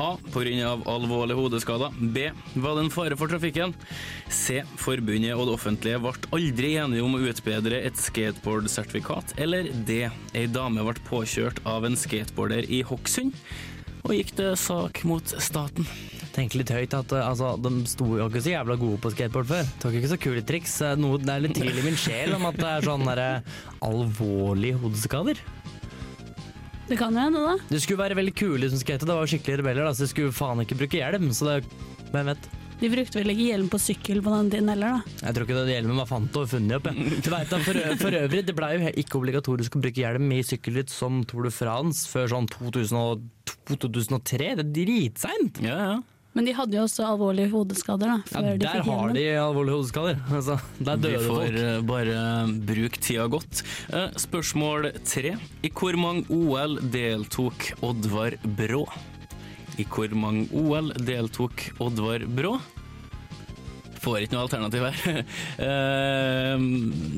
A. 0.00 0.14
Pga. 0.32 0.70
alvorlige 0.88 1.36
hodeskader. 1.36 1.98
B. 2.00 2.30
Var 2.54 2.78
det 2.78 2.84
en 2.86 2.92
fare 2.94 3.18
for 3.20 3.28
trafikken? 3.28 3.74
C. 4.28 4.62
Forbundet 4.80 5.34
og 5.36 5.50
det 5.50 5.56
offentlige 5.58 6.00
ble 6.00 6.14
aldri 6.38 6.72
enige 6.80 7.04
om 7.04 7.18
å 7.18 7.24
utbedre 7.28 7.82
et 7.84 8.00
skateboardsertifikat. 8.00 9.36
Eller 9.36 9.68
D. 9.84 10.06
Ei 10.32 10.46
dame 10.48 10.86
ble 10.86 10.96
påkjørt 11.10 11.60
av 11.68 11.84
en 11.84 12.00
skateboarder 12.00 12.72
i 12.72 12.80
Hokksund 12.88 13.36
og 14.00 14.16
gikk 14.16 14.32
til 14.38 14.56
sak 14.56 15.04
mot 15.04 15.36
staten. 15.44 15.84
Tenk 16.40 16.54
litt 16.56 16.70
høyt 16.72 16.94
at 16.96 17.10
uh, 17.12 17.26
altså, 17.28 17.52
de 17.60 17.70
sto 17.90 18.06
jo 18.16 18.26
ikke 18.30 18.40
så 18.40 18.54
jævla 18.54 18.76
gode 18.80 18.96
på 19.02 19.10
skateboard 19.12 19.48
før. 19.50 19.66
Tok 19.82 19.96
ikke 19.98 20.08
så 20.08 20.16
kule 20.20 20.42
triks. 20.46 20.78
Uh, 20.80 20.94
Noe, 20.96 21.18
det 21.20 21.34
er 21.34 21.42
litt 21.44 21.56
tvil 21.58 21.80
i 21.82 21.84
min 21.84 21.98
sjel 22.00 22.32
om 22.38 22.46
at 22.48 22.56
det 22.56 22.70
er 22.70 22.86
sånn 22.86 23.04
alvorlige 23.84 24.78
hodeskader. 24.80 25.42
Det 26.88 26.96
kan 26.98 27.14
jo 27.14 27.26
hende, 27.26 27.42
da. 27.44 27.68
Det 27.68 27.82
skulle 27.84 28.00
være 28.00 28.16
veldig 28.18 28.32
kule 28.40 28.70
som 28.72 28.80
skate, 28.80 29.04
det 29.06 29.14
var 29.14 29.26
jo 29.26 29.30
skikkelig 29.34 29.60
rebeller, 29.60 29.84
da, 29.86 29.92
så 29.94 30.06
de 30.06 30.10
skulle 30.10 30.34
faen 30.34 30.64
ikke 30.64 30.78
bruke 30.80 30.98
hjelm. 30.98 31.28
Så 31.36 31.46
det 31.46 31.60
Hvem 32.10 32.32
vet? 32.32 32.48
De 32.80 32.88
brukte 32.90 33.20
vel 33.20 33.30
ikke 33.34 33.44
hjelm 33.50 33.68
på 33.70 33.78
sykkel 33.78 34.22
på 34.24 34.32
den 34.32 34.48
tiden 34.54 34.72
heller, 34.72 34.96
da. 34.96 35.18
Jeg 35.20 35.36
tror 35.36 35.44
ikke 35.44 35.58
det 35.58 35.74
hjelmen 35.76 36.00
var 36.00 36.08
fant 36.08 36.38
og 36.40 36.48
funnet 36.50 36.78
opp. 36.80 36.88
Jeg. 36.88 37.18
Du 37.20 37.28
vet, 37.34 37.52
da, 37.52 37.60
for, 37.66 37.82
for 38.00 38.16
øvrig, 38.22 38.40
det 38.48 38.56
ble 38.56 38.70
jo 38.72 38.94
ikke 39.04 39.20
obligatorisk 39.20 39.76
å 39.76 39.82
bruke 39.84 40.02
hjelm 40.02 40.32
i 40.34 40.40
sykkelritt 40.48 40.90
som 40.90 41.20
Tour 41.28 41.44
de 41.46 41.52
France 41.52 42.08
før 42.08 42.32
sånn 42.32 42.48
2002 42.56 43.36
2003. 43.76 44.54
Det 44.58 44.64
er 44.64 44.72
dritseint! 44.80 45.60
Ja, 45.64 45.76
ja. 45.84 45.98
Men 46.32 46.46
de 46.46 46.52
hadde 46.54 46.76
jo 46.78 46.84
også 46.86 47.02
alvorlige 47.08 47.50
hodeskader, 47.50 48.06
da. 48.06 48.18
Ja, 48.30 48.40
der 48.54 48.58
de 48.62 48.82
har 48.86 49.14
de 49.16 49.24
alvorlige 49.42 49.74
hodeskader. 49.74 50.20
Altså, 50.38 50.58
der 50.78 50.96
Vi 50.96 51.08
døde 51.08 51.22
får 51.26 51.40
folk. 51.40 51.58
eh, 51.58 51.80
bare 51.90 52.18
bruke 52.70 53.00
tida 53.02 53.26
godt. 53.32 53.62
Eh, 53.92 54.10
Spørsmål 54.16 54.92
tre. 55.04 55.34
I 55.66 55.70
hvor 55.74 55.98
mange 55.98 56.26
OL 56.30 56.78
deltok 56.94 57.72
Oddvar 57.82 58.36
Brå? 58.46 58.84
I 59.78 59.84
hvor 59.90 60.14
mange 60.14 60.46
OL 60.54 60.92
deltok 61.02 61.66
Oddvar 61.82 62.22
Brå? 62.30 62.60
Får 64.00 64.22
ikke 64.24 64.32
noe 64.32 64.46
alternativ 64.46 64.86
her. 64.86 65.24
Uh, 65.60 66.62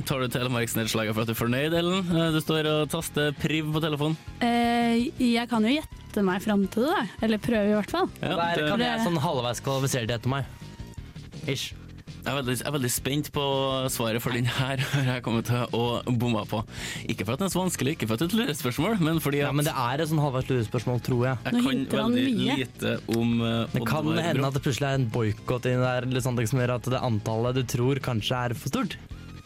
tar 0.09 0.18
du 0.25 0.33
telemarksnedslaget 0.35 1.14
for 1.14 1.22
at 1.22 1.31
du 1.31 1.35
er 1.37 1.38
fornøyd, 1.38 1.77
Ellen? 1.79 2.09
Du 2.35 2.40
står 2.42 2.66
og 2.72 2.88
taster 2.90 3.31
priv 3.38 3.68
på 3.77 3.83
telefonen. 3.85 4.16
Eh, 4.42 5.05
jeg 5.22 5.46
kan 5.53 5.62
jo 5.62 5.77
gjette 5.77 6.02
meg 6.20 6.42
fram 6.44 6.66
til 6.68 6.85
det. 6.85 7.09
Eller 7.25 7.38
prøve, 7.38 7.70
i 7.72 7.77
hvert 7.81 7.90
fall. 7.90 8.11
Ja, 8.20 8.37
Der 8.37 8.57
det- 8.61 8.68
kan 8.68 8.81
jeg 8.81 9.01
sånn 9.01 9.16
halvveis 9.18 9.61
kvalifisere 9.64 10.07
det 10.07 10.20
etter 10.20 10.29
meg. 10.29 10.44
Ish. 11.48 11.72
jeg, 12.22 12.31
er 12.31 12.37
veldig, 12.42 12.55
jeg 12.59 12.66
er 12.68 12.72
veldig 12.77 12.90
spent 12.92 13.33
på 13.33 13.42
svaret, 13.90 14.20
for 14.22 14.31
den 14.31 14.44
her 14.44 14.77
har 14.92 15.03
jeg 15.16 15.22
kommet 15.25 15.46
til 15.46 15.64
å 15.75 16.03
bomme 16.07 16.44
på. 16.46 16.61
Ikke 17.09 17.25
for 17.25 17.33
at 17.35 17.38
den 17.40 17.48
er 17.48 17.55
så 17.57 17.62
vanskelig, 17.64 17.96
ikke 17.96 18.07
for 18.07 18.14
at 18.14 18.20
det 18.20 18.29
er 18.29 18.31
et 18.31 18.38
lurespørsmål, 18.46 19.01
men 19.01 19.18
fordi 19.18 19.40
at 19.40 19.48
Ja, 19.48 19.53
men 19.53 19.64
det 19.64 19.72
er 19.75 20.03
et 20.05 20.09
sånn 20.12 20.20
halvveis 20.22 20.46
lurespørsmål, 20.53 21.01
tror 21.03 21.25
jeg. 21.27 21.38
jeg 21.48 21.53
Nå 21.57 21.62
kan 21.90 22.12
veldig 22.12 22.27
mye. 22.37 22.57
lite 22.61 22.92
om 23.16 23.40
uh, 23.40 23.66
Det 23.72 23.83
kan 23.88 24.07
Oddvar 24.07 24.22
hende 24.29 24.46
at 24.46 24.55
det 24.55 24.62
plutselig 24.62 24.87
er 24.92 24.94
en 25.01 25.09
boikott 25.11 25.64
inni 25.66 25.83
der 25.83 26.03
eller 26.07 26.20
sånt, 26.20 26.44
som 26.48 26.61
gjør 26.62 26.75
at 26.77 26.83
det 26.94 27.01
antallet 27.03 27.55
du 27.59 27.62
tror 27.64 27.94
kanskje 27.98 28.44
er 28.44 28.55
for 28.55 28.68
stort. 28.70 28.96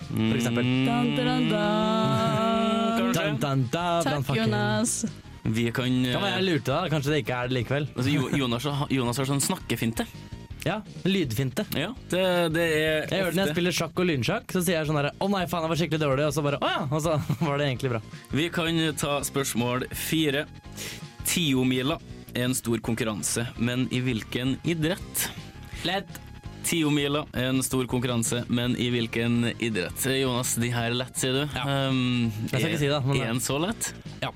for 0.06 0.36
eksempel. 0.36 0.62
Dun, 0.62 1.14
dun, 1.16 1.48
dun. 1.48 3.14
Dun, 3.16 3.38
dun, 3.40 3.62
dun, 3.72 4.02
Takk. 4.04 4.36
Jonas. 4.36 5.06
Vi 5.52 5.70
kan 5.70 5.84
være 6.02 6.32
jeg 6.36 6.44
lurte 6.46 6.72
da, 6.72 6.88
kanskje 6.90 7.12
det 7.14 7.20
ikke 7.24 7.36
er 7.36 7.48
det 7.48 7.56
likevel. 7.60 7.86
altså, 7.96 8.10
Jo- 8.12 8.30
Jonas, 8.36 8.64
Jonas 8.90 9.16
har 9.20 9.26
sånn 9.28 9.40
snakkefinte. 9.44 10.06
Ja, 10.66 10.80
lydfinte. 11.04 11.62
Ja, 11.78 11.92
det, 12.10 12.22
det 12.52 12.62
er 12.64 13.06
Jeg 13.06 13.08
det 13.10 13.34
når 13.36 13.44
jeg 13.46 13.52
spiller 13.54 13.70
sjakk 13.76 14.00
og 14.02 14.06
lynsjakk, 14.08 14.50
så 14.50 14.62
sier 14.66 14.80
jeg 14.80 14.88
sånn 14.88 14.96
her 14.98 15.12
Å 15.14 15.28
nei, 15.30 15.44
faen, 15.46 15.62
jeg 15.62 15.70
var 15.70 15.78
skikkelig 15.78 16.00
dårlig, 16.02 16.24
og 16.26 16.34
så 16.34 16.42
bare 16.42 16.58
Å 16.58 16.70
ja, 16.72 16.80
og 16.90 17.02
så 17.04 17.12
var 17.46 17.58
det 17.58 17.68
egentlig 17.68 17.90
bra. 17.92 18.00
Vi 18.34 18.48
kan 18.50 18.80
ta 18.98 19.20
spørsmål 19.22 19.86
fire. 19.94 20.46
Tiomila 21.24 21.98
er 22.34 22.48
en 22.48 22.54
stor 22.58 22.78
konkurranse, 22.84 23.46
men 23.62 23.86
i 23.94 24.00
hvilken 24.02 24.56
idrett? 24.66 25.28
Lett. 25.86 26.18
Tiomila 26.66 27.22
er 27.38 27.52
en 27.52 27.62
stor 27.62 27.86
konkurranse, 27.86 28.42
men 28.50 28.74
i 28.82 28.88
hvilken 28.90 29.52
idrett? 29.62 30.02
Jonas, 30.18 30.56
de 30.58 30.72
her 30.74 30.90
er 30.90 30.98
lett, 30.98 31.14
sier 31.16 31.32
du. 31.32 31.42
Um, 31.62 32.32
Jeg 32.50 32.58
skal 32.58 32.70
ikke 32.72 32.82
si 32.82 32.90
det, 32.90 33.00
men- 33.06 33.22
Er 33.22 33.26
den 33.30 33.40
så 33.44 33.60
lett? 33.62 33.92
Ja. 34.22 34.32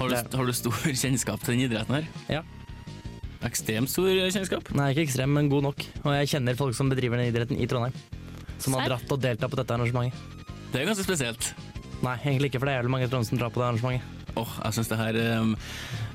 Har 0.00 0.08
du, 0.08 0.36
har 0.38 0.48
du 0.48 0.52
stor 0.56 0.76
kjennskap 1.02 1.42
til 1.44 1.54
den 1.56 1.66
idretten 1.66 1.98
her? 1.98 2.06
Ja. 2.32 2.42
Ekstremt 3.44 3.90
stor 3.92 4.08
kjennskap? 4.32 4.70
Nei, 4.76 4.90
ikke 4.94 5.04
ekstrem, 5.06 5.32
men 5.36 5.48
god 5.52 5.66
nok. 5.70 5.84
Og 6.04 6.14
jeg 6.16 6.30
kjenner 6.34 6.56
folk 6.56 6.76
som 6.76 6.88
bedriver 6.92 7.20
den 7.20 7.28
idretten 7.32 7.60
i 7.60 7.68
Trondheim. 7.68 7.96
Som 8.60 8.76
har 8.76 8.84
Serr? 8.84 8.94
dratt 8.94 9.12
og 9.16 9.20
deltatt 9.22 9.52
på 9.52 9.60
dette 9.60 9.76
arrangementet. 9.76 10.48
Det 10.72 10.82
er 10.82 10.88
ganske 10.88 11.04
spesielt. 11.04 11.50
Nei, 12.00 12.16
egentlig 12.24 12.50
ikke, 12.50 12.60
for 12.62 12.68
det 12.68 12.74
er 12.74 12.80
jævlig 12.80 12.94
mange 12.96 13.08
i 13.08 13.12
Trondheim 13.12 13.28
som 13.28 13.40
drar 13.40 13.52
på 13.52 13.60
det 13.60 13.68
arrangementet. 13.68 14.19
Åh, 14.38 14.52
jeg 14.64 14.76
synes 14.76 14.88
det 14.90 14.98
her 15.00 15.16
um, 15.40 15.50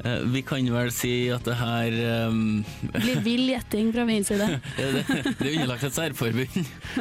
eh, 0.05 0.21
Vi 0.33 0.41
kan 0.47 0.67
vel 0.71 0.91
si 0.93 1.13
at 1.33 1.43
det 1.47 1.55
her 1.59 1.95
um, 2.29 2.63
Blir 2.93 3.21
vill 3.25 3.49
gjetting 3.51 3.91
fra 3.95 4.05
min 4.07 4.23
side. 4.27 4.47
det, 4.77 5.03
det 5.05 5.33
er 5.35 5.51
underlagt 5.55 5.83
et 5.89 5.95
særforbund. 5.97 6.59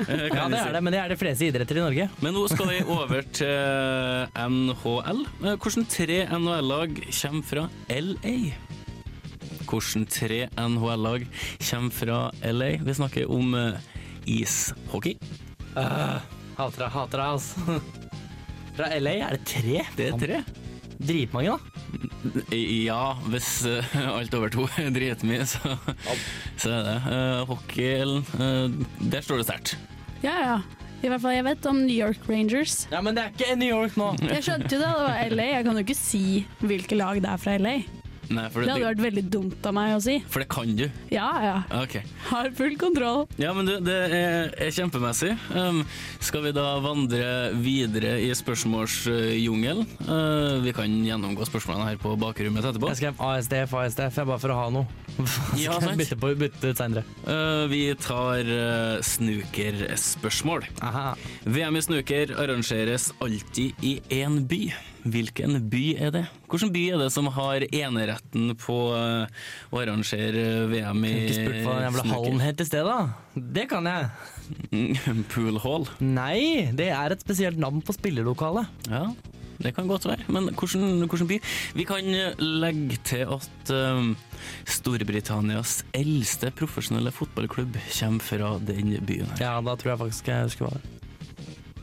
eh, 0.08 0.26
Ja, 0.34 0.48
det 0.50 0.60
er 0.60 0.72
det, 0.76 0.82
men 0.82 0.92
det 0.94 1.00
er 1.02 1.14
de 1.14 1.18
fleste 1.20 1.48
idretter 1.48 1.78
i 1.78 1.84
Norge. 1.84 2.08
Men 2.24 2.34
nå 2.36 2.44
skal 2.50 2.70
vi 2.72 2.80
over 2.84 3.24
til 3.34 4.28
NHL. 4.34 5.24
Eh, 5.44 5.54
Hvordan 5.54 5.88
tre 5.90 6.20
NHL-lag 6.30 7.00
kommer 7.20 7.48
fra 7.50 7.66
LA? 7.90 8.36
Hvordan 9.64 10.06
tre 10.10 10.44
NHL-lag 10.58 11.26
kommer 11.70 11.98
fra 12.00 12.20
LA? 12.50 12.70
Vi 12.84 12.98
snakker 13.00 13.30
om 13.30 13.54
eh, 13.58 13.92
ishockey. 14.40 15.16
Hater 15.74 16.84
deg, 16.84 16.90
hater 16.94 17.18
deg, 17.18 17.28
altså. 17.34 17.80
Fra 18.76 18.88
LA 18.98 19.12
er 19.22 19.36
det 19.36 19.44
tre? 19.46 19.80
Det 19.94 20.06
er 20.08 20.16
tre. 20.18 20.38
Dritmange, 20.98 21.56
da. 21.56 22.54
Ja, 22.54 23.16
hvis 23.30 23.48
uh, 23.66 23.96
alt 24.18 24.34
over 24.36 24.52
to 24.52 24.68
er 24.78 24.92
dritmye, 24.94 25.44
så, 25.48 25.74
så 26.56 26.70
er 26.70 26.86
det. 26.88 26.96
Uh, 27.08 27.42
hockey, 27.50 28.04
uh, 28.38 28.70
der 29.00 29.24
står 29.24 29.42
det 29.42 29.48
sterkt. 29.50 29.76
Ja, 30.24 30.38
ja. 30.40 30.56
I 31.04 31.10
hvert 31.12 31.20
fall 31.20 31.34
jeg 31.36 31.44
vet 31.44 31.66
om 31.68 31.82
New 31.84 31.96
York 31.96 32.22
Rangers. 32.30 32.86
Ja, 32.88 33.02
men 33.04 33.16
det 33.16 33.26
er 33.26 33.34
ikke 33.34 33.58
New 33.60 33.68
York 33.68 33.98
nå. 34.00 34.14
Jeg 34.24 34.46
skjønte 34.46 34.70
jo 34.72 34.78
det, 34.80 34.88
det 34.88 35.02
var 35.04 35.34
LA. 35.34 35.48
Jeg 35.50 35.66
kan 35.66 35.76
jo 35.76 35.84
ikke 35.84 35.98
si 35.98 36.24
hvilke 36.64 36.96
lag 36.96 37.20
det 37.20 37.28
er 37.28 37.42
fra 37.42 37.58
LA. 37.60 37.74
Nei, 38.32 38.46
for 38.52 38.64
Det 38.64 38.72
hadde 38.72 38.88
vært 38.88 39.02
veldig 39.04 39.24
dumt 39.32 39.66
av 39.68 39.74
meg 39.76 39.94
å 39.96 40.00
si. 40.04 40.18
for 40.30 40.44
det 40.44 40.48
kan 40.52 40.70
du. 40.78 40.84
Ja, 41.12 41.28
ja. 41.44 41.56
Okay. 41.82 42.04
Har 42.30 42.50
full 42.56 42.76
kontroll. 42.80 43.24
Ja, 43.40 43.52
men 43.56 43.68
du, 43.68 43.74
det 43.84 43.96
er, 44.08 44.52
er 44.66 44.74
kjempemessig. 44.74 45.34
Um, 45.54 45.82
skal 46.24 46.46
vi 46.46 46.54
da 46.56 46.66
vandre 46.84 47.52
videre 47.60 48.16
i 48.24 48.30
spørsmålsjungelen? 48.36 49.86
Uh, 50.08 50.60
vi 50.64 50.74
kan 50.76 50.90
gjennomgå 51.04 51.46
spørsmålene 51.48 51.92
her 51.92 52.00
på 52.00 52.14
bakrommet 52.20 52.64
etterpå. 52.64 52.92
Jeg 52.94 53.02
skrev 53.02 53.24
ASDF, 53.28 53.76
ASDF, 53.84 54.20
jeg 54.22 54.30
bare 54.32 54.42
for 54.42 54.54
å 54.54 54.60
ha 54.62 54.68
noe. 54.78 55.03
Ja, 55.58 55.76
sant. 55.78 55.98
bytte, 55.98 56.16
på, 56.18 56.32
bytte 56.38 56.72
ut 56.72 56.80
seinere. 56.80 57.04
Uh, 57.26 57.66
vi 57.70 57.82
tar 58.00 58.48
uh, 58.48 59.02
snookerspørsmål. 59.04 60.66
VM 61.46 61.78
i 61.78 61.84
snooker 61.84 62.34
arrangeres 62.40 63.12
alltid 63.22 63.84
i 63.84 63.98
én 64.14 64.42
by. 64.50 64.64
Hvilken 65.04 65.58
by 65.68 65.82
er 66.00 66.14
det? 66.14 66.24
Hvilken 66.48 66.72
by 66.72 66.84
er 66.94 67.02
det 67.04 67.10
som 67.12 67.28
har 67.36 67.66
eneretten 67.68 68.54
på 68.58 68.78
uh, 68.96 69.44
å 69.70 69.82
arrangere 69.82 70.64
VM 70.72 71.04
i 71.04 71.12
Ikke 71.26 71.36
spurt 71.36 71.60
hva 71.60 71.76
den 71.76 71.86
jævla 71.90 72.06
hallen 72.14 72.42
het 72.44 72.64
i 72.64 72.68
sted, 72.68 72.88
da. 72.88 73.44
Det 73.58 73.68
kan 73.70 73.86
jeg. 73.90 74.10
Pool 75.32 75.60
Hall. 75.62 75.86
Nei, 76.02 76.72
det 76.74 76.90
er 76.96 77.14
et 77.14 77.22
spesielt 77.22 77.60
navn 77.60 77.84
på 77.84 77.94
spillelokalet. 77.96 78.90
Ja, 78.90 79.06
det 79.64 79.74
kan 79.76 79.88
godt 79.88 80.06
være. 80.08 80.26
Men 80.28 80.50
hvordan, 80.52 81.06
hvordan 81.08 81.30
by? 81.30 81.40
Vi 81.74 81.86
kan 81.88 82.10
eh, 82.12 82.42
legge 82.64 82.98
til 83.08 83.24
at 83.38 83.72
um, 83.72 84.12
Storbritannias 84.68 85.82
eldste 85.96 86.52
profesjonelle 86.54 87.12
fotballklubb 87.14 87.78
kommer 87.88 88.24
fra 88.24 88.58
den 88.60 88.98
byen. 89.06 89.30
her. 89.34 89.40
Ja, 89.40 89.54
da 89.64 89.76
tror 89.80 89.94
jeg 89.94 90.02
faktisk 90.04 90.28
jeg 90.28 90.50
husker 90.50 90.68
hva 90.68 90.76
det 90.76 90.82
er. 90.82 90.90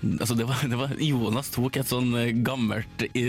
Altså, 0.02 0.34
det 0.34 0.48
var, 0.50 0.62
det 0.66 0.78
var, 0.80 0.94
Jonas 0.98 1.52
tok 1.54 1.78
et 1.78 1.90
sånn 1.90 2.10
eh, 2.18 2.32
gammelt 2.42 3.04
i, 3.14 3.26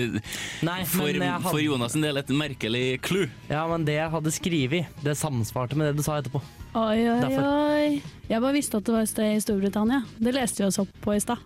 Nei, 0.65 0.79
for, 0.89 1.11
hadde, 1.13 1.35
for 1.45 1.61
Jonas 1.61 1.99
en 1.99 2.07
del 2.07 2.21
et 2.21 2.33
merkelig 2.33 2.87
clue. 3.05 3.29
ja, 3.51 3.67
men 3.69 3.85
det 3.85 3.99
jeg 3.99 4.13
hadde 4.15 4.33
skrevet, 4.33 5.03
det 5.05 5.17
samsvarte 5.21 5.77
med 5.77 5.91
det 5.91 6.01
du 6.01 6.07
sa 6.07 6.17
etterpå. 6.23 6.41
Oi, 6.73 7.03
oi, 7.05 7.19
Derfor. 7.21 7.45
oi. 7.45 7.99
Jeg 8.31 8.41
bare 8.41 8.57
visste 8.57 8.81
at 8.81 8.89
det 8.89 8.95
var 8.95 9.05
et 9.05 9.13
sted 9.13 9.35
i 9.35 9.43
Storbritannia. 9.45 10.01
Det 10.17 10.33
leste 10.33 10.65
vi 10.65 10.71
oss 10.71 10.81
opp 10.81 10.95
på 11.05 11.13
i 11.13 11.21
stad. 11.21 11.45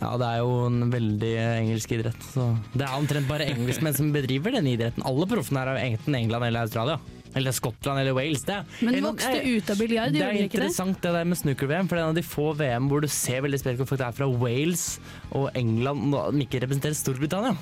Ja, 0.00 0.14
det 0.16 0.26
er 0.26 0.38
jo 0.40 0.52
en 0.66 0.90
veldig 0.92 1.32
engelsk 1.60 1.92
idrett. 1.92 2.22
Så 2.32 2.46
det 2.72 2.86
er 2.86 2.96
omtrent 2.96 3.28
bare 3.28 3.48
engelskmenn 3.52 3.96
som 3.96 4.12
bedriver 4.14 4.56
denne 4.56 4.72
idretten. 4.72 5.04
Alle 5.04 5.28
proffene 5.28 5.64
er 5.66 5.80
enten 5.84 6.16
England 6.16 6.46
eller 6.48 6.64
Australia. 6.64 6.98
Eller 7.36 7.54
Skottland 7.54 8.00
eller 8.00 8.16
Wales. 8.16 8.42
Det, 8.42 8.56
Men 8.80 8.94
Eller- 8.94 9.12
vokste 9.12 9.44
ut 9.44 9.70
av 9.70 9.76
biljard, 9.78 10.12
Det 10.12 10.22
er 10.22 10.32
det 10.32 10.50
interessant 10.50 11.00
det 11.00 11.12
der 11.12 11.24
med 11.24 11.38
snooker-VM, 11.38 11.86
for 11.88 11.94
det 11.96 12.02
er 12.02 12.08
en 12.08 12.16
av 12.16 12.18
de 12.18 12.22
få 12.22 12.56
VM 12.56 12.88
hvor 12.88 13.00
du 13.00 13.06
ser 13.06 13.42
veldig 13.42 13.60
spesielt 13.60 13.86
folk 13.86 14.00
er 14.00 14.12
fra 14.12 14.26
Wales 14.26 14.98
og 15.30 15.50
England, 15.54 16.12
og 16.12 16.32
de 16.32 16.40
ikke 16.46 16.60
representerer 16.66 16.96
Storbritannia. 16.98 17.56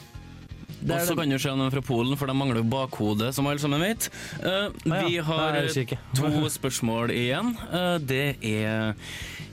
Og 0.86 1.02
så 1.06 1.16
kan 1.18 1.30
du 1.30 1.38
se 1.40 1.52
noen 1.52 1.72
fra 1.72 1.82
Polen, 1.84 2.14
for 2.18 2.30
de 2.30 2.36
mangler 2.38 2.62
jo 2.62 2.68
bakhode, 2.70 3.32
som 3.34 3.48
alle 3.50 3.62
sammen 3.62 3.82
vet. 3.82 4.08
Eh, 4.38 4.68
ja. 4.86 5.00
Vi 5.08 5.18
har 5.26 5.58
Nei, 5.58 5.98
to 6.16 6.30
spørsmål 6.58 7.12
igjen. 7.14 7.54
Uh, 7.72 7.96
det 7.98 8.38
er 8.46 8.94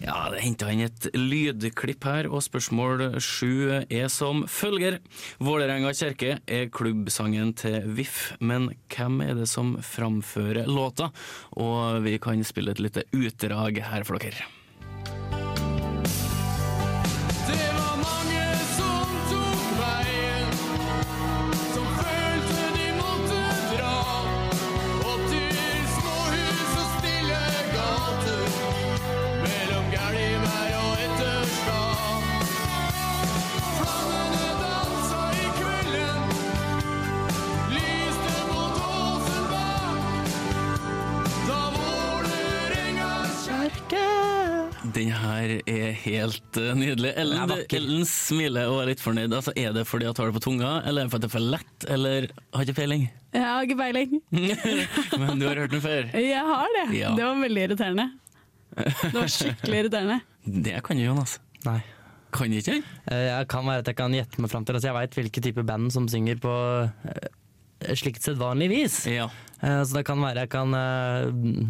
Ja, 0.03 0.27
det 0.29 0.43
henta 0.43 0.69
inn 0.73 0.83
et 0.85 1.07
lydklipp 1.15 2.05
her, 2.05 2.27
og 2.29 2.43
spørsmål 2.45 3.17
sju 3.23 3.81
er 3.87 4.09
som 4.11 4.43
følger. 4.51 4.99
Vålerenga 5.41 5.93
kjerke 5.95 6.35
er 6.45 6.67
klubbsangen 6.69 7.55
til 7.57 7.79
VIF, 7.97 8.35
men 8.39 8.69
hvem 8.91 9.23
er 9.25 9.33
det 9.39 9.47
som 9.49 9.77
framfører 9.81 10.69
låta? 10.69 11.09
Og 11.57 12.03
vi 12.05 12.19
kan 12.21 12.43
spille 12.45 12.75
et 12.75 12.83
lite 12.83 13.07
utdrag 13.15 13.81
her 13.87 14.05
for 14.05 14.21
dere. 14.21 14.45
Er 45.69 45.93
helt 46.03 46.59
eh, 46.61 46.73
nydelig. 46.77 47.11
Er 47.13 47.23
Ellen. 47.23 47.53
Ellen 47.79 48.05
smiler 48.09 48.71
og 48.71 48.81
er 48.83 48.91
litt 48.91 49.03
fornøyd. 49.03 49.33
Altså, 49.33 49.53
er 49.57 49.73
det 49.75 49.85
fordi 49.89 50.09
hun 50.09 50.19
har 50.19 50.31
det 50.31 50.37
på 50.37 50.43
tunga, 50.47 50.73
eller 50.85 51.05
er 51.05 51.09
det 51.09 51.13
fordi 51.15 51.25
det 51.25 51.31
er 51.31 51.35
for 51.35 51.47
lett, 51.55 51.87
eller 51.95 52.27
har 52.55 52.67
ikke 52.67 52.77
peiling? 52.81 53.07
Jeg 53.35 53.45
har 53.45 53.67
ikke 53.67 53.79
peiling. 53.79 54.19
Men 55.21 55.41
du 55.41 55.47
har 55.49 55.63
hørt 55.63 55.75
den 55.75 55.83
før? 55.83 56.11
Jeg 56.19 56.45
har 56.51 56.77
det. 56.77 56.85
Ja. 56.99 57.15
Det 57.17 57.25
var 57.27 57.41
veldig 57.41 57.65
irriterende. 57.69 58.07
Det 58.75 59.15
var 59.15 59.31
skikkelig 59.31 59.83
irriterende. 59.83 60.21
Det 60.67 60.79
kan 60.85 60.99
jo 60.99 61.09
Jonas. 61.09 61.39
Nei. 61.65 61.79
Kan 62.35 62.51
ikke 62.51 62.77
jeg? 62.77 62.83
Eh, 63.11 63.31
kan 63.49 63.65
være 63.67 63.83
at 63.83 63.89
jeg 63.89 63.97
kan 63.97 64.13
gjette 64.13 64.41
meg 64.43 64.51
fram 64.51 64.65
til 64.67 64.75
altså 64.75 64.89
Jeg 64.89 64.97
veit 64.97 65.17
hvilke 65.19 65.43
type 65.43 65.63
band 65.67 65.93
som 65.95 66.07
synger 66.11 66.39
på 66.43 66.51
eh, 66.83 67.27
slikt 67.95 68.23
sedvanligvis. 68.23 69.05
Ja. 69.11 69.29
Eh, 69.61 69.81
Så 69.83 69.93
det 69.97 70.05
kan 70.05 70.19
være 70.21 70.45
jeg 70.45 70.49
kan 70.49 70.71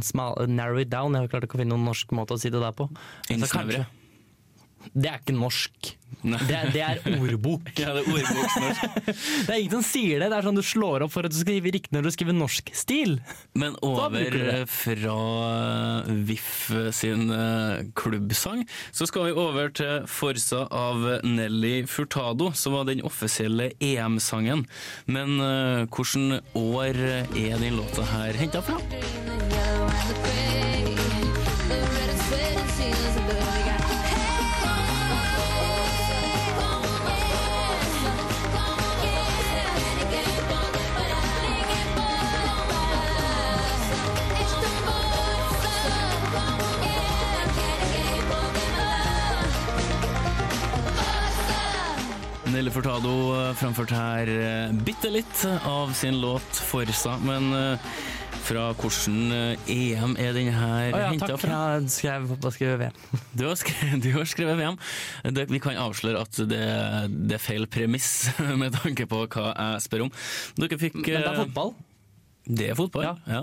small, 0.03 0.35
narrow 0.47 0.79
it 0.79 0.89
down. 0.89 1.13
Jeg 1.13 1.21
har 1.25 1.27
klart 1.33 1.43
ikke 1.47 1.57
å 1.59 1.63
finne 1.63 1.75
noen 1.75 1.85
norsk 1.89 2.11
måte 2.11 2.33
å 2.35 2.39
si 2.39 2.49
det 2.49 2.59
der 2.61 2.71
på. 2.75 2.89
Innsnevre. 3.29 3.85
Det 4.93 5.09
er 5.09 5.17
ikke 5.19 5.33
norsk. 5.39 5.95
Det 6.45 6.61
det 6.75 6.85
er 6.85 7.03
ordbok. 7.19 7.73
Ja, 7.85 7.91
det 7.93 8.05
er 8.05 8.13
ordboksnorsk. 8.13 8.81
Det 9.45 9.51
er 9.51 9.59
ingen 9.59 9.75
som 9.77 9.85
sier 9.85 10.21
det. 10.21 10.29
Det 10.31 10.37
er 10.39 10.45
sånn 10.47 10.57
du 10.57 10.63
slår 10.65 11.05
opp 11.05 11.13
for 11.13 11.27
at 11.27 11.33
du 11.33 11.37
skriver 11.37 11.55
skrive 11.55 11.73
riktig 11.73 11.95
når 11.95 12.05
du 12.05 12.11
skriver 12.13 12.35
norsk 12.35 12.71
stil. 12.75 13.19
Men 13.55 13.75
over 13.85 14.35
eh, 14.35 14.65
fra 14.67 15.15
eh, 16.05 16.11
VIF 16.27 16.71
sin 16.95 17.31
eh, 17.31 17.85
klubbsang, 17.95 18.65
så 18.91 19.07
skal 19.07 19.29
vi 19.29 19.35
over 19.35 19.69
til 19.69 20.05
Forsa 20.07 20.67
av 20.71 21.21
Nelly 21.23 21.85
Furtado, 21.87 22.51
som 22.53 22.75
var 22.75 22.85
den 22.89 23.03
offisielle 23.05 23.71
EM-sangen. 23.79 24.65
Men 25.07 25.39
uh, 25.39 25.85
hvordan 25.89 26.41
år 26.55 26.99
er 27.35 27.59
den 27.59 27.77
låta 27.77 28.05
her 28.15 28.35
henta 28.39 28.63
fra? 28.65 28.79
Nelly 52.95 53.53
framført 53.59 53.91
her 53.91 54.29
eh, 54.31 54.75
bitte 54.87 55.09
litt 55.11 55.41
av 55.67 55.91
sin 55.97 56.15
låt 56.21 56.59
Forsa, 56.63 57.17
men 57.27 57.49
eh, 57.51 57.95
fra 58.45 58.69
hvordan 58.77 59.33
eh, 59.35 59.71
EM 59.73 60.13
er 60.21 60.31
denne 60.37 60.53
her 60.55 60.93
oh, 60.93 61.01
ja, 61.01 61.09
henta 61.11 61.35
fra? 61.39 61.57
Jeg 61.75 61.91
skrev, 61.91 62.29
jeg 62.31 62.53
skrev 62.55 62.77
ved? 62.79 63.01
Du 63.37 63.43
har 63.49 63.57
skrevet, 63.59 63.99
du 64.03 64.09
har 64.15 64.29
skrevet 64.31 64.59
VM. 64.61 64.79
Det, 65.35 65.47
vi 65.51 65.59
kan 65.59 65.75
avsløre 65.81 66.23
at 66.23 66.39
det, 66.47 66.61
det 67.11 67.35
er 67.35 67.43
feil 67.43 67.67
premiss 67.67 68.29
med 68.61 68.77
tanke 68.79 69.09
på 69.11 69.25
hva 69.25 69.49
jeg 69.51 69.83
spør 69.89 70.07
om. 70.07 70.15
Dere 70.61 70.79
fikk 70.79 71.01
Men 71.01 71.09
det 71.11 71.33
er 71.33 71.43
fotball. 71.43 71.75
Det 72.45 72.67
er 72.69 72.77
fotball, 72.77 73.17
ja. 73.25 73.39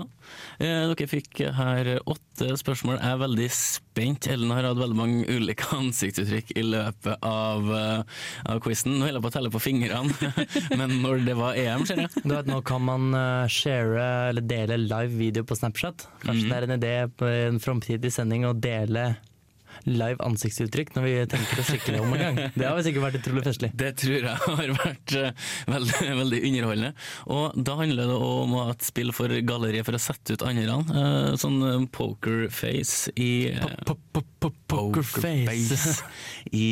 Eh, 0.63 0.85
Dere 0.87 1.07
fikk 1.11 1.41
her 1.57 1.89
åtte 2.07 2.53
spørsmål. 2.59 3.01
Jeg 3.01 3.11
er 3.11 3.19
veldig 3.19 3.47
spent. 3.51 4.29
Ellen 4.31 4.53
har 4.55 4.63
hatt 4.69 4.79
veldig 4.79 4.95
mange 4.95 5.25
ulike 5.27 5.67
ansiktsuttrykk 5.79 6.53
i 6.55 6.63
løpet 6.69 7.27
av, 7.27 7.67
uh, 7.67 8.21
av 8.47 8.61
quizen. 8.63 8.95
Nå 8.95 9.09
holder 9.09 9.19
jeg 9.19 9.25
på 9.25 9.31
å 9.33 9.35
telle 9.35 9.51
på 9.51 9.63
fingrene, 9.63 10.31
men 10.79 10.95
når 11.03 11.25
det 11.27 11.35
var 11.39 11.59
EM, 11.59 11.83
ser 11.89 12.05
jeg. 12.05 12.13
Du 12.23 12.31
vet, 12.31 12.47
Nå 12.47 12.61
kan 12.67 12.87
man 12.87 13.11
uh, 13.11 13.51
share 13.51 14.07
eller 14.31 14.47
dele 14.47 14.79
live 14.85 15.11
video 15.19 15.43
på 15.47 15.59
Snapchat. 15.59 16.07
Kanskje 16.23 16.47
det 16.47 16.57
er 16.57 16.69
en 16.69 16.77
idé 16.77 16.95
på 17.11 17.27
en 17.27 17.59
framtidig 17.63 18.13
sending 18.15 18.47
å 18.47 18.55
dele 18.55 19.11
live 19.89 20.21
ansiktsuttrykk 20.23 20.93
når 20.95 21.05
vi 21.05 21.13
tenker 21.33 21.61
oss 21.61 21.71
skikkelig 21.71 22.01
om 22.03 22.13
en 22.15 22.23
gang. 22.23 22.39
Det 22.59 22.67
har 22.67 22.79
sikkert 22.85 23.07
vært 23.07 23.19
utrolig 23.19 23.43
festlig. 23.47 23.69
Det 23.79 23.91
tror 23.99 24.15
jeg 24.15 24.37
har 24.45 24.73
vært 24.77 25.15
eh, 25.19 25.47
veldig, 25.69 25.99
veldig 26.21 26.41
underholdende. 26.49 26.91
Og 27.35 27.57
da 27.67 27.77
handler 27.79 28.11
det 28.11 28.19
om 28.29 28.55
å 28.55 28.65
ha 28.67 28.75
et 28.75 28.87
spill 28.87 29.13
for 29.15 29.33
galleriet 29.47 29.87
for 29.87 29.97
å 29.97 30.01
sette 30.01 30.37
ut 30.37 30.45
andre. 30.47 30.79
Uh, 30.89 31.33
sånn 31.39 31.59
eh, 31.67 31.87
pokerface 31.93 33.13
i 33.19 33.31
uh, 33.53 33.67
Pokerface. 34.73 36.03
i 36.51 36.67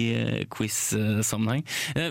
quiz-sammenheng. 0.51 1.61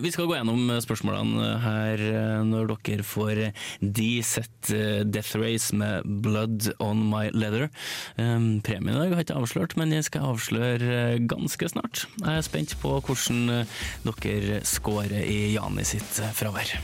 Vi 0.00 0.12
skal 0.12 0.28
gå 0.30 0.36
gjennom 0.38 0.70
spørsmålene 0.80 1.50
her 1.60 2.02
når 2.46 2.70
dere 2.86 3.04
får 3.06 3.42
D-set 3.80 4.72
uh, 4.72 5.02
Death 5.04 5.36
Race 5.40 5.76
med 5.76 6.06
Blood 6.24 6.70
On 6.82 7.02
My 7.10 7.28
Leather. 7.34 7.68
Premien 8.16 8.94
i 8.94 8.98
dag 8.98 9.12
har 9.12 9.20
jeg 9.20 9.28
ikke 9.28 9.40
avslørt, 9.42 9.76
men 9.80 9.92
jeg 9.94 10.08
skal 10.08 10.32
avsløre 10.32 10.89
ganske 11.30 11.68
snart. 11.72 12.04
Jeg 12.20 12.36
er 12.40 12.46
spent 12.46 12.76
på 12.82 12.96
hvordan 13.00 13.42
uh, 13.62 13.76
dere 14.22 14.62
scorer 14.68 15.20
i 15.24 15.40
Jani 15.56 15.84
sitt 15.88 16.20
uh, 16.22 16.30
fravær. 16.36 16.74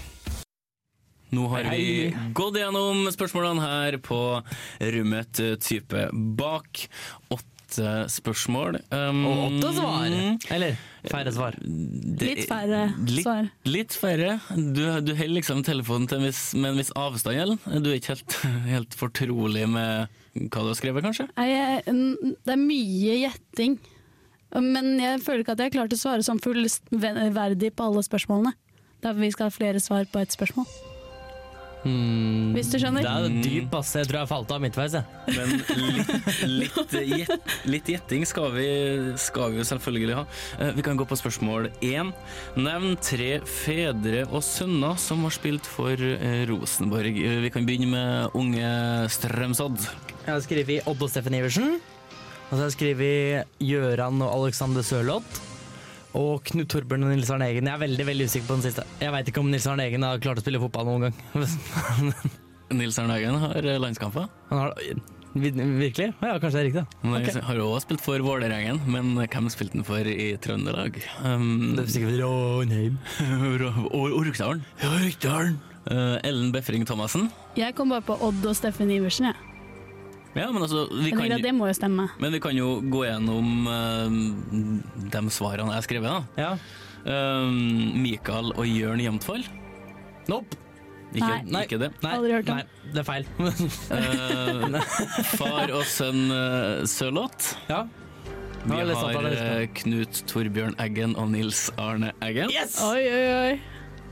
Nå 1.35 1.49
har 1.51 1.67
vi 1.75 2.13
gått 2.39 2.55
gjennom 2.61 3.09
spørsmålene 3.13 3.65
her 3.67 3.97
på 4.05 4.19
rommet 4.95 5.41
type 5.61 6.05
bak. 6.39 6.85
Åtte 7.35 7.89
spørsmål. 8.15 8.79
Um, 8.95 9.25
Og 9.27 9.41
åtte 9.49 9.73
svar! 9.75 10.15
Eller 10.55 10.77
færre 11.11 11.33
svar. 11.35 11.57
det- 11.59 12.29
Litt 12.31 12.45
færre 12.49 12.85
svar. 13.19 13.51
Litt 13.67 13.97
færre. 13.99 14.37
Du, 14.55 14.85
du 15.03 15.13
holder 15.19 15.35
liksom 15.41 15.65
telefonen 15.67 16.07
til 16.09 16.21
en 16.23 16.29
viss, 16.29 16.45
med 16.55 16.71
en 16.71 16.79
viss 16.79 16.95
avstand, 16.95 17.43
Ellen. 17.43 17.83
Du 17.83 17.91
er 17.91 17.99
ikke 17.99 18.15
helt, 18.15 18.39
helt 18.77 18.95
fortrolig 19.03 19.67
med 19.69 20.07
hva 20.47 20.63
du 20.63 20.71
har 20.71 20.79
skrevet, 20.79 21.03
kanskje? 21.11 21.27
Nei, 21.35 21.49
jeg- 21.51 21.85
det 22.47 22.55
er 22.55 22.63
mye 22.63 23.19
gjetting. 23.27 23.77
Men 24.63 24.95
jeg 25.01 25.21
føler 25.25 25.45
ikke 25.45 25.53
at 25.57 25.63
jeg 25.65 25.71
har 25.71 25.77
klart 25.81 25.93
å 25.97 26.01
svare 26.01 26.25
sånn 26.27 26.41
fullverdig 26.43 27.73
på 27.77 27.89
alle 27.91 28.03
spørsmålene. 28.07 28.55
Da 29.05 29.13
vi 29.13 29.29
skal 29.35 29.51
ha 29.51 29.55
flere 29.55 29.81
svar 29.83 30.07
på 30.09 30.23
ett 30.23 30.33
spørsmål. 30.35 30.67
Hmm, 31.87 32.51
Hvis 32.57 32.71
du 32.73 32.81
skjønner? 32.83 33.05
Det 33.05 33.11
er 33.13 33.27
jo 33.29 33.43
dyp, 33.45 33.75
ass. 33.79 33.93
Jeg 33.95 34.09
tror 34.09 34.19
jeg 34.19 34.29
falt 34.33 34.51
av 34.57 34.63
midtveis, 34.65 34.95
jeg. 34.97 35.05
Men 35.37 35.53
litt, 36.59 36.95
litt, 36.97 37.45
litt 37.71 37.91
gjetting 37.93 38.25
skal 38.27 38.49
vi, 38.57 38.65
skal 39.23 39.53
vi 39.55 39.61
jo 39.61 39.67
selvfølgelig 39.69 40.17
ha. 40.19 40.25
Eh, 40.59 40.73
Vi 40.75 40.83
kan 40.83 40.99
gå 40.99 41.07
på 41.07 41.19
spørsmål 41.21 41.69
én. 41.87 42.11
Nevn 42.59 42.97
tre 42.99 43.37
fedre 43.47 44.25
og 44.33 44.43
sønner 44.43 44.99
som 44.99 45.23
har 45.29 45.37
spilt 45.37 45.69
for 45.69 45.95
eh, 45.95 46.43
Rosenborg. 46.51 47.21
Eh, 47.23 47.39
Vi 47.47 47.53
kan 47.55 47.69
begynne 47.69 47.93
med 47.93 48.35
unge 48.35 48.73
Strømsodd. 49.13 49.79
Jeg 50.25 50.33
har 50.33 50.43
skrevet 50.43 50.91
Odd 50.91 51.07
og 51.07 51.13
Steffen 51.13 51.39
Iversen. 51.39 51.77
Og 52.47 52.53
så 52.55 52.61
har 52.61 52.69
jeg 52.69 52.77
skrevet 52.77 53.59
Gjøran 53.67 54.23
og 54.23 54.31
Alexander 54.37 54.85
Sørloth. 54.87 55.41
Og 56.17 56.41
Knut 56.49 56.71
Torbjørn 56.73 57.05
og 57.05 57.11
Nils 57.13 57.31
Arne 57.35 57.49
Eggen. 57.51 57.67
Jeg 57.69 57.77
er 57.77 57.83
veldig 57.83 58.07
veldig 58.09 58.29
usikker 58.31 58.47
på 58.49 58.57
den 58.57 58.65
siste. 58.69 58.85
Jeg 59.03 59.13
veit 59.13 59.29
ikke 59.29 59.43
om 59.43 59.51
Nils 59.53 59.67
Arne 59.69 59.85
Eggen 59.85 60.07
har 60.07 60.23
klart 60.23 60.39
å 60.41 60.45
spille 60.45 60.63
fotball 60.63 60.87
noen 60.89 61.09
gang. 61.09 61.19
Nils 62.79 62.97
Arne 63.03 63.19
Eggen 63.19 63.37
har 63.43 63.59
eh, 63.61 63.79
landskamper. 63.83 64.31
Han 64.53 64.63
har 64.63 64.79
Vir- 65.37 65.59
Virkelig? 65.83 66.15
Ja, 66.23 66.39
kanskje 66.41 66.53
det 66.55 66.61
er 66.63 66.69
riktig. 66.71 66.85
Han 67.03 67.17
okay. 67.19 67.43
har 67.45 67.59
òg 67.61 67.75
spilt 67.85 68.01
for 68.01 68.23
Vålerengen, 68.25 68.79
men 68.89 69.11
hvem 69.19 69.51
spilte 69.53 69.77
han 69.77 69.85
for 69.85 70.09
i 70.09 70.31
Trøndelag? 70.41 70.97
Um, 71.21 71.75
Det 71.77 71.85
er 71.85 71.93
sikkert 71.93 72.23
Ronheim. 72.23 72.97
Or- 73.91 74.17
Orkdalen. 74.23 74.65
Ja, 74.81 74.95
Orkdalen. 75.03 75.59
Uh, 75.91 76.17
Ellen 76.27 76.49
Befring 76.55 76.87
Thomassen. 76.89 77.29
Jeg 77.59 77.77
kom 77.77 77.93
bare 77.93 78.07
på 78.07 78.17
Odd 78.17 78.49
og 78.49 78.57
Steffen 78.57 78.91
Iversen, 78.91 79.29
jeg. 79.29 79.37
Ja, 79.37 79.56
men 80.53 80.61
altså, 80.63 80.85
vi 80.93 81.11
kan, 81.17 81.33
det 81.41 81.53
må 81.57 81.69
jo 81.71 81.75
stemme. 81.79 82.09
men 82.21 82.33
vi 82.37 82.41
kan 82.45 82.57
jo 82.59 82.81
gå 82.93 83.05
gjennom 83.07 83.49
eh, 83.73 84.17
de 85.15 85.23
svarene 85.33 85.73
jeg 85.73 85.81
har 85.81 85.87
skrevet. 85.89 86.11
da. 86.13 86.21
Ja. 86.37 86.53
Um, 87.07 87.95
Mikael 88.03 88.51
og 88.59 88.67
Jørn 88.67 89.01
Jemtfall. 89.01 89.45
Nope. 90.29 90.59
Ikke, 91.15 91.37
Nei. 91.47 91.63
ikke 91.65 91.79
det. 91.79 91.93
Nei, 92.03 92.13
Aldri 92.19 92.33
hørt 92.35 92.49
om. 92.51 92.57
nei, 92.59 92.91
det 92.93 93.01
er 93.01 93.07
feil. 93.07 93.29
Eh, 93.95 94.81
far 95.39 95.71
og 95.73 95.85
sønn 95.89 96.27
uh, 96.35 96.83
Sørloth. 96.91 97.55
ja. 97.71 97.85
Vi 98.67 98.75
Ja, 98.75 98.83
har 98.83 98.91
er 98.91 98.97
sant. 98.99 99.27
eh, 99.39 99.67
Knut 99.79 100.19
Torbjørn 100.27 100.75
Eggen 100.83 101.13
og 101.15 101.29
Nils 101.31 101.69
Arne 101.79 102.11
Eggen. 102.27 102.51
Yes! 102.51 102.81
Oi, 102.83 102.99
oi, 103.07 103.27
oi. 103.31 103.61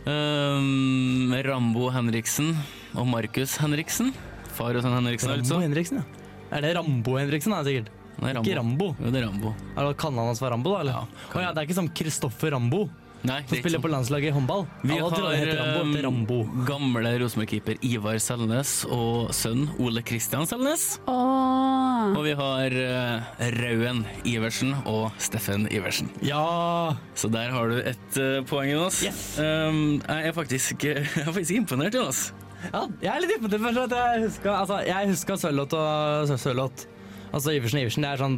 Um, 0.07 1.35
Rambo 1.43 1.89
Henriksen 1.91 2.53
og 2.95 3.09
Markus 3.11 3.57
Henriksen. 3.59 4.13
Far 4.55 4.79
og 4.79 4.85
sønn 4.85 4.97
Henriksen, 4.97 5.35
Rambo 5.35 5.45
altså. 5.45 5.61
Henriksen, 5.65 6.01
ja. 6.03 6.25
Er 6.55 6.65
det 6.65 6.75
Rambo 6.79 7.17
Henriksen, 7.19 7.55
da, 7.55 7.63
sikkert? 7.67 7.93
Nei, 8.23 8.35
Rambo. 8.35 8.47
Ikke 8.47 8.59
Rambo. 8.61 8.91
Jo, 9.01 9.11
det 9.11 9.21
er 9.23 9.27
Rambo. 9.27 9.55
Er 9.75 9.89
det 9.89 9.97
Kan 9.99 10.19
han 10.19 10.31
hans 10.31 10.43
være 10.43 10.55
Rambo, 10.55 10.75
da? 10.77 10.83
Eller? 10.85 11.01
Ja, 11.01 11.31
oh, 11.35 11.41
ja, 11.43 11.49
det 11.51 11.63
er 11.63 11.69
ikke 11.69 11.81
som 11.81 11.91
Kristoffer 11.99 12.55
Rambo, 12.55 12.87
Nei, 13.25 13.39
som 13.49 13.57
spiller 13.57 13.81
på 13.81 13.89
landslaget 13.89 14.29
i 14.29 14.33
håndball. 14.37 14.67
Vi 14.85 14.99
har 15.01 15.15
Rambo. 15.17 16.01
Rambo. 16.05 16.41
um, 16.45 16.59
gamle 16.69 17.15
Rosenborg-keeper 17.23 17.81
Ivar 17.89 18.19
Selnes 18.21 18.83
og 18.93 19.33
sønn 19.33 19.65
Ole 19.81 20.03
Kristian 20.05 20.45
Selnes. 20.49 20.99
Åh. 21.09 22.13
Og 22.13 22.21
vi 22.27 22.35
har 22.37 22.77
uh, 22.77 23.33
Rauen 23.57 24.05
Iversen 24.29 24.77
og 24.85 25.09
Steffen 25.17 25.65
Iversen. 25.73 26.13
Ja! 26.21 26.93
Så 27.17 27.33
der 27.33 27.49
har 27.55 27.73
du 27.73 27.81
et 27.81 28.21
uh, 28.21 28.45
poeng, 28.45 28.75
Jonas. 28.75 29.01
Yes. 29.09 29.25
Um, 29.41 30.03
jeg, 30.05 30.29
er 30.29 30.37
faktisk, 30.37 30.85
jeg 30.85 31.09
er 31.25 31.33
faktisk 31.33 31.57
imponert, 31.57 31.97
Jonas. 31.97 32.27
Ja! 32.73 32.83
Jeg 33.03 33.11
er 33.15 33.21
litt 33.25 33.37
imponert, 33.37 33.61
for 33.75 33.85
at 33.85 33.95
jeg 33.99 34.25
huska 34.29 34.55
altså, 34.61 34.81
jeg 34.89 35.09
huska 35.13 35.37
Sørloth 35.45 35.75
og 35.79 36.29
Sø- 36.33 36.41
Sørloth. 36.49 36.87
Altså 37.35 37.51
Iversen 37.51 37.81
og 37.81 37.83
Iversen, 37.89 38.05
det 38.07 38.11
er 38.13 38.21
sånn 38.23 38.37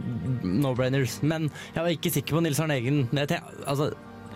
no-brainers. 0.65 1.19
Men 1.23 1.51
jeg 1.75 1.83
var 1.85 1.93
ikke 1.93 2.12
sikker 2.15 2.39
på 2.39 2.41
Nils 2.47 2.61
Arne 2.65 2.79
Eggen. 2.81 3.03
Jeg, 3.12 3.43
altså, 3.69 3.91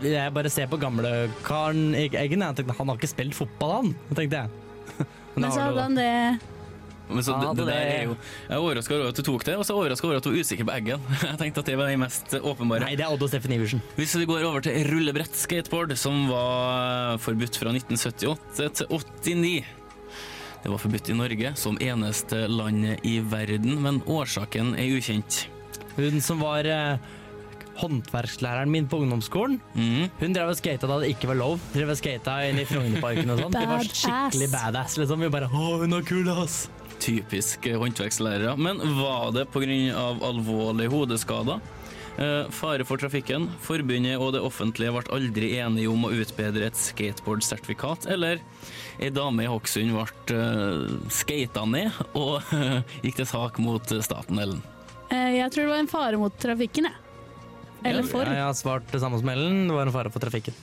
jeg 0.05 0.35
bare 0.37 0.51
ser 0.53 0.69
på 0.69 0.77
gamlekaren 0.83 1.95
Eggen. 1.97 2.45
Jeg 2.45 2.59
tenkte, 2.61 2.77
han 2.77 2.93
har 2.93 3.01
ikke 3.01 3.09
spilt 3.15 3.35
fotball, 3.39 3.73
han, 3.79 3.95
tenkte 4.19 4.43
jeg. 4.45 4.51
Men 5.35 5.47
Men 5.47 5.53
så 5.55 5.61
hadde 5.65 5.81
han 5.87 5.95
det 5.97 6.13
Men 7.11 7.25
så 7.25 7.33
Ja, 7.33 7.39
det, 7.41 7.57
det 7.57 7.65
det- 7.65 7.73
der 7.73 7.81
er 7.81 8.05
jo, 8.05 8.15
jeg 8.21 8.55
er 8.55 8.61
overraska 8.61 8.95
over 8.95 9.09
at 9.09 9.17
du 9.17 9.23
tok 9.27 9.45
det, 9.49 9.57
og 9.57 9.65
så 9.65 9.73
er 9.73 9.79
overraska 9.81 10.07
over 10.07 10.17
at 10.21 10.25
du 10.27 10.31
var 10.31 10.39
usikker 10.45 10.67
på 10.69 10.75
Eggen. 10.77 11.01
Jeg 11.25 11.39
tenkte 11.41 11.65
at 11.65 11.67
det 11.73 11.79
var 11.81 11.89
de 11.91 11.97
mest 12.05 12.37
åpenbare. 12.39 12.85
Nei, 12.85 12.95
det 13.01 13.07
er 13.07 13.11
Odd 13.17 13.25
og 13.27 13.31
Steffen 13.33 13.57
Iversen. 13.57 13.81
Hvis 13.97 14.13
vi 14.21 14.29
går 14.29 14.45
over 14.47 14.61
til 14.63 14.77
rullebrett 14.93 15.35
skateboard, 15.41 15.97
som 15.99 16.29
var 16.31 17.17
forbudt 17.25 17.57
fra 17.59 17.73
1978 17.73 18.71
til 18.77 18.87
89. 18.93 19.65
Det 20.63 20.69
var 20.69 20.79
forbudt 20.83 21.09
i 21.09 21.17
Norge 21.17 21.53
som 21.57 21.79
eneste 21.81 22.43
land 22.51 22.99
i 23.07 23.17
verden, 23.25 23.79
men 23.83 24.03
årsaken 24.07 24.75
er 24.79 24.93
ukjent. 24.99 25.47
Hun 25.97 26.21
som 26.21 26.41
var 26.45 26.69
eh, 26.69 26.99
håndverkslæreren 27.81 28.69
min 28.71 28.89
på 28.89 28.99
ungdomsskolen, 29.01 29.61
Mm. 29.75 30.11
hun 30.21 30.33
drev 30.37 30.51
og 30.53 30.57
skata 30.59 30.87
da 30.87 30.99
det 31.01 31.15
ikke 31.15 31.31
var 31.33 31.39
lov. 31.41 31.61
Drev 31.73 31.91
og 31.95 31.97
skata 31.97 32.39
inn 32.49 32.59
i 32.61 32.67
Frognerparken 32.69 33.31
og 33.33 33.41
sånn. 33.41 33.53
Det 33.57 33.67
var 33.71 33.89
skikkelig 33.89 34.51
badass, 34.53 34.99
liksom. 35.01 35.21
Vi 35.25 35.29
bare 35.33 35.49
Å, 35.49 35.79
hun 35.81 35.93
er 35.97 36.03
kul, 36.03 36.29
ass! 36.29 36.69
Typisk 37.01 37.67
eh, 37.67 37.79
håndverkslærere. 37.81 38.57
Men 38.61 38.77
var 39.01 39.31
det 39.33 39.47
pga. 39.49 39.65
alvorlige 40.29 40.91
hodeskader? 40.93 41.61
Eh, 42.21 42.51
fare 42.53 42.85
for 42.85 43.01
trafikken. 43.01 43.47
Forbundet 43.65 44.21
og 44.21 44.35
det 44.35 44.43
offentlige 44.45 44.93
ble 44.93 45.05
aldri 45.17 45.55
enige 45.57 45.89
om 45.89 46.05
å 46.05 46.11
utbedre 46.13 46.67
et 46.69 46.77
skateboardsertifikat, 46.77 48.05
eller 48.13 48.43
ei 49.01 49.09
dame 49.15 49.47
i 49.47 49.49
Hokksund 49.49 49.95
ble 49.97 50.37
uh, 50.37 50.99
skata 51.09 51.65
ned 51.65 51.97
og 52.13 52.45
gikk 53.07 53.23
til 53.23 53.31
sak 53.31 53.57
mot 53.65 53.95
staten 54.05 54.43
Ellen. 54.43 54.61
Eh, 55.09 55.39
Jeg 55.39 55.49
tror 55.55 55.65
det 55.65 55.73
var 55.73 55.81
en 55.87 55.91
fare 55.95 56.21
mot 56.21 56.37
trafikken, 56.45 56.91
jeg. 56.91 57.07
Eller 57.89 58.05
for. 58.05 58.29
Ja, 58.29 58.43
jeg 58.43 58.49
har 58.51 58.59
svart 58.59 58.93
det 58.93 59.01
samme 59.01 59.17
som 59.23 59.33
Ellen. 59.33 59.63
Det 59.71 59.79
var 59.79 59.89
en 59.89 59.95
fare 59.97 60.13
for 60.13 60.21
trafikken. 60.21 60.57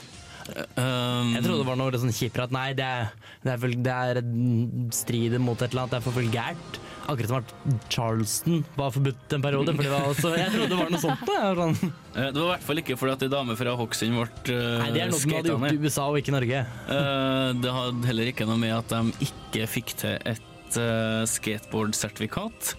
Um, 0.47 1.33
Jeg 1.35 1.43
trodde 1.43 1.61
det 1.61 1.67
var 1.67 1.79
noe 1.79 2.01
sånn 2.01 2.13
kjipere 2.15 2.47
at 2.47 2.53
nei, 2.55 2.67
det 2.77 2.85
er, 2.85 3.09
det 3.43 3.53
er, 3.53 3.71
det 3.87 3.95
er 3.95 4.19
en 4.21 5.43
mot 5.43 5.59
et 5.59 5.71
eller 5.71 5.83
annet, 5.83 5.95
det 5.95 5.99
er 5.99 6.05
for 6.05 6.15
vulgært. 6.15 6.79
Akkurat 7.07 7.31
som 7.31 7.37
at 7.39 7.91
Charleston 7.93 8.63
var 8.75 8.91
forbudt 8.91 9.35
en 9.37 9.43
periode. 9.43 9.75
For 9.77 9.87
det 9.87 9.91
var 9.93 10.07
også, 10.09 10.31
jeg 10.35 10.51
trodde 10.51 10.71
det 10.73 10.79
var 10.79 10.89
noe 10.91 11.03
sånt. 11.03 11.23
da. 11.29 11.51
Sånn. 11.61 11.77
eh, 12.17 12.25
det 12.25 12.41
var 12.41 12.43
i 12.43 12.49
hvert 12.51 12.65
fall 12.67 12.81
ikke 12.83 12.97
fordi 12.99 13.15
at 13.15 13.23
ei 13.27 13.31
dame 13.31 13.55
fra 13.59 13.75
Hokksund 13.79 14.17
ble 14.17 14.25
uh, 14.27 14.81
Nei, 14.81 14.89
Det 14.95 15.03
er 15.05 15.13
noe 15.13 15.21
de 15.21 15.37
hadde 15.37 15.53
gjort 15.53 15.77
i 15.77 15.79
USA 15.85 16.07
og 16.11 16.19
ikke 16.19 16.35
Norge. 16.35 16.65
Eh, 16.97 17.45
det 17.63 17.77
hadde 17.77 18.11
heller 18.11 18.33
ikke 18.33 18.49
noe 18.49 18.59
med 18.59 18.75
at 18.75 18.91
de 18.91 19.29
ikke 19.29 19.69
fikk 19.77 19.95
til 20.03 20.19
et 20.33 20.79
uh, 20.81 21.23
skateboardsertifikat. 21.31 22.75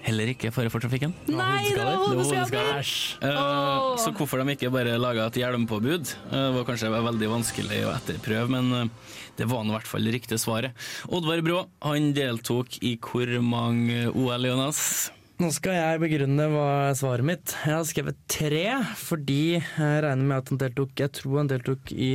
Heller 0.00 0.30
ikke 0.32 0.48
fare 0.54 0.70
for 0.72 0.80
trafikken. 0.80 1.12
Nei, 1.28 1.68
det 1.74 1.84
var 1.84 1.98
hodeskader! 2.00 2.80
Æsj. 2.80 3.18
Eh, 3.20 3.98
Så 4.00 4.14
hvorfor 4.16 4.40
de 4.40 4.54
ikke 4.56 4.72
bare 4.72 4.96
laga 5.00 5.26
et 5.28 5.36
hjelmpåbud, 5.42 6.14
uh, 6.32 6.48
var 6.56 6.66
kanskje 6.68 6.88
veldig 6.94 7.28
vanskelig 7.28 7.82
å 7.84 7.92
etterprøve, 7.98 8.48
men 8.56 8.72
uh, 8.72 9.14
det 9.36 9.48
var 9.50 9.64
nå 9.64 9.74
i 9.74 9.76
hvert 9.76 9.90
fall 9.90 10.08
det 10.08 10.16
riktige 10.16 10.40
svaret. 10.40 10.88
Oddvar 11.12 11.44
Brå 11.44 11.64
han 11.84 12.14
deltok 12.16 12.80
i 12.80 12.96
hvor 12.96 13.28
mange 13.44 14.06
OL, 14.14 14.48
Jonas? 14.48 15.10
Nå 15.40 15.48
skal 15.56 15.72
jeg 15.76 16.00
begrunne 16.02 16.48
hva 16.52 16.70
svaret 16.96 17.24
mitt. 17.24 17.54
Jeg 17.64 17.72
har 17.72 17.86
skrevet 17.88 18.18
tre, 18.28 18.64
fordi 19.00 19.38
jeg 19.56 20.02
regner 20.04 20.26
med 20.26 20.36
at 20.36 20.50
han 20.52 20.60
deltok 20.60 21.00
Jeg 21.00 21.14
tror 21.16 21.38
han 21.40 21.48
deltok 21.48 21.94
i 21.96 22.10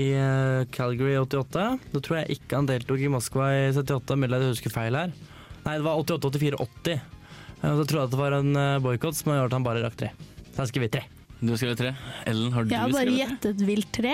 Calgary 0.75 1.15
i 1.15 1.23
88. 1.23 1.65
Da 1.95 2.03
tror 2.05 2.19
jeg 2.19 2.37
ikke 2.37 2.59
han 2.59 2.69
deltok 2.69 3.01
i 3.01 3.09
Moskva 3.09 3.49
i 3.63 3.65
78, 3.73 4.19
mulig 4.21 4.41
jeg 4.43 4.53
husker 4.53 4.75
feil 4.77 4.99
her. 5.01 5.17
Nei, 5.65 5.79
det 5.79 5.87
var 5.87 5.97
88, 6.05 6.29
84, 6.37 6.61
80. 6.85 7.14
Eh, 7.65 7.71
Og 7.73 7.81
så 7.81 7.85
tror 7.89 7.99
jeg 8.03 8.07
at 8.07 8.13
det 8.13 8.19
var 8.21 8.37
en 8.37 8.51
uh, 8.55 8.79
boikott 8.85 9.17
som 9.17 9.33
har 9.33 9.41
gjort 9.41 9.53
at 9.53 9.57
han 9.57 9.65
bare 9.65 9.81
rakk 9.85 9.97
tre. 9.97 10.11
Så 10.53 10.61
jeg 10.63 10.71
skriver 10.75 10.91
tre. 10.99 11.03
Du 11.41 11.49
har 11.51 11.57
skrevet 11.59 11.81
tre. 11.81 11.89
Ellen, 12.29 12.53
har 12.55 12.63
du 12.63 12.71
Jeg 12.71 12.79
har 12.85 12.93
bare 12.93 13.15
gjettet 13.17 13.65
vilt 13.67 13.89
tre. 13.97 14.13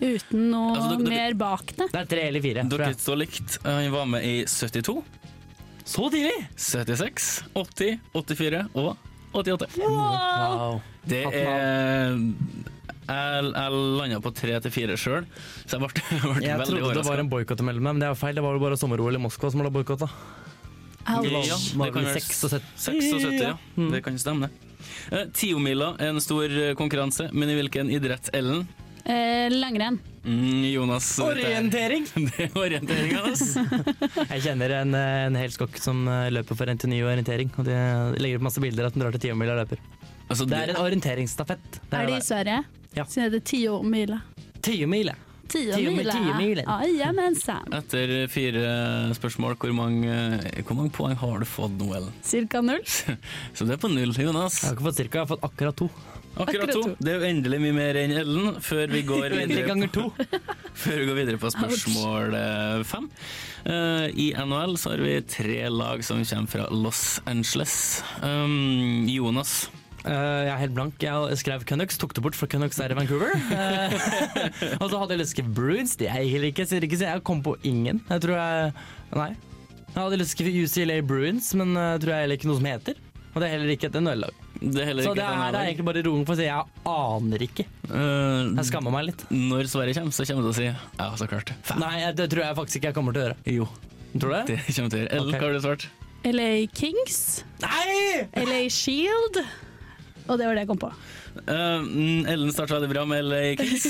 Uten 0.00 0.48
noe 0.50 0.72
Altså, 0.74 0.88
dere- 0.96 1.04
dere- 1.04 1.14
mer 1.14 1.34
bak 1.38 1.66
det. 1.76 1.86
Det 1.92 2.00
er 2.00 2.08
tre 2.10 2.22
eller 2.30 2.42
fire. 2.44 2.64
Dere 2.72 2.88
jeg. 2.90 2.96
står 3.02 3.18
likt. 3.20 3.58
Eh, 3.64 3.70
Han 3.82 3.92
var 3.92 4.06
med 4.14 4.24
i 4.26 4.36
72, 4.48 5.02
Så 5.84 6.08
tidlig! 6.10 6.46
76, 6.56 7.42
80, 7.54 7.98
84 8.16 8.62
og 8.74 8.96
88. 9.34 9.68
Wow. 9.84 10.80
Det 11.06 11.24
er 11.26 12.14
Jeg, 13.04 13.44
jeg 13.52 13.72
landa 14.00 14.18
på 14.24 14.30
tre 14.32 14.54
til 14.64 14.72
fire 14.72 14.94
sjøl, 14.96 15.26
så 15.68 15.76
jeg 15.76 15.80
ble, 15.82 15.88
ble 16.24 16.40
Jeg 16.46 16.56
veldig 16.56 16.70
trodde 16.70 16.80
det 16.80 17.04
var 17.04 17.04
overraska. 17.04 17.20
en 17.20 17.28
boikott 17.34 17.60
imellom 17.60 17.84
dem, 17.84 17.98
men 17.98 18.00
det 18.00 18.08
er 18.08 18.16
feil. 18.16 18.34
Det 18.38 18.44
var 18.46 18.56
jo 18.56 18.62
bare 18.64 18.78
sommer-OL 18.80 19.18
i 19.18 19.20
Moskva 19.20 19.50
som 19.52 19.60
ble 19.60 19.70
boikotta. 19.74 20.08
Ja, 21.04 21.20
det 21.22 21.90
kan 21.92 22.06
være 22.06 22.20
76. 22.20 22.70
76, 22.76 23.42
ja. 23.42 23.56
Det 23.92 24.00
kan 24.04 24.18
stemme, 24.18 24.48
det. 24.48 24.72
Eh, 25.10 25.26
Tiomila 25.36 25.94
er 25.98 26.14
en 26.14 26.20
stor 26.24 26.48
eh, 26.48 26.72
konkurranse, 26.78 27.28
men 27.32 27.52
i 27.52 27.58
hvilken 27.58 27.90
idrett, 27.92 28.30
Ellen? 28.36 28.66
Eh, 29.04 29.50
langrenn. 29.52 29.98
Mm, 30.24 30.64
Jonas 30.72 31.18
Orientering! 31.20 32.06
Det 32.14 32.46
er 32.46 32.54
orientering, 32.56 33.12
altså. 33.20 33.64
Jeg 34.32 34.44
kjenner 34.46 34.72
en, 34.78 34.94
eh, 34.96 35.16
en 35.26 35.36
hel 35.36 35.52
skokk 35.52 35.76
som 35.82 36.06
eh, 36.08 36.30
løper 36.32 36.56
for 36.56 36.72
NTNU 36.72 37.02
orientering. 37.04 37.52
Og 37.60 37.68
de 37.68 37.76
legger 38.16 38.40
opp 38.40 38.46
masse 38.48 38.62
bilder 38.64 38.88
at 38.88 38.96
den 38.96 39.04
drar 39.04 39.12
til 39.16 39.26
tiomila 39.26 39.58
og 39.58 39.60
løper. 39.66 39.82
altså 40.30 40.48
Det 40.48 40.62
er 40.62 40.72
en 40.72 40.80
orienteringsstafett. 40.80 41.80
Det 41.82 42.00
Er 42.00 42.08
det 42.08 42.16
i 42.16 42.24
Sverige? 42.24 42.62
Ja. 42.96 43.04
Så 43.04 43.26
er 43.26 43.34
det 43.34 43.44
tiomila. 43.50 44.22
Tiomile. 44.64 45.18
Tiomila. 45.52 46.12
Tiomila. 46.14 46.78
Jajamensan. 46.88 47.68
Etter 47.80 48.14
fire 48.32 48.64
spørsmål, 49.16 49.56
hvor 49.60 49.74
mange, 49.76 50.16
hvor 50.64 50.78
mange 50.78 50.92
poeng 50.94 51.16
har 51.20 51.38
du 51.42 51.48
fått 51.48 51.76
nå, 51.80 51.90
Ellen? 51.98 52.12
Cirka 52.24 52.62
null. 52.64 52.82
Så 53.56 53.66
det 53.68 53.76
er 53.76 53.82
på 53.82 53.90
null, 53.92 54.14
Jonas. 54.16 54.60
Jeg 54.62 54.70
har 54.72 54.76
ikke 54.78 54.88
fått 54.90 55.00
cirka, 55.02 55.20
jeg 55.20 55.26
har 55.26 55.32
fått 55.36 55.48
akkurat 55.50 55.80
to. 55.84 55.90
Akkurat 56.34 56.48
Akkurat 56.48 56.72
to. 56.74 56.82
to. 56.82 56.94
Det 56.98 57.12
er 57.12 57.20
jo 57.20 57.26
endelig 57.28 57.58
mye 57.62 57.74
mer 57.76 57.98
enn 58.00 58.14
Ellen, 58.18 58.56
før 58.68 58.90
vi 58.90 59.02
går 59.06 59.36
videre, 59.38 59.88
på, 59.94 60.08
før 60.74 60.98
vi 60.98 61.06
går 61.10 61.18
videre 61.20 61.38
på 61.42 61.52
spørsmål 61.54 62.34
eh, 62.40 62.80
fem. 62.90 63.06
Eh, 63.70 64.06
I 64.24 64.26
NHL 64.42 64.74
så 64.80 64.94
har 64.96 65.04
vi 65.04 65.14
tre 65.30 65.60
lag 65.70 66.02
som 66.04 66.24
kommer 66.26 66.50
fra 66.50 66.66
Los 66.74 67.20
Angeles. 67.30 67.76
Um, 68.22 69.06
Jonas, 69.08 69.68
jeg 70.12 70.52
er 70.52 70.60
helt 70.60 70.74
blank. 70.76 71.00
Jeg 71.02 71.38
skrev 71.40 71.64
Canucks, 71.68 71.96
tok 72.00 72.12
det 72.16 72.22
bort 72.24 72.36
for 72.36 72.50
Canucks 72.50 72.78
er 72.84 72.92
i 72.92 72.98
Vancouver. 72.98 73.32
Eh, 73.54 73.94
og 74.82 74.90
så 74.90 74.98
hadde 75.00 75.14
jeg 75.16 75.20
lyst 75.22 75.34
til 75.34 75.44
å 75.44 75.46
skrive 75.46 75.54
Bruins, 75.56 75.96
det 76.00 76.08
er 76.10 76.20
jeg 76.24 76.34
heller 76.34 76.50
ikke. 76.52 76.66
Så 76.68 76.80
ikke 76.82 77.00
så 77.00 77.08
jeg 77.12 77.24
kom 77.26 77.40
på 77.44 77.56
ingen. 77.64 78.02
Jeg 78.10 78.24
tror 78.24 78.36
jeg 78.38 78.72
Nei. 79.14 79.30
Jeg 79.94 80.00
hadde 80.02 80.18
lyst 80.20 80.34
til 80.34 80.44
å 80.44 80.50
skrive 80.50 80.62
UCLA 80.66 81.00
Bruins, 81.06 81.50
men 81.58 81.74
jeg 81.78 82.00
tror 82.02 82.14
jeg 82.16 82.24
heller 82.26 82.40
ikke 82.40 82.50
noe 82.50 82.58
som 82.60 82.68
heter. 82.68 83.02
Og 83.34 83.42
det 83.42 83.46
er 83.48 83.52
heller 83.56 83.70
ikke 83.74 83.88
et 83.90 83.96
NHL-lag. 83.98 84.34
det 84.62 84.82
er 84.84 84.98
Så 85.02 85.12
det 85.18 85.24
her 85.26 85.56
er 85.58 85.64
egentlig 85.68 85.86
bare 85.88 86.02
roen 86.06 86.22
for 86.26 86.36
å 86.36 86.38
si 86.38 86.44
jeg 86.46 86.86
aner 86.86 87.42
ikke. 87.48 87.64
Uh, 87.90 88.52
Jeg 88.54 88.66
skammer 88.68 88.94
meg 88.94 89.08
litt. 89.08 89.24
Når 89.34 89.70
Sverige 89.72 89.96
kommer, 89.98 90.14
så 90.14 90.26
kommer 90.28 90.44
du 90.44 90.50
til 90.50 90.54
å 90.54 90.58
si 90.60 90.68
ja, 90.68 91.08
så 91.18 91.26
klart. 91.30 91.50
Fem. 91.66 91.82
Nei, 91.82 91.96
det 92.14 92.28
tror 92.30 92.44
jeg 92.44 92.58
faktisk 92.60 92.78
ikke 92.80 92.92
jeg 92.92 92.98
kommer 93.00 93.16
til 93.16 93.24
å 93.24 93.26
gjøre. 93.28 93.38
Jo, 93.56 93.66
Tror 94.14 94.30
du 94.30 94.36
det? 94.36 94.44
det 94.54 94.76
kommer 94.76 94.94
til 94.94 94.98
å 94.98 95.02
gjøre. 95.02 95.12
Ellen, 95.18 95.34
Ok. 95.34 95.40
hva 95.40 95.48
har 95.48 95.58
du 95.58 95.64
svart? 95.66 95.88
LA 96.24 96.50
Kings. 96.78 97.18
Nei! 97.64 98.28
LA 98.46 98.60
Shield. 98.72 99.42
Og 100.24 100.38
det 100.40 100.46
var 100.48 100.56
det 100.56 100.62
jeg 100.64 100.68
kom 100.70 100.78
på. 100.80 100.88
Eh, 101.44 101.80
mm, 101.84 102.26
Ellen 102.32 102.52
starta 102.54 102.78
veldig 102.78 102.90
bra 102.94 103.02
med 103.08 103.24
LA 103.28 103.40
Kings. 103.60 103.84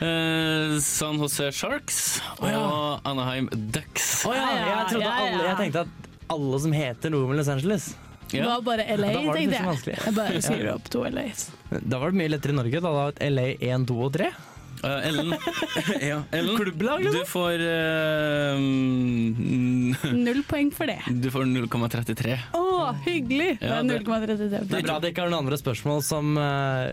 uh, 0.00 0.78
San 0.80 1.18
Jose 1.20 1.50
Sharks 1.52 1.98
og 2.40 3.04
Anaheim 3.08 3.50
Ducks. 3.52 4.12
Oh, 4.24 4.32
ja, 4.36 4.46
jeg, 4.46 4.62
Ja, 4.62 4.84
ja, 4.96 5.02
ja. 5.04 5.16
Alle, 5.26 5.42
jeg 5.50 5.58
tenkte 5.64 5.82
at 5.84 6.08
alle 6.30 6.60
som 6.62 6.72
heter 6.72 7.12
noe 7.12 7.28
med 7.28 7.40
Los 7.40 7.50
Angeles 7.50 7.90
Det 8.30 8.44
var 8.46 8.60
bare 8.62 8.84
LA, 8.94 9.08
Da 9.10 9.22
var 9.26 9.36
det 9.40 9.48
tenkte 9.50 9.90
jeg. 9.90 10.02
Jeg 10.06 10.14
bare 10.16 10.42
skriver 10.46 10.70
opp 10.76 10.88
to 10.94 11.02
LAs. 11.10 11.48
Da 11.82 11.98
var 11.98 12.14
det 12.14 12.20
mye 12.22 12.30
lettere 12.30 12.54
i 12.54 12.58
Norge. 12.60 12.80
Da 12.84 12.92
hadde 12.96 13.18
det 13.18 13.30
LA 13.34 13.46
1, 13.74 13.88
2 13.90 13.98
og 14.06 14.12
3. 14.16 14.30
Eh, 14.82 15.08
Ellen, 15.10 15.34
ja, 16.10 16.22
Ellen 16.32 16.56
Klubblag, 16.56 17.02
du 17.12 17.18
får 17.28 17.60
eh, 17.60 18.54
mm, 18.56 19.96
Null 20.24 20.40
poeng 20.48 20.70
for 20.72 20.88
det. 20.88 20.98
Du 21.20 21.28
får 21.34 21.44
0,33. 21.50 22.36
Å, 22.56 22.64
hyggelig! 23.04 23.50
Det 23.60 23.68
Ja, 23.68 23.80
er 23.80 23.88
det- 23.90 23.98
0,33. 24.06 24.48
Det 24.70 24.78
er 24.80 24.86
bra 24.86 24.98
det 25.02 25.12
ikke 25.12 25.26
er 25.26 25.32
noen 25.32 25.42
andre 25.44 25.58
spørsmål 25.60 26.00
som, 26.06 26.32
uh, 26.40 26.88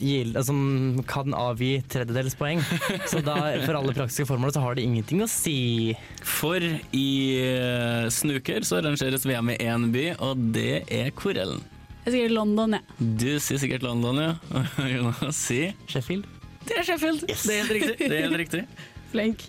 gil- 0.00 0.36
som 0.44 1.02
kan 1.08 1.32
avgi 1.36 1.72
tredjedelspoeng. 1.92 2.60
Så 3.08 3.22
da, 3.24 3.38
for 3.64 3.78
alle 3.80 3.94
praktiske 3.96 4.28
formål 4.28 4.52
så 4.54 4.60
har 4.66 4.76
det 4.76 4.84
ingenting 4.86 5.24
å 5.24 5.30
si. 5.30 5.94
For 6.20 6.60
i 6.60 7.08
eh, 7.40 8.08
snooker 8.12 8.60
så 8.68 8.80
arrangeres 8.82 9.24
VM 9.28 9.54
i 9.54 9.60
én 9.64 9.88
by, 9.94 10.06
og 10.20 10.50
det 10.54 10.82
er 10.92 11.10
Korellen. 11.16 11.42
Ellen? 11.42 11.62
Jeg 12.04 12.12
skriver 12.12 12.32
London, 12.34 12.72
jeg. 12.76 13.08
Du 13.22 13.28
sier 13.40 13.58
sikkert 13.62 13.84
London, 13.86 14.18
ja. 14.20 14.32
Jonas 14.92 15.38
sier 15.38 15.72
Sheffield. 15.90 16.26
Det 16.72 16.78
er 16.80 16.86
Sheffield. 16.88 17.26
Det 17.28 17.34
er 17.36 17.58
helt 17.60 17.74
riktig. 17.76 17.96
Det 18.00 18.16
er 18.16 18.24
helt 18.28 18.40
riktig. 18.40 18.62
Flink. 19.12 19.44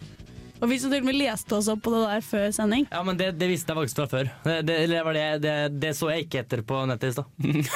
Og 0.63 0.69
vi 0.71 0.77
som 0.79 0.91
til 0.93 1.01
og 1.03 1.07
med 1.09 1.17
leste 1.17 1.55
oss 1.57 1.67
opp 1.71 1.81
på 1.83 1.91
det 1.91 2.01
der 2.05 2.23
før 2.23 2.45
sending. 2.55 2.85
Ja, 2.87 3.01
men 3.03 3.17
det, 3.19 3.33
det 3.35 3.49
visste 3.51 3.73
jeg 3.73 3.81
faktisk 3.81 3.99
fra 3.99 4.05
før. 4.13 4.29
Det, 4.45 4.55
det, 4.69 4.77
eller 4.85 5.03
var 5.03 5.17
det, 5.17 5.25
det, 5.43 5.55
det 5.81 5.91
så 5.97 6.07
jeg 6.13 6.23
ikke 6.23 6.39
etter 6.39 6.63
på 6.67 6.77
nettet 6.87 7.11
i 7.11 7.15
stad. 7.17 7.27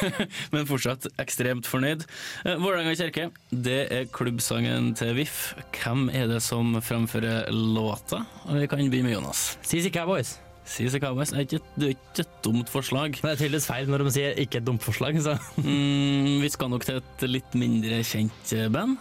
Men 0.53 0.69
fortsatt 0.69 1.09
ekstremt 1.19 1.67
fornøyd. 1.67 2.05
Eh, 2.47 2.55
Vålerenga 2.63 2.95
kirke, 2.95 3.27
det 3.51 3.79
er 3.91 4.07
klubbsangen 4.15 4.93
til 4.99 5.17
VIF. 5.19 5.41
Hvem 5.81 6.07
er 6.15 6.31
det 6.31 6.39
som 6.47 6.77
framfører 6.79 7.51
låta? 7.51 8.23
Og 8.47 8.61
Vi 8.61 8.71
kan 8.71 8.83
begynne 8.87 9.09
med 9.09 9.17
Jonas. 9.17 9.49
CC 9.67 9.91
Cowboys. 9.91 10.37
CC 10.67 10.99
Cowboys 11.03 11.31
er 11.31 11.43
ikke, 11.43 11.59
det 11.75 11.89
er 11.89 11.93
ikke 11.95 12.23
et 12.23 12.39
dumt 12.43 12.71
forslag. 12.71 13.19
Det 13.19 13.33
er 13.33 13.39
tydeligvis 13.39 13.67
feil 13.67 13.91
når 13.91 14.03
de 14.03 14.15
sier 14.15 14.33
'ikke 14.35 14.59
et 14.59 14.67
dumt 14.67 14.83
forslag'. 14.83 15.19
Så. 15.23 15.35
Mm, 15.59 16.41
vi 16.43 16.49
skal 16.55 16.71
nok 16.71 16.85
til 16.85 16.99
et 16.99 17.27
litt 17.27 17.55
mindre 17.55 18.03
kjent 18.03 18.55
eh, 18.55 18.67
band. 18.71 18.97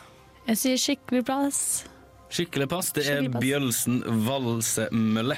Jeg 0.46 0.58
sier 0.60 0.78
skikkelig 0.78 1.24
plass. 1.26 1.60
Skikkelig 2.30 2.68
pass. 2.70 2.92
Det 2.94 3.02
er 3.04 3.08
Skikkelig 3.20 3.32
pass. 3.34 3.42
Bjølsen 3.44 4.00
Valsemølle. 4.26 5.36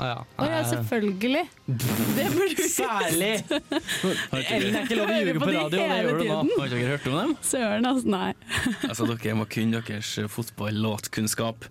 Ah, 0.00 0.06
ja. 0.08 0.20
Å 0.40 0.46
ja, 0.48 0.60
selvfølgelig. 0.64 1.42
Det 1.68 2.26
burde 2.32 2.54
du 2.56 2.62
Særlig! 2.72 3.32
Ellen 3.50 4.76
er 4.78 4.86
ikke 4.86 4.96
lov 4.96 5.04
å 5.04 5.12
Hører 5.12 5.18
ljuge 5.26 5.34
på 5.34 5.42
på 5.42 5.50
de 5.50 5.56
radio, 5.58 5.70
det 5.74 5.82
hele 5.90 5.98
gjør 6.06 6.14
du 6.16 6.22
nå. 6.24 6.38
tiden. 6.40 6.52
Har 6.56 6.70
ikke 6.70 6.78
dere 6.78 6.92
hørt 6.94 7.08
om 7.10 7.16
dem? 7.18 7.34
Søren, 7.50 7.88
altså. 7.90 8.12
Nei. 8.14 8.30
Altså, 8.90 9.08
Dere 9.10 9.34
må 9.36 9.48
kunne 9.52 9.82
deres 9.84 10.12
fotball-låtkunnskap. 10.36 11.68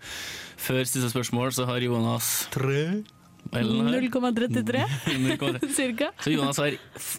Før 0.62 0.84
siste 0.86 1.10
spørsmål 1.14 1.56
så 1.58 1.66
har 1.70 1.82
Jonas 1.86 2.30
har 2.54 3.02
0,33 3.52 4.84
0,3. 5.06 5.70
cirka. 5.80 6.12
Så 6.22 6.32
Jonas 6.32 6.58
har, 6.58 6.76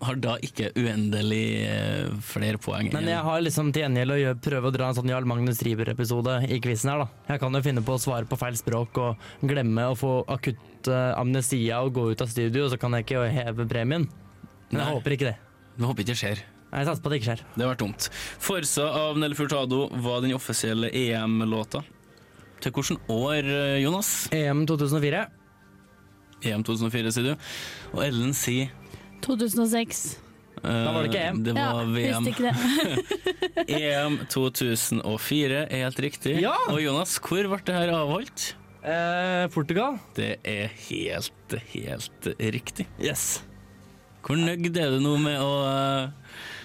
har 0.06 0.20
da 0.22 0.36
ikke 0.44 0.70
uendelig 0.78 1.44
eh, 1.66 2.12
flere 2.24 2.60
poeng. 2.62 2.90
Men 2.94 3.08
jeg 3.10 3.24
har 3.26 3.42
liksom 3.42 3.72
til 3.74 3.84
gjengjeld 3.84 4.14
å 4.14 4.20
gjøre, 4.20 4.40
prøve 4.46 4.70
å 4.70 4.74
dra 4.74 4.90
en 4.90 4.98
sånn 4.98 5.10
Jarl 5.10 5.28
Magnus 5.28 5.62
Riiber-episode 5.66 6.40
i 6.48 6.60
quizen 6.62 6.92
her, 6.92 7.04
da. 7.04 7.24
Jeg 7.32 7.42
kan 7.42 7.58
jo 7.58 7.64
finne 7.66 7.84
på 7.86 7.96
å 7.96 8.02
svare 8.02 8.28
på 8.30 8.38
feil 8.40 8.58
språk 8.58 9.02
og 9.02 9.28
glemme 9.46 9.90
å 9.90 9.98
få 9.98 10.14
akutt 10.30 10.90
eh, 10.90 11.10
amnesia 11.18 11.82
og 11.84 11.94
gå 11.98 12.08
ut 12.12 12.24
av 12.24 12.30
studio, 12.30 12.68
så 12.70 12.78
kan 12.80 12.94
jeg 12.98 13.08
ikke 13.08 13.26
heve 13.34 13.68
premien. 13.70 14.08
Men 14.70 14.84
jeg 14.84 14.94
håper 14.94 15.16
ikke 15.16 15.30
det. 15.32 15.36
Vi 15.76 15.86
håper 15.88 16.04
ikke 16.04 16.12
det 16.12 16.20
skjer. 16.20 16.42
Jeg 16.70 16.86
satser 16.86 17.02
på 17.02 17.10
at 17.10 17.12
det 17.14 17.18
ikke 17.18 17.30
skjer. 17.32 17.40
Det 17.56 17.64
har 17.64 17.72
vært 17.72 17.82
dumt. 17.82 18.06
Forsa 18.38 18.84
av 19.00 19.18
Nelle 19.18 19.34
Furtado 19.34 19.88
var 20.04 20.22
den 20.22 20.36
offisielle 20.36 20.92
EM-låta. 20.94 21.82
Til 22.60 22.74
hvilket 22.76 23.10
år, 23.10 23.42
eh, 23.42 23.82
Jonas? 23.82 24.28
EM 24.36 24.66
2004. 24.68 25.26
EM 26.46 26.62
2004, 26.66 27.12
sier 27.16 27.30
du. 27.32 27.48
Og 27.94 28.02
Ellen 28.06 28.32
sier 28.36 28.70
2006. 29.24 30.02
Da 30.60 30.90
var 30.92 31.04
det 31.06 31.10
ikke 31.10 31.22
EM. 31.30 31.38
Det 31.44 31.54
Ja, 31.56 31.66
var 31.72 31.86
VM. 31.88 32.26
visste 32.26 32.32
ikke 32.34 32.50
det. 32.50 33.74
EM 33.80 34.18
2004 34.28 35.60
er 35.70 35.84
helt 35.86 36.00
riktig. 36.04 36.34
Ja! 36.42 36.52
Og 36.68 36.80
Jonas, 36.82 37.16
hvor 37.24 37.48
ble 37.48 37.60
det 37.64 37.76
her 37.76 37.92
avholdt? 37.96 38.50
Eh, 38.80 39.46
Portugal. 39.52 39.98
Det 40.16 40.34
er 40.48 40.68
helt, 40.88 41.56
helt 41.74 42.28
riktig. 42.40 42.86
Yes. 43.00 43.42
Hvor 44.24 44.36
nøyd 44.40 44.76
er 44.76 44.92
du 44.96 45.00
nå 45.04 45.16
med 45.20 45.40
å 45.40 45.52
eh, 45.68 46.16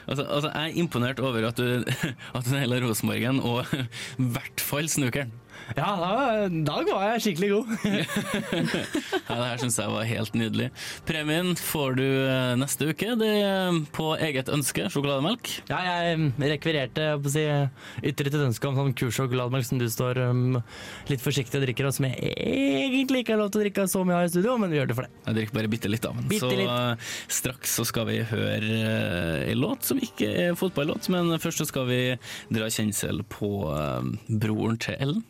Altså, 0.06 0.22
altså 0.30 0.50
Jeg 0.54 0.70
er 0.70 0.76
imponert 0.84 1.20
over 1.24 1.48
at 1.48 1.58
du, 1.58 1.82
at 2.38 2.46
du 2.46 2.52
naila 2.54 2.78
Rosenborgen, 2.84 3.40
og 3.42 3.66
i 4.22 4.28
hvert 4.36 4.62
fall 4.62 4.86
snukeren. 4.92 5.32
Ja, 5.74 5.88
da, 5.98 6.10
dag 6.68 6.86
var 6.92 7.06
jeg 7.16 7.24
skikkelig 7.26 7.50
god. 7.56 7.72
Ja, 9.26 9.36
det 9.40 9.46
her 9.50 9.58
syns 9.64 9.78
jeg 9.82 9.90
var 9.90 10.06
helt 10.06 10.36
nydelig. 10.38 10.68
Premien 11.08 11.56
får 11.58 11.96
du 11.98 12.04
eh, 12.06 12.52
neste 12.62 12.92
uke. 12.92 13.16
Det 13.18 13.30
er 13.42 13.80
på 13.96 14.12
eget 14.22 14.52
ønske. 14.54 14.86
Sjokolademelk. 14.94 15.50
Ja, 15.72 15.80
jeg 15.88 16.30
rekvirerte 16.54 17.08
på 17.24 17.32
å 17.32 17.34
si, 17.34 17.44
ytret 18.06 18.30
et 18.36 18.46
ønske 18.46 18.70
om 18.70 18.78
sånn 18.78 18.94
kurssjokolademelk 19.02 19.66
som 19.66 19.82
du 19.82 19.88
står 19.90 20.22
um, 20.30 20.60
litt 21.10 21.24
forsiktig 21.26 21.58
og 21.60 21.66
drikker, 21.66 21.90
og 21.90 21.98
som 21.98 22.08
jeg 22.12 22.36
egentlig 22.36 23.24
ikke 23.26 23.34
har 23.36 23.42
lov 23.42 23.52
til 23.56 23.64
å 23.64 23.66
drikke 23.66 23.88
så 23.92 24.06
mye 24.06 24.22
av 24.22 24.30
i 24.30 24.34
studio, 24.36 24.56
men 24.62 24.72
vi 24.72 24.80
gjør 24.80 24.92
det 24.94 25.00
for 25.02 25.08
det. 25.10 25.14
Jeg 25.26 25.40
drikker 25.40 25.60
bare 25.60 25.74
bitte 25.74 25.92
litt 25.92 26.08
av 26.10 26.22
den. 26.22 26.30
Så 26.46 26.54
litt. 26.54 26.70
eh, 26.70 27.14
straks 27.42 27.76
så 27.82 27.88
skal 27.90 28.10
vi 28.14 28.22
høre 28.30 28.82
eh, 28.86 29.52
en 29.56 29.64
låt 29.66 29.90
som 29.90 30.02
ikke 30.02 30.30
er 30.46 30.60
fotballåt, 30.60 31.10
men 31.14 31.34
først 31.42 31.64
så 31.66 31.70
skal 31.74 31.90
vi 31.90 32.02
dra 32.54 32.70
kjensel 32.72 33.26
på 33.34 33.56
eh, 33.74 34.12
broren 34.46 34.78
til 34.86 35.02
Ellen. 35.02 35.26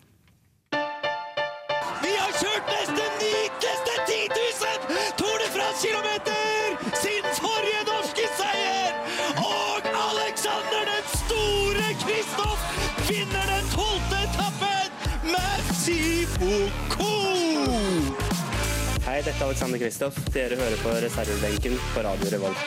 Dette 19.26 19.42
er 19.42 19.48
Alexander 19.48 19.80
Kristoff. 19.80 20.18
Dere 20.34 20.56
hører 20.56 20.78
på 20.84 20.90
reservebenken 20.90 21.78
på 21.94 22.02
Radio 22.06 22.30
Revolt. 22.32 22.58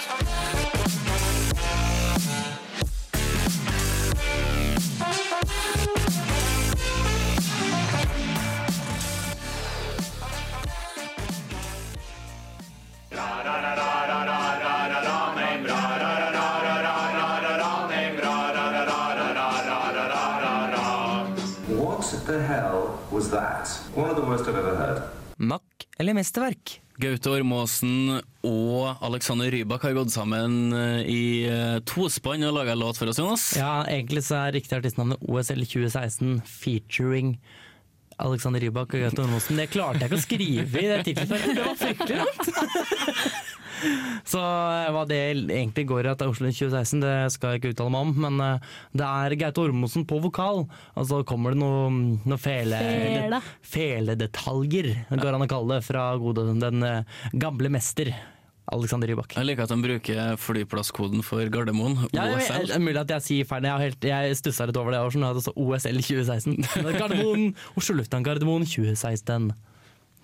What 21.68 22.26
the 22.26 22.42
hell 22.42 22.98
was 23.10 23.30
that? 23.30 23.68
One 23.94 24.10
of 24.10 24.16
the 24.16 24.22
worst 24.22 24.44
I've 24.48 24.56
ever 24.56 24.76
heard. 24.76 25.02
Mack 25.36 25.62
eller 25.62 25.67
mesterverk? 26.18 26.78
Gaute 26.98 27.30
Ormåsen 27.30 28.18
og 28.42 29.04
Alexander 29.06 29.52
Rybak 29.54 29.84
har 29.86 29.94
gått 29.94 30.10
sammen 30.10 30.74
eh, 30.74 31.06
i 31.06 31.22
eh, 31.46 31.78
tospann 31.86 32.42
og 32.48 32.56
laga 32.56 32.74
låt 32.74 32.98
for 32.98 33.10
oss, 33.12 33.20
Jonas. 33.22 33.44
Ja, 33.58 33.84
egentlig 33.86 34.24
så 34.26 34.40
er 34.42 34.56
riktig 34.58 34.80
artistnavnet 34.80 35.22
OSL 35.22 35.62
2016 35.62 36.40
featuring 36.42 37.36
Alexander 38.18 38.60
Rybak 38.66 38.96
og 38.96 39.04
Gaute 39.04 39.22
Ormåsen. 39.22 39.60
Det 39.60 39.68
klarte 39.70 40.02
jeg 40.02 40.10
ikke 40.10 40.18
å 40.18 40.24
skrive 40.24 40.82
i 40.82 40.88
det 40.90 40.98
tittelfeltet, 41.06 41.54
det 41.54 41.68
var 41.68 41.78
fryktelig 41.78 42.18
langt! 42.24 43.44
Så 44.28 44.40
eh, 44.42 44.88
hva 44.94 45.02
det 45.08 45.18
egentlig 45.34 45.86
går 45.90 46.06
i 46.08 46.10
at 46.12 46.20
det 46.20 46.26
er 46.26 46.32
Oslo 46.32 46.50
2016, 46.50 47.02
det 47.04 47.14
skal 47.34 47.54
jeg 47.54 47.62
ikke 47.62 47.72
uttale 47.74 47.92
meg 47.94 48.06
om, 48.08 48.14
men 48.26 48.40
eh, 48.44 48.72
det 48.98 49.06
er 49.08 49.36
Gaute 49.44 49.64
Ormosen 49.66 50.06
på 50.08 50.18
vokal, 50.24 50.64
og 50.68 51.06
så 51.10 51.20
kommer 51.28 51.54
det 51.54 51.60
noen 51.62 52.00
noe 52.28 52.40
fele, 52.42 52.80
Fele. 52.80 53.40
feledetaljer, 53.74 54.90
det 55.10 55.20
går 55.22 55.36
an 55.38 55.46
å 55.46 55.50
kalle 55.50 55.78
det, 55.78 55.86
fra 55.86 56.08
gode, 56.20 56.44
den 56.62 56.82
eh, 56.86 57.22
gamle 57.38 57.70
mester. 57.72 58.12
Alexander 58.68 59.08
Rybak. 59.08 59.32
Jeg 59.32 59.46
liker 59.48 59.64
at 59.64 59.70
de 59.72 59.78
bruker 59.80 60.34
flyplasskoden 60.44 61.22
for 61.24 61.40
Gardermoen, 61.48 61.94
Ja, 62.12 62.26
OSL. 62.34 62.66
det 62.68 62.74
er 62.76 62.82
mulig 62.84 63.00
at 63.00 63.14
jeg 63.14 63.24
sier 63.24 63.46
feil. 63.48 63.64
Jeg, 63.64 63.80
helt, 63.86 64.04
jeg 64.10 64.34
stussa 64.36 64.66
litt 64.68 64.76
over 64.76 64.92
det. 64.92 64.98
Jeg 65.00 65.24
var 65.24 65.40
sånn, 65.40 65.54
OSL 65.64 66.02
2016. 66.04 66.58
Gardermoen, 66.98 67.46
Oslo 67.80 67.96
lufthavn 67.96 68.26
Gardermoen 68.28 68.66
2016. 68.68 69.48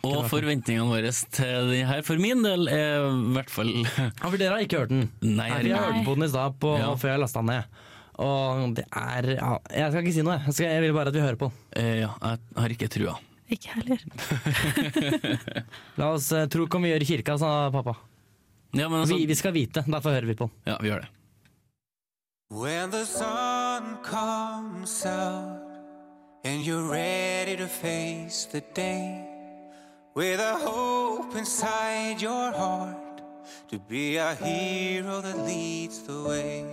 Og 0.04 0.26
forventningene 0.30 0.86
våre 0.90 1.10
til 1.34 1.70
den 1.72 1.86
her, 1.88 2.02
for 2.06 2.20
min 2.20 2.42
del, 2.44 2.68
er 2.68 3.04
i 3.08 3.32
hvert 3.36 3.50
fall 3.52 3.70
Ja, 3.84 4.08
for 4.20 4.36
dere 4.40 4.54
har 4.58 4.64
ikke 4.66 4.82
hørt 4.84 4.92
den? 4.92 5.06
Nei, 5.24 5.48
Nei, 5.50 5.62
jeg 5.70 5.78
hørte 5.80 6.04
på 6.06 6.14
den 6.18 6.26
i 6.26 6.30
stad 6.32 6.66
Ja. 6.80 6.90
før 7.00 7.14
jeg 7.14 7.22
lasta 7.24 7.40
den 7.44 7.52
ned. 7.54 7.80
Og 8.24 8.74
det 8.76 8.84
er 8.94 9.28
ja, 9.34 9.52
Jeg 9.74 9.90
skal 9.90 10.04
ikke 10.04 10.14
si 10.14 10.22
noe, 10.26 10.36
jeg, 10.44 10.54
skal, 10.54 10.68
jeg 10.70 10.82
vil 10.84 10.92
bare 10.94 11.10
at 11.10 11.16
vi 11.16 11.24
hører 11.24 11.38
på 11.40 11.48
den. 11.50 11.56
Eh, 11.82 11.94
ja, 12.04 12.10
jeg 12.22 12.60
har 12.62 12.74
ikke 12.76 12.88
trua. 12.94 13.16
Ikke 13.54 13.74
heller. 13.74 14.04
La 16.00 16.12
oss 16.14 16.30
eh, 16.32 16.46
tro 16.52 16.64
hva 16.70 16.80
vi 16.84 16.92
gjør 16.92 17.04
i 17.04 17.08
kirka, 17.10 17.34
sa 17.40 17.50
pappa. 17.74 17.96
Ja, 18.74 18.88
men 18.88 19.00
altså, 19.02 19.16
Vi, 19.18 19.26
vi 19.30 19.36
skal 19.38 19.52
vite, 19.54 19.84
derfor 19.86 20.14
hører 20.14 20.26
vi 20.30 20.34
på 20.38 20.48
den. 20.48 20.54
ja, 20.70 20.78
vi 20.82 20.88
gjør 20.92 21.04
det. 21.04 21.10
When 22.54 22.90
the 22.90 23.04
sun 23.04 23.96
comes 24.04 25.04
out 25.06 25.60
and 26.44 26.62
you're 26.64 26.86
ready 26.88 27.56
to 27.56 27.66
face 27.66 28.46
the 28.52 28.60
day 28.74 29.24
with 30.14 30.38
a 30.38 30.54
hope 30.54 31.34
inside 31.34 32.22
your 32.22 32.52
heart 32.52 33.20
to 33.68 33.78
be 33.78 34.16
a 34.16 34.34
hero 34.36 35.20
that 35.20 35.38
leads 35.38 36.02
the 36.02 36.22
way. 36.22 36.64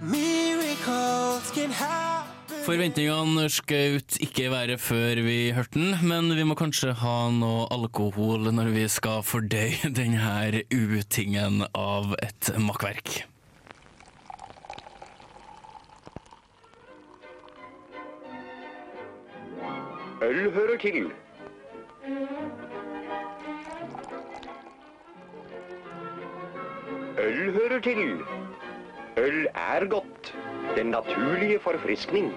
Miracles 0.00 1.50
can 1.50 1.70
happen. 1.70 2.28
Forventningene 2.68 3.46
skjøt 3.48 4.18
ikke 4.20 4.44
i 4.44 4.50
været 4.52 4.80
før 4.80 5.22
vi 5.24 5.36
hørte 5.56 5.78
den, 5.78 5.94
men 6.04 6.28
vi 6.36 6.44
må 6.44 6.52
kanskje 6.58 6.92
ha 7.00 7.30
noe 7.32 7.64
alkohol 7.72 8.50
når 8.52 8.68
vi 8.74 8.84
skal 8.92 9.24
fordøye 9.24 9.88
denne 9.98 10.60
utingen 10.68 11.64
av 11.72 12.12
et 12.20 12.52
makkverk. 12.60 13.22
Øl 20.28 20.50
hører 20.52 20.76
til. 20.82 21.08
Øl 27.18 27.50
hører 27.52 27.80
til. 27.84 28.22
Øl 29.18 29.46
er 29.52 29.84
godt. 29.90 30.30
Den 30.76 30.92
naturlige 30.94 31.58
forfriskning. 31.60 32.30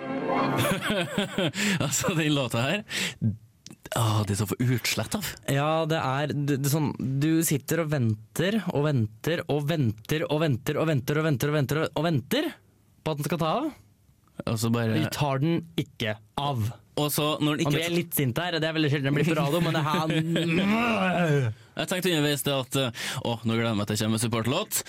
altså, 1.85 2.13
den 2.17 2.33
låta 2.33 2.61
her 2.63 2.83
Åh, 3.99 4.21
det 4.23 4.33
er 4.33 4.39
så 4.39 4.47
for 4.47 4.61
utslett 4.63 5.15
av. 5.19 5.29
Ja, 5.51 5.83
det 5.89 5.99
er, 5.99 6.31
det, 6.31 6.57
det 6.63 6.69
er 6.69 6.73
sånn 6.73 6.93
Du 7.19 7.43
sitter 7.43 7.83
og 7.83 7.91
venter 7.91 8.61
og 8.71 8.85
venter 8.87 9.43
og 9.51 9.65
venter 9.67 10.23
og 10.29 10.39
venter 10.45 10.79
og 10.79 10.87
venter 10.89 11.19
og 11.19 11.27
venter 11.27 11.51
og 11.51 11.57
venter 11.57 11.81
og 11.89 12.05
venter 12.07 12.51
på 13.01 13.11
at 13.11 13.19
den 13.19 13.27
skal 13.27 13.41
ta 13.41 13.49
av. 13.59 13.71
Og 14.45 14.59
så 14.59 14.71
bare 14.73 14.95
Vi 14.97 15.07
tar 15.13 15.41
den 15.43 15.65
ikke 15.79 16.15
av. 16.39 16.71
Og 16.99 17.07
så 17.13 17.25
når 17.39 17.61
den 17.61 17.69
Han 17.69 17.75
blir 17.77 17.93
litt 17.95 18.15
sint 18.17 18.39
her, 18.41 18.57
det 18.59 18.67
er 18.67 18.75
veldig 18.75 18.89
sjelden 18.91 19.11
det 19.11 19.17
blir 19.21 19.29
på 19.31 19.37
radio, 19.39 19.61
men 19.63 19.77
det 19.77 19.83
her 19.85 21.51
Jeg 21.71 21.87
tenkte 21.87 22.11
underveis 22.11 22.41
det 22.43 22.51
at 22.53 22.77
eh, 22.77 23.03
Å, 23.23 23.33
nå 23.47 23.55
gleder 23.55 23.69
jeg 23.69 23.77
meg 23.79 23.87
til 23.87 23.95
det 23.95 24.03
kommer 24.03 24.19
en 24.19 24.21
supportlåt. 24.21 24.79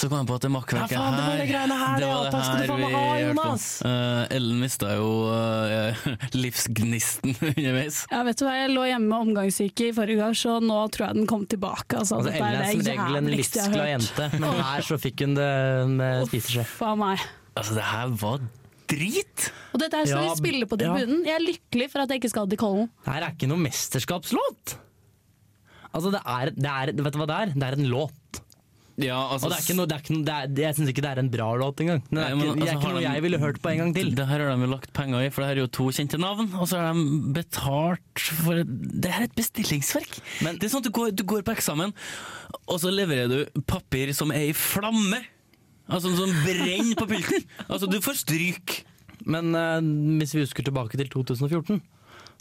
Så 0.00 0.08
kom 0.08 0.22
jeg 0.22 0.28
på 0.30 0.36
at 0.38 0.44
det 0.46 0.50
makkverket 0.54 0.94
Ja, 0.94 1.02
faen, 1.04 1.18
det 1.18 1.26
var 1.26 1.36
det 1.36 1.76
her, 1.82 1.98
det 2.00 2.08
var 2.08 2.22
det 2.24 2.40
her 2.40 2.70
vi 2.70 2.70
hørte 2.70 2.92
på. 2.94 3.02
Jonas. 3.20 3.66
Eh, 3.86 4.36
Ellen 4.38 4.62
mista 4.62 4.94
jo 4.96 5.10
uh, 5.28 6.06
livsgnisten 6.42 7.36
underveis. 7.50 8.00
Ja, 8.10 8.22
vet 8.26 8.40
du 8.40 8.46
hva, 8.46 8.54
Jeg 8.56 8.72
lå 8.72 8.86
hjemme 8.88 9.10
med 9.12 9.26
omgangssyke 9.28 9.90
i 9.90 9.96
forrige 9.96 10.24
gang, 10.24 10.38
så 10.38 10.56
nå 10.64 10.78
tror 10.96 11.10
jeg 11.10 11.20
den 11.20 11.28
kom 11.30 11.44
tilbake. 11.50 12.00
Altså, 12.00 12.22
Altså, 12.22 12.32
Ellen 12.32 12.64
er 12.64 12.72
som 12.72 12.86
regel 12.88 13.20
en 13.20 13.30
livsglad 13.34 13.92
jente, 13.92 14.30
men 14.40 14.64
her 14.64 14.88
så 14.88 14.98
fikk 15.00 15.26
hun 15.26 15.36
det 15.36 15.52
med 15.92 16.24
spiseskje. 16.32 16.66
Meg. 17.00 17.28
Altså, 17.52 17.76
det 17.76 17.84
her 17.84 18.16
var 18.16 18.40
drit! 18.90 19.48
Og 19.72 19.80
dette 19.82 19.96
her 20.00 20.10
skal 20.10 20.24
Ja, 20.26 20.34
vi 20.34 20.42
spille 20.42 20.66
på 20.70 20.78
ja. 20.80 20.90
tribunen. 20.90 21.24
Jeg 21.28 21.36
er 21.38 21.46
lykkelig 21.46 21.90
for 21.92 22.02
at 22.04 22.10
jeg 22.12 22.20
ikke 22.22 22.32
skal 22.34 22.50
til 22.50 22.60
Kollen. 22.60 22.90
Det 23.06 23.14
her 23.14 23.26
er 23.28 23.34
ikke 23.36 23.48
noe 23.50 23.62
mesterskapslåt! 23.64 24.76
Altså, 25.90 26.12
det 26.14 26.20
er, 26.22 26.52
det 26.54 26.70
er 26.70 26.92
Vet 27.02 27.14
du 27.16 27.18
hva 27.18 27.26
det 27.30 27.36
er? 27.44 27.52
Det 27.58 27.66
er 27.66 27.76
en 27.80 27.88
låt. 27.90 28.16
Ja, 29.00 29.16
altså, 29.32 29.46
Og 29.48 29.52
det 29.54 29.56
er 29.56 29.62
ikke 29.64 29.74
noe, 29.78 29.88
det 29.88 29.94
er 29.96 30.02
ikke 30.04 30.12
noe 30.12 30.24
det 30.28 30.32
er, 30.34 30.50
Jeg 30.66 30.76
syns 30.76 30.90
ikke 30.92 31.02
det 31.06 31.10
er 31.14 31.20
en 31.22 31.30
bra 31.32 31.46
låt 31.56 31.78
engang. 31.80 32.02
Det 32.04 32.10
er 32.12 32.20
Nei, 32.20 32.34
men 32.36 32.42
altså, 32.50 32.52
det 32.52 32.60
er 32.60 32.66
altså, 32.68 32.74
ikke 32.76 32.90
noe 32.92 33.00
de- 33.00 33.06
jeg 33.14 33.22
ville 33.24 33.38
hørt 33.40 33.60
på 33.64 33.70
en 33.72 33.78
gang 33.80 33.94
til. 33.96 34.10
Det 34.18 34.26
her 34.28 34.42
har 34.44 34.50
de 34.52 34.66
jo 34.66 34.70
lagt 34.74 34.92
penger 34.98 35.24
i, 35.24 35.30
for 35.32 35.40
det 35.40 35.48
her 35.48 35.56
er 35.56 35.62
jo 35.64 35.70
to 35.78 35.86
kjente 35.96 36.20
navn. 36.20 36.50
Og 36.60 36.68
så 36.68 36.82
har 36.82 36.92
de 36.98 37.32
betalt 37.38 38.24
for 38.44 38.60
Det 38.60 39.10
her 39.14 39.24
er 39.24 39.28
et 39.30 39.38
bestillingsverk. 39.40 40.18
Men- 40.44 40.58
det 40.60 40.68
er 40.68 40.74
sånn 40.74 40.84
at 40.84 40.90
du 40.90 40.94
går, 41.00 41.10
du 41.16 41.24
går 41.24 41.42
på 41.48 41.54
eksamen, 41.56 41.94
og 42.68 42.76
så 42.82 42.92
leverer 42.92 43.28
du 43.32 43.62
papir 43.62 44.12
som 44.14 44.30
er 44.36 44.50
i 44.50 44.52
flamme. 44.52 45.22
Altså 45.90 46.12
som 46.14 46.32
brenner 46.44 46.96
på 46.98 47.08
pulten. 47.10 47.46
Altså, 47.66 47.88
du 47.90 47.98
får 48.02 48.20
stryk. 48.22 48.80
Men 49.28 49.54
eh, 49.58 49.80
hvis 50.20 50.34
vi 50.36 50.44
husker 50.44 50.64
tilbake 50.64 50.98
til 50.98 51.10
2014, 51.12 51.80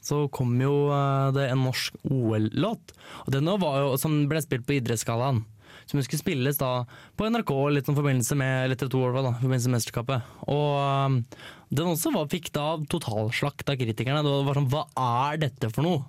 så 0.06 0.24
kom 0.32 0.54
jo 0.62 0.89
eh, 0.95 1.30
det 1.36 1.50
en 1.50 1.66
norsk 1.68 1.97
OL-låt. 2.08 2.93
Og 3.26 3.32
den 3.36 3.50
var 3.62 3.82
jo, 3.84 3.95
som 4.00 4.22
ble 4.32 4.41
spilt 4.45 4.68
på 4.68 4.78
idrettsgallaen. 4.80 5.45
som 5.89 6.02
skulle 6.06 6.22
spilles 6.22 6.58
da 6.60 6.86
på 7.18 7.26
NRK 7.26 7.52
litt 7.74 7.88
i 7.89 7.95
forbindelse 7.97 8.36
med 8.38 8.66
eller 8.68 8.78
TV2 8.78 9.00
i 9.10 9.24
da, 9.26 9.32
i 9.34 9.41
forbindelse 9.41 9.70
med 9.72 9.78
mesterskapet. 9.80 10.30
Og 10.45 10.70
eh, 10.86 11.43
den 11.74 11.91
også 11.95 12.14
var, 12.16 12.30
fikk 12.32 12.54
da 12.56 12.78
totalslakt 12.89 13.70
av 13.70 13.82
kritikerne. 13.82 14.24
Det 14.24 14.38
var 14.47 14.62
sånn 14.62 14.72
Hva 14.72 14.86
er 15.28 15.43
dette 15.47 15.74
for 15.74 15.88
noe? 15.88 16.06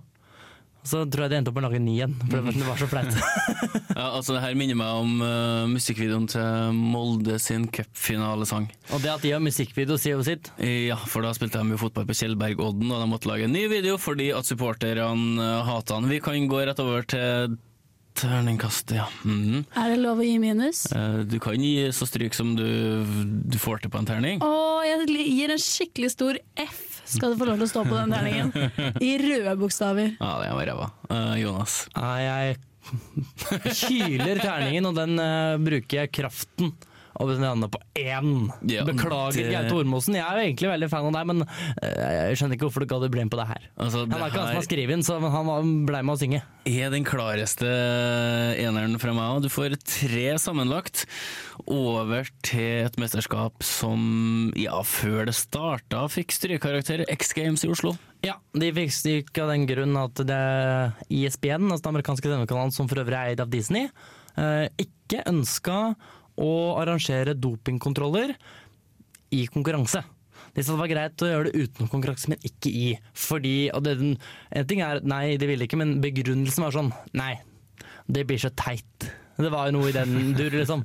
Så 0.87 1.03
tror 1.13 1.27
jeg 1.27 1.31
de 1.33 1.37
endte 1.41 1.51
opp 1.53 1.57
med 1.59 1.65
å 1.65 1.69
lage 1.69 1.77
en 1.81 1.85
ny 1.85 1.97
en, 2.07 2.15
for 2.31 2.47
det 2.49 2.65
var 2.67 2.79
så 2.81 2.89
flaut. 2.89 3.17
Ja, 4.01 4.07
altså 4.17 4.33
Det 4.33 4.41
her 4.41 4.55
minner 4.57 4.79
meg 4.79 4.99
om 5.03 5.17
uh, 5.21 5.67
musikkvideoen 5.69 6.29
til 6.31 6.77
Molde 6.79 7.37
sin 7.43 7.67
cupfinalesang. 7.69 8.71
Og 8.95 9.03
det 9.05 9.11
at 9.13 9.25
de 9.27 9.35
har 9.35 9.43
musikkvideo, 9.45 9.99
sier 10.01 10.17
jo 10.17 10.25
sitt. 10.25 10.49
Ja, 10.63 10.97
for 11.11 11.27
da 11.27 11.35
spilte 11.37 11.61
de 11.61 11.75
jo 11.75 11.81
fotball 11.83 12.07
på 12.09 12.17
Kjellbergodden, 12.17 12.89
og 12.89 13.03
de 13.03 13.09
måtte 13.11 13.29
lage 13.29 13.45
en 13.49 13.53
ny 13.53 13.67
video 13.69 13.99
fordi 14.01 14.31
at 14.33 14.49
supporterne 14.49 15.37
uh, 15.37 15.67
hatet 15.69 15.93
han. 15.99 16.09
Vi 16.09 16.23
kan 16.25 16.49
gå 16.49 16.63
rett 16.71 16.81
over 16.81 17.05
til 17.13 17.59
Terningkast, 18.21 18.91
ja. 18.97 19.05
Mhm. 19.25 19.63
Er 19.79 19.93
det 19.93 20.01
lov 20.03 20.19
å 20.21 20.25
gi 20.27 20.39
minus? 20.43 20.83
Uh, 20.93 21.23
Du 21.29 21.39
kan 21.43 21.61
gi 21.61 21.91
så 21.95 22.09
stryk 22.09 22.35
som 22.37 22.55
du, 22.59 22.65
du 23.47 23.59
får 23.61 23.85
til 23.85 23.93
på 23.93 24.01
en 24.01 24.09
terning. 24.09 24.41
Å, 24.45 24.81
jeg 24.85 25.07
gir 25.29 25.53
en 25.55 25.63
skikkelig 25.63 26.11
stor 26.17 26.41
F, 26.59 26.81
skal 27.11 27.33
du 27.35 27.41
få 27.41 27.49
lov 27.49 27.61
til 27.61 27.67
å 27.67 27.71
stå 27.71 27.85
på 27.89 27.97
den 27.97 28.15
terningen. 28.15 28.53
I 29.03 29.13
røde 29.23 29.55
bokstaver. 29.61 30.15
Ja, 30.19 30.33
det 30.43 30.51
var 30.57 30.71
ræva. 30.71 30.91
Uh, 31.11 31.35
Jonas? 31.41 31.81
Nei, 31.97 32.19
jeg 32.25 32.59
kyler 33.83 34.41
terningen, 34.43 34.89
og 34.91 34.97
den 34.99 35.19
uh, 35.21 35.59
bruker 35.63 36.05
jeg 36.05 36.15
kraften. 36.21 36.73
Og 37.21 37.29
den 37.29 37.45
lander 37.45 37.69
på 37.69 37.79
én. 38.01 38.49
Ja, 38.65 38.85
Beklager, 38.89 39.37
det- 39.37 39.53
Gaute 39.53 39.77
Ormåsen. 39.77 40.17
Jeg 40.17 40.25
er 40.25 40.39
jo 40.41 40.47
egentlig 40.49 40.71
veldig 40.73 40.89
fan 40.91 41.09
av 41.11 41.13
deg, 41.19 41.27
men 41.29 41.43
eh, 41.83 42.31
jeg 42.31 42.39
skjønner 42.41 42.57
ikke 42.57 42.67
hvorfor 42.69 42.81
du 42.81 42.89
ga 42.89 43.01
det 43.03 43.11
blame 43.13 43.31
på 43.33 43.37
det 43.41 43.47
her. 43.51 43.67
Altså, 43.77 44.07
han 44.07 44.09
det 44.09 44.17
er 44.17 44.31
ikke 44.31 44.41
han 44.41 44.49
som 44.49 44.61
har 44.61 44.69
skrevet 44.69 44.95
den, 44.97 45.05
så 45.05 45.19
han 45.21 45.75
ble 45.87 46.03
med 46.03 46.15
å 46.17 46.21
synge. 46.21 46.43
er 46.71 46.91
den 46.91 47.05
klareste 47.05 47.69
eneren 48.61 48.99
fra 49.01 49.13
meg 49.17 49.37
òg. 49.37 49.43
Du 49.45 49.51
får 49.53 49.77
tre 49.85 50.27
sammenlagt 50.41 51.05
over 51.69 52.29
til 52.47 52.87
et 52.87 52.97
mesterskap 53.01 53.63
som 53.67 54.53
ja, 54.57 54.81
før 54.87 55.27
det 55.29 55.37
starta 55.37 56.07
fikk 56.11 56.33
strykkarakter 56.35 57.05
X 57.13 57.35
Games 57.37 57.65
i 57.67 57.71
Oslo. 57.73 57.95
Ja, 58.25 58.37
de 58.57 58.73
fikk 58.77 58.93
stryk 58.93 59.39
av 59.41 59.53
den 59.53 59.67
grunn 59.69 59.97
at 60.01 60.21
det 60.29 60.41
ISBN, 61.13 61.69
altså 61.71 61.87
den 61.87 61.95
amerikanske 61.95 62.29
TV-kanalen 62.29 62.75
som 62.75 62.89
for 62.91 63.01
øvrig 63.03 63.17
er 63.17 63.33
eid 63.35 63.41
av 63.45 63.53
Disney, 63.53 63.89
eh, 64.37 64.67
ikke 64.81 65.25
ønska 65.31 65.95
å 66.41 66.53
arrangere 66.81 67.37
dopingkontroller 67.37 68.35
i 69.37 69.45
konkurranse. 69.53 70.03
De 70.55 70.65
sa 70.65 70.75
det 70.75 70.81
var 70.81 70.91
greit 70.91 71.23
å 71.23 71.29
gjøre 71.29 71.51
det 71.51 71.67
uten 71.67 71.91
konkurranse, 71.91 72.31
men 72.33 72.43
ikke 72.47 72.73
i. 72.73 72.87
Fordi, 73.15 73.71
og 73.77 73.85
det, 73.87 73.97
En 74.51 74.67
ting 74.67 74.83
er 74.83 75.03
nei, 75.07 75.37
de 75.39 75.47
ville 75.47 75.67
ikke, 75.67 75.79
men 75.79 76.01
begrunnelsen 76.03 76.67
var 76.67 76.75
sånn 76.75 76.93
nei, 77.15 77.37
det 78.11 78.27
blir 78.27 78.41
så 78.41 78.51
teit. 78.59 79.11
Det 79.41 79.49
var 79.53 79.69
jo 79.69 79.79
noe 79.79 79.89
i 79.89 79.95
den 79.95 80.35
dur, 80.37 80.53
liksom. 80.53 80.83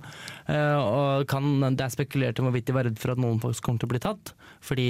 Uh, 0.47 0.79
og 0.79 1.25
kan, 1.31 1.47
det 1.75 1.87
er 1.87 1.93
spekulert 1.93 2.39
om 2.39 2.47
hvorvidt 2.47 2.69
de 2.69 2.75
var 2.77 2.87
redd 2.87 2.99
for 3.01 3.15
at 3.15 3.21
noen 3.21 3.41
folk 3.43 3.59
kommer 3.65 3.81
til 3.81 3.89
å 3.89 3.93
bli 3.95 4.03
tatt. 4.05 4.31
Fordi 4.63 4.87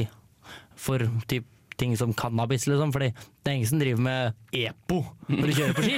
for 0.77 1.01
typ, 1.31 1.47
ting 1.79 1.95
som 1.97 2.13
cannabis, 2.17 2.67
liksom. 2.69 2.93
Fordi 2.95 3.13
det 3.45 3.51
er 3.51 3.59
ingen 3.59 3.69
som 3.69 3.77
driver 3.77 4.01
med 4.01 4.33
EPO 4.57 4.95
når 5.25 5.49
de 5.49 5.53
kjører 5.57 5.75
på 5.77 5.83
ski. 5.85 5.95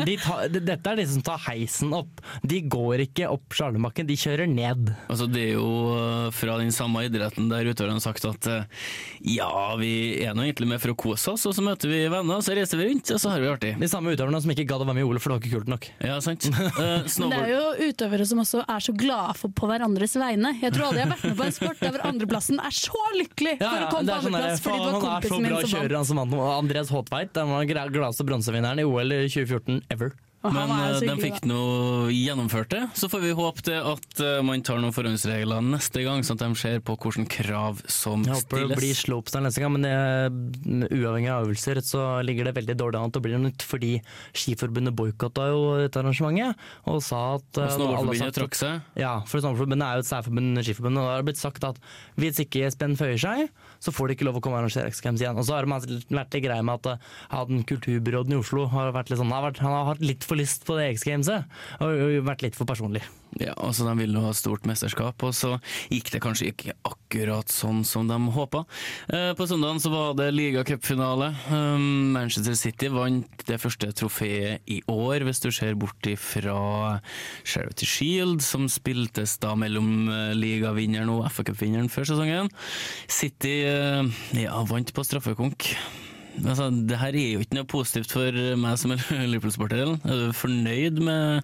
De 0.10 0.14
tar, 0.18 0.50
dette 0.50 0.90
er 0.90 0.98
de 0.98 1.04
som 1.06 1.22
tar 1.22 1.38
heisen 1.44 1.92
opp. 1.94 2.20
De 2.46 2.60
går 2.66 3.04
ikke 3.04 3.28
opp 3.30 3.54
slalåmbakken, 3.54 4.08
de 4.08 4.16
kjører 4.18 4.48
ned. 4.50 4.90
Altså, 5.10 5.28
det 5.30 5.42
er 5.48 5.52
jo 5.54 5.68
eh, 5.94 6.28
fra 6.34 6.56
den 6.58 6.72
samme 6.74 7.04
idretten 7.06 7.46
der 7.50 7.68
utøverne 7.68 7.98
har 7.98 8.02
sagt 8.02 8.26
at 8.26 8.48
eh, 8.50 8.88
ja, 9.36 9.50
vi 9.78 9.92
er 10.24 10.34
nå 10.34 10.46
egentlig 10.46 10.70
med 10.72 10.82
for 10.82 10.94
å 10.94 10.98
kose 10.98 11.34
oss, 11.34 11.46
og 11.46 11.54
så 11.54 11.64
møter 11.66 11.90
vi 11.90 12.00
venner, 12.10 12.38
og 12.40 12.46
så 12.46 12.56
reiser 12.58 12.80
vi 12.80 12.88
rundt, 12.90 13.12
og 13.14 13.22
så 13.22 13.32
har 13.34 13.42
vi 13.42 13.46
det 13.46 13.54
artig. 13.54 13.72
De 13.82 13.90
samme 13.90 14.14
utøverne 14.14 14.42
som 14.42 14.54
ikke 14.54 14.66
gadd 14.70 14.84
å 14.84 14.88
være 14.90 14.98
med 14.98 15.06
i 15.06 15.08
OL, 15.10 15.22
for 15.22 15.30
det 15.30 15.38
var 15.38 15.44
ikke 15.44 15.54
kult 15.58 15.72
nok. 15.74 15.90
Ja, 16.06 16.18
sant. 16.22 16.50
Uh, 16.80 17.02
Men 17.20 17.32
det 17.32 17.38
er 17.42 17.50
jo 17.50 17.90
utøvere 17.90 18.24
som 18.28 18.40
også 18.40 18.60
er 18.62 18.82
så 18.84 18.92
glade 18.96 19.34
for 19.36 19.52
på 19.54 19.68
hverandres 19.68 20.14
vegne. 20.20 20.52
Jeg 20.62 20.72
tror 20.74 20.90
aldri 20.90 21.02
jeg 21.02 21.08
har 21.08 21.12
vært 21.16 21.26
med 21.26 21.36
på 21.40 21.46
en 21.46 21.54
sport 21.56 21.82
der 21.82 22.04
andreplassen 22.08 22.60
er 22.62 22.74
så 22.74 23.02
lykkelig 23.16 23.56
for 23.58 23.84
å 23.84 23.90
komme 23.90 23.90
på 23.90 23.98
andreplass 24.00 24.24
sånn 24.24 24.38
andreplass 24.38 24.62
fordi 24.64 24.78
faen, 24.78 24.86
det 24.86 24.92
var 24.94 25.00
er 25.00 25.04
kompisen 25.04 25.44
min 25.44 25.56
som 25.60 25.79
som 25.79 25.79
kjører, 25.80 25.98
han 26.00 26.08
som 26.08 26.22
vant. 26.22 26.40
Andreas 26.54 26.92
Håtveit, 26.94 27.32
den 27.36 27.52
var 27.52 27.68
gladeste 27.68 28.26
bronsevinneren 28.28 28.82
i 28.82 28.88
OL 28.88 29.16
2014 29.28 29.84
ever. 29.90 30.14
Men 30.40 30.70
eh, 30.72 31.02
de 31.04 31.14
fikk 31.20 31.42
nå 31.44 31.62
gjennomført 32.14 32.70
det. 32.72 32.80
Så 32.96 33.10
får 33.12 33.20
vi 33.26 33.32
håpe 33.36 33.64
det 33.66 33.76
at 33.76 34.22
eh, 34.24 34.38
man 34.46 34.62
tar 34.64 34.78
noen 34.80 34.94
forhåndsregler 34.96 35.60
neste 35.66 36.00
gang, 36.06 36.24
sånn 36.24 36.38
at 36.40 36.44
de 36.46 36.56
ser 36.60 36.78
på 36.84 36.96
hvilke 36.96 37.26
krav 37.28 37.82
som 37.84 38.24
stilles. 38.24 38.30
Jeg 38.30 38.46
håper 38.46 38.62
det 38.62 38.78
blir 38.78 38.94
stilles. 38.94 39.02
slopestyle 39.04 39.44
neste 39.44 39.60
gang, 39.60 39.74
men 39.76 39.84
det, 39.84 40.88
uavhengig 40.96 41.28
av 41.34 41.44
øvelser 41.44 41.82
så 41.84 42.04
ligger 42.24 42.48
det 42.48 42.54
veldig 42.56 42.78
dårlig 42.80 43.02
an 43.02 43.12
til 43.12 43.20
å 43.20 43.26
bli 43.26 43.34
noe 43.36 43.50
nytt, 43.50 43.66
fordi 43.68 43.92
Skiforbundet 44.32 44.96
boikotta 44.96 45.50
jo 45.52 45.60
dette 45.82 46.00
arrangementet 46.00 46.64
og 46.88 47.02
sa 47.04 47.20
at 47.36 47.60
Og 47.60 47.66
eh, 47.66 47.74
Snowboardforbundet 47.76 48.38
trakk 48.40 48.56
seg. 48.56 48.88
Ja, 49.00 49.18
for 49.28 49.44
Snowboardforbundet 49.44 49.90
er 49.90 50.00
jo 50.00 50.06
et 50.06 50.12
særforbund, 50.14 50.64
Skiforbundet, 50.64 51.02
og 51.02 51.10
da 51.10 51.18
har 51.18 51.20
det 51.20 51.28
blitt 51.28 51.42
sagt 51.42 51.68
at 51.68 51.84
hvis 52.16 52.40
ikke 52.46 52.64
Espen 52.70 52.96
føyer 52.96 53.20
seg, 53.20 53.52
så 53.80 53.94
får 53.94 54.10
de 54.10 54.18
ikke 54.18 54.28
lov 54.28 54.40
å 54.40 54.44
komme 54.44 54.58
og 54.58 54.64
arrangere 54.64 54.92
X 54.92 55.02
Games 55.04 55.22
igjen. 55.22 55.38
Og 55.40 55.46
så 55.48 55.56
har 55.56 55.66
det 55.66 55.72
vært 55.72 56.36
litt 56.36 56.38
greie 56.44 56.66
med 56.66 56.80
at 56.80 56.92
eh, 56.92 57.08
han 57.32 57.64
kulturbyråden 57.68 58.36
i 58.36 58.40
Oslo 58.40 58.66
har 58.72 58.92
vært 58.96 59.12
litt 59.12 59.20
sånn, 59.20 59.32
han 59.32 59.40
har, 59.40 59.48
vært, 59.50 59.64
han 59.64 59.76
har 59.76 59.88
hatt 59.94 60.04
litt 60.04 60.26
for 60.26 60.40
lyst 60.40 60.68
på 60.68 60.76
det 60.78 60.92
X 60.94 61.08
Gameset, 61.08 61.48
og, 61.80 61.88
og 61.88 62.20
vært 62.28 62.46
litt 62.46 62.58
for 62.58 62.68
personlig. 62.68 63.04
Ja, 63.38 63.52
altså 63.54 63.84
De 63.86 63.92
ville 64.00 64.22
ha 64.24 64.32
stort 64.34 64.64
mesterskap, 64.66 65.22
og 65.22 65.34
så 65.36 65.52
gikk 65.92 66.10
det 66.10 66.20
kanskje 66.24 66.48
ikke 66.50 66.74
akkurat 66.86 67.50
sånn 67.52 67.84
som 67.86 68.08
de 68.10 68.16
håpa. 68.34 68.64
Eh, 69.12 69.30
på 69.38 69.46
søndagen 69.46 69.78
så 69.82 69.92
var 69.92 70.16
det 70.18 70.32
ligacupfinale. 70.34 71.30
Um, 71.52 72.10
Manchester 72.16 72.56
City 72.58 72.90
vant 72.90 73.44
det 73.46 73.60
første 73.62 73.92
trofeet 73.94 74.66
i 74.66 74.80
år, 74.90 75.22
hvis 75.28 75.42
du 75.44 75.50
ser 75.54 75.78
bort 75.78 76.10
ifra 76.10 76.98
Charity 77.46 77.86
Shield, 77.86 78.42
som 78.42 78.66
spiltes 78.70 79.36
da 79.42 79.54
mellom 79.58 80.10
eh, 80.10 80.32
ligavinneren 80.34 81.12
og 81.14 81.28
FA-cupvinneren 81.30 81.90
før 81.92 82.10
sesongen. 82.10 82.50
City 83.06 83.60
eh, 83.68 83.69
ja, 84.38 84.60
vant 84.68 84.92
på 84.94 85.04
straffekonk. 85.06 85.70
Altså, 86.40 86.68
det 86.70 86.98
her 87.00 87.16
er 87.16 87.32
jo 87.34 87.42
ikke 87.44 87.58
noe 87.58 87.68
positivt 87.68 88.12
for 88.14 88.36
meg 88.60 88.78
som 88.80 88.94
er 88.94 89.02
Liverpool-sporter. 89.32 89.96
Er 89.98 90.22
du 90.26 90.36
fornøyd 90.36 91.02
med, 91.04 91.42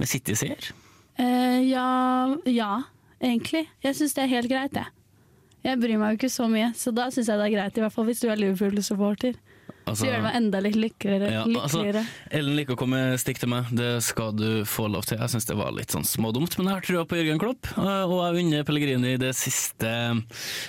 med 0.00 0.10
City-seier? 0.10 0.72
Eh, 1.20 1.60
ja, 1.68 2.34
ja, 2.48 2.72
egentlig. 3.20 3.66
Jeg 3.84 3.98
syns 3.98 4.16
det 4.16 4.24
er 4.24 4.34
helt 4.36 4.50
greit, 4.50 4.76
jeg. 4.78 4.88
Jeg 5.62 5.78
bryr 5.78 5.98
meg 6.00 6.14
jo 6.14 6.18
ikke 6.18 6.32
så 6.32 6.48
mye, 6.50 6.72
så 6.74 6.90
da 6.94 7.06
syns 7.14 7.28
jeg 7.30 7.38
det 7.38 7.46
er 7.46 7.54
greit. 7.54 7.76
I 7.78 7.84
hvert 7.84 7.94
fall 7.94 8.08
hvis 8.08 8.22
du 8.24 8.30
er 8.32 8.40
Liverpool-supporter. 8.40 9.36
Altså- 9.82 10.04
så 10.04 10.06
gjør 10.06 10.16
det 10.16 10.22
meg 10.22 10.36
enda 10.38 10.60
litt 10.62 10.76
lykkeligere. 10.78 11.30
Ja, 11.32 11.42
altså. 11.60 12.04
Ellen 12.30 12.56
liker 12.56 12.76
å 12.76 12.78
komme 12.78 13.00
stikk 13.18 13.40
til 13.42 13.48
meg, 13.50 13.70
det 13.74 14.02
skal 14.06 14.32
du 14.32 14.62
få 14.68 14.86
lov 14.92 15.04
til. 15.08 15.18
Jeg 15.18 15.32
syns 15.32 15.48
det 15.48 15.56
var 15.58 15.72
litt 15.74 15.90
sånn 15.90 16.06
smådumt, 16.06 16.56
men 16.58 16.68
jeg 16.70 16.74
har 16.74 16.86
trua 16.86 17.04
på 17.10 17.18
Jørgen 17.18 17.40
Klopp. 17.42 17.66
eh, 17.76 18.04
Og 18.06 18.34
jeg 18.36 18.44
unner 18.44 18.62
Pellegrini 18.64 19.18
det 19.18 19.34
siste 19.34 19.90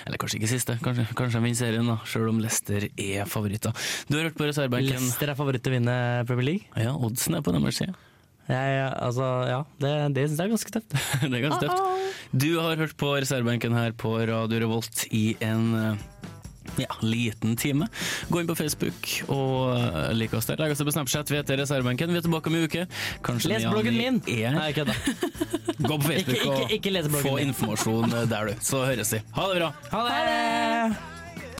Eller 0.06 0.18
kanskje 0.18 0.40
ikke 0.40 0.50
siste, 0.50 0.78
kanskje, 0.82 1.06
kanskje 1.14 1.38
jeg 1.38 1.42
vinner 1.46 1.60
serien, 1.62 1.86
da, 1.86 1.96
sjøl 2.04 2.28
om 2.28 2.40
Leicester 2.42 2.88
er 2.96 3.24
favoritter. 3.30 3.72
Du 4.08 4.16
har 4.18 4.24
hørt 4.30 4.36
på 4.36 4.48
reservebenken. 4.50 4.98
Leicester 4.98 5.30
er 5.30 5.38
favoritt 5.38 5.62
til 5.62 5.72
å 5.72 5.76
vinne 5.78 6.26
Premier 6.26 6.44
League. 6.44 6.66
Ja, 6.76 6.92
oddsen 6.96 7.36
er 7.38 7.40
på 7.46 7.52
deres 7.54 7.78
side. 7.78 7.94
Jeg, 8.44 8.92
altså, 9.00 9.24
ja, 9.48 9.60
det, 9.80 9.90
det 10.12 10.26
syns 10.28 10.40
jeg 10.42 10.50
er 10.50 10.52
ganske 10.52 10.72
tøft. 10.74 10.96
det 11.30 11.38
er 11.38 11.44
ganske 11.46 11.64
tøft. 11.64 12.18
Du 12.34 12.60
har 12.60 12.76
hørt 12.76 12.96
på 13.00 13.14
reservebenken 13.16 13.72
her 13.72 13.92
på 13.96 14.12
Radio 14.28 14.58
Revolt 14.60 15.06
i 15.16 15.36
en 15.40 15.70
eh, 15.78 15.94
ja, 16.82 16.96
liten 17.02 17.56
time. 17.56 17.86
Gå 18.30 18.40
inn 18.40 18.48
på 18.50 18.56
Facebook 18.58 19.10
og 19.28 19.76
eh, 19.78 20.12
lik 20.16 20.34
oss 20.34 20.46
der. 20.50 20.58
Legg 20.60 20.74
oss 20.74 20.82
på 20.82 20.94
Snapchat. 20.94 21.30
Vi 21.30 21.38
heter 21.40 21.60
Reservebenken. 21.62 22.12
Vi 22.12 22.18
er 22.18 22.26
tilbake 22.26 22.50
om 22.50 22.58
en 22.58 22.64
uke. 22.68 22.86
Kanskje 23.24 23.54
Les 23.54 23.66
bloggen 23.70 23.96
min! 23.98 24.20
Er. 24.28 24.54
Nei, 24.58 24.70
kødda. 24.76 24.94
Gå 25.88 25.96
på 25.98 26.06
Facebook 26.06 26.36
Ikke- 26.38 26.52
ikke- 26.52 26.74
ikke 26.78 26.90
og 27.06 27.10
bloggen 27.10 27.30
få 27.30 27.34
min. 27.36 27.48
informasjon 27.48 28.10
der, 28.30 28.46
du. 28.52 28.54
Så 28.60 28.84
høres 28.86 29.12
vi. 29.12 29.22
Ha 29.38 29.50
det 29.52 29.60
bra. 29.62 29.72
Ha 29.92 30.06
det! 30.08 31.13